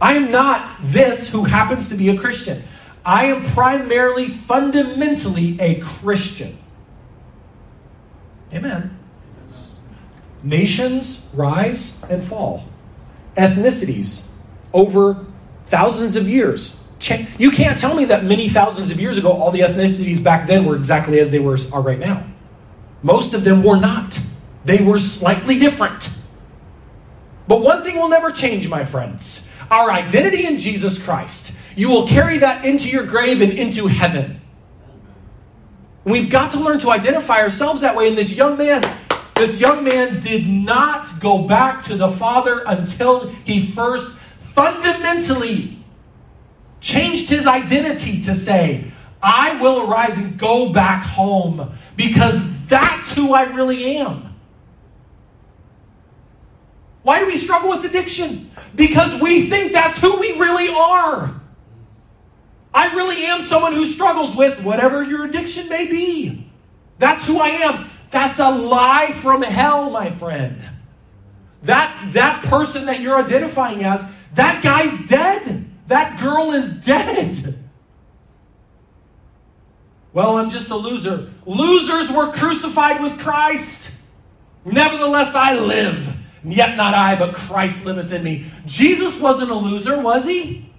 I 0.00 0.14
am 0.14 0.30
not 0.30 0.78
this 0.80 1.28
who 1.28 1.44
happens 1.44 1.90
to 1.90 1.96
be 1.96 2.08
a 2.08 2.16
Christian. 2.16 2.62
I 3.04 3.26
am 3.26 3.44
primarily, 3.50 4.28
fundamentally 4.30 5.60
a 5.60 5.80
Christian. 5.80 6.56
Amen. 8.52 8.96
Nations 10.42 11.30
rise 11.34 11.96
and 12.08 12.24
fall. 12.24 12.64
Ethnicities 13.36 14.30
over 14.72 15.24
thousands 15.64 16.16
of 16.16 16.28
years. 16.28 16.82
You 17.38 17.50
can't 17.50 17.78
tell 17.78 17.94
me 17.94 18.06
that 18.06 18.24
many 18.24 18.48
thousands 18.48 18.90
of 18.90 19.00
years 19.00 19.16
ago, 19.16 19.32
all 19.32 19.50
the 19.50 19.60
ethnicities 19.60 20.22
back 20.22 20.46
then 20.46 20.64
were 20.64 20.76
exactly 20.76 21.18
as 21.18 21.30
they 21.30 21.38
were 21.38 21.58
are 21.72 21.80
right 21.80 21.98
now. 21.98 22.26
Most 23.02 23.32
of 23.32 23.44
them 23.44 23.62
were 23.62 23.78
not. 23.78 24.20
They 24.64 24.82
were 24.82 24.98
slightly 24.98 25.58
different. 25.58 26.10
But 27.48 27.62
one 27.62 27.82
thing 27.82 27.96
will 27.96 28.10
never 28.10 28.30
change, 28.30 28.68
my 28.68 28.84
friends 28.84 29.48
our 29.70 29.90
identity 29.90 30.46
in 30.46 30.58
Jesus 30.58 31.02
Christ. 31.02 31.52
You 31.76 31.88
will 31.88 32.06
carry 32.06 32.38
that 32.38 32.64
into 32.64 32.88
your 32.88 33.04
grave 33.04 33.40
and 33.40 33.52
into 33.52 33.86
heaven. 33.86 34.39
We've 36.04 36.30
got 36.30 36.52
to 36.52 36.60
learn 36.60 36.78
to 36.80 36.90
identify 36.90 37.40
ourselves 37.40 37.82
that 37.82 37.94
way. 37.94 38.08
And 38.08 38.16
this 38.16 38.32
young 38.32 38.56
man, 38.56 38.82
this 39.34 39.58
young 39.58 39.84
man 39.84 40.20
did 40.20 40.46
not 40.46 41.20
go 41.20 41.46
back 41.46 41.82
to 41.82 41.96
the 41.96 42.10
Father 42.12 42.62
until 42.66 43.28
he 43.44 43.66
first 43.72 44.16
fundamentally 44.54 45.78
changed 46.80 47.28
his 47.28 47.46
identity 47.46 48.22
to 48.22 48.34
say, 48.34 48.92
I 49.22 49.60
will 49.60 49.88
arise 49.90 50.16
and 50.16 50.38
go 50.38 50.72
back 50.72 51.04
home 51.04 51.76
because 51.96 52.40
that's 52.66 53.14
who 53.14 53.34
I 53.34 53.44
really 53.44 53.98
am. 53.98 54.34
Why 57.02 57.20
do 57.20 57.26
we 57.26 57.36
struggle 57.36 57.70
with 57.70 57.84
addiction? 57.84 58.50
Because 58.74 59.20
we 59.20 59.48
think 59.48 59.72
that's 59.72 59.98
who 59.98 60.18
we 60.18 60.38
really 60.38 60.68
are. 60.68 61.39
I 62.72 62.94
really 62.94 63.24
am 63.24 63.42
someone 63.42 63.72
who 63.72 63.86
struggles 63.86 64.34
with 64.34 64.62
whatever 64.62 65.02
your 65.02 65.24
addiction 65.24 65.68
may 65.68 65.86
be. 65.86 66.50
That's 66.98 67.24
who 67.26 67.38
I 67.38 67.48
am. 67.48 67.90
That's 68.10 68.38
a 68.38 68.50
lie 68.50 69.12
from 69.12 69.42
hell, 69.42 69.90
my 69.90 70.10
friend. 70.10 70.62
That, 71.62 72.12
that 72.12 72.44
person 72.44 72.86
that 72.86 73.00
you're 73.00 73.16
identifying 73.16 73.84
as, 73.84 74.04
that 74.34 74.62
guy's 74.62 75.06
dead. 75.08 75.66
That 75.88 76.20
girl 76.20 76.52
is 76.52 76.84
dead. 76.84 77.56
Well, 80.12 80.38
I'm 80.38 80.50
just 80.50 80.70
a 80.70 80.76
loser. 80.76 81.30
Losers 81.46 82.10
were 82.10 82.32
crucified 82.32 83.00
with 83.00 83.18
Christ. 83.18 83.92
Nevertheless, 84.64 85.34
I 85.34 85.58
live. 85.58 86.16
Yet 86.44 86.76
not 86.76 86.94
I, 86.94 87.16
but 87.16 87.34
Christ 87.34 87.84
liveth 87.84 88.12
in 88.12 88.22
me. 88.22 88.46
Jesus 88.66 89.18
wasn't 89.20 89.50
a 89.50 89.54
loser, 89.54 90.00
was 90.00 90.24
he? 90.24 90.69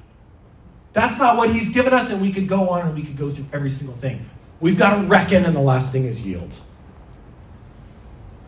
That's 0.94 1.18
not 1.18 1.38
what 1.38 1.52
he's 1.52 1.70
given 1.74 1.94
us, 1.94 2.10
and 2.10 2.22
we 2.22 2.34
could 2.34 2.48
go 2.48 2.70
on 2.70 2.88
and 2.88 2.96
we 2.96 3.04
could 3.04 3.18
go 3.18 3.30
through 3.30 3.46
every 3.54 3.70
single 3.70 3.96
thing. 3.96 4.30
We've 4.60 4.78
got 4.78 4.96
to 4.96 5.08
reckon, 5.08 5.46
and 5.46 5.56
the 5.56 5.62
last 5.62 5.92
thing 5.92 6.06
is 6.06 6.26
yield. 6.26 6.56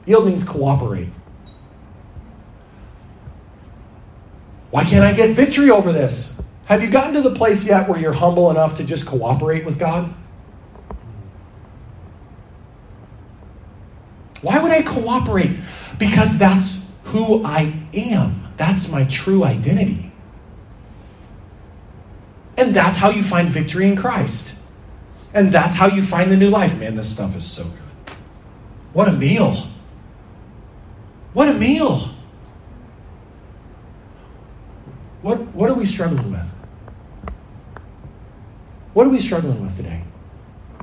Yield 0.05 0.25
means 0.25 0.43
cooperate. 0.43 1.09
Why 4.71 4.83
can't 4.83 5.03
I 5.03 5.13
get 5.13 5.31
victory 5.31 5.69
over 5.69 5.91
this? 5.91 6.41
Have 6.65 6.81
you 6.81 6.89
gotten 6.89 7.13
to 7.13 7.21
the 7.21 7.35
place 7.35 7.65
yet 7.65 7.87
where 7.87 7.99
you're 7.99 8.13
humble 8.13 8.49
enough 8.49 8.77
to 8.77 8.83
just 8.83 9.05
cooperate 9.05 9.65
with 9.65 9.77
God? 9.77 10.13
Why 14.41 14.61
would 14.61 14.71
I 14.71 14.81
cooperate? 14.81 15.51
Because 15.97 16.37
that's 16.37 16.91
who 17.05 17.43
I 17.45 17.73
am. 17.93 18.47
That's 18.57 18.89
my 18.89 19.05
true 19.05 19.43
identity. 19.43 20.12
And 22.57 22.73
that's 22.73 22.97
how 22.97 23.09
you 23.09 23.23
find 23.23 23.49
victory 23.49 23.87
in 23.87 23.95
Christ. 23.95 24.59
And 25.33 25.51
that's 25.51 25.75
how 25.75 25.87
you 25.87 26.03
find 26.03 26.31
the 26.31 26.37
new 26.37 26.49
life. 26.49 26.77
Man, 26.77 26.95
this 26.95 27.09
stuff 27.11 27.35
is 27.35 27.45
so 27.45 27.63
good. 27.63 28.15
What 28.93 29.07
a 29.07 29.11
meal. 29.11 29.67
What 31.33 31.49
a 31.49 31.53
meal. 31.53 32.09
What, 35.23 35.39
what 35.55 35.69
are 35.69 35.73
we 35.73 35.85
struggling 35.85 36.31
with? 36.31 36.47
What 38.93 39.07
are 39.07 39.09
we 39.09 39.19
struggling 39.19 39.63
with 39.63 39.75
today? 39.75 40.03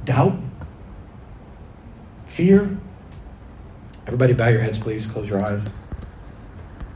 Doubt? 0.05 0.37
Fear? 2.27 2.79
Everybody, 4.07 4.33
bow 4.33 4.49
your 4.49 4.63
heads, 4.63 4.79
please. 4.79 5.07
Close 5.07 5.31
your 5.31 5.45
eyes. 5.45 5.71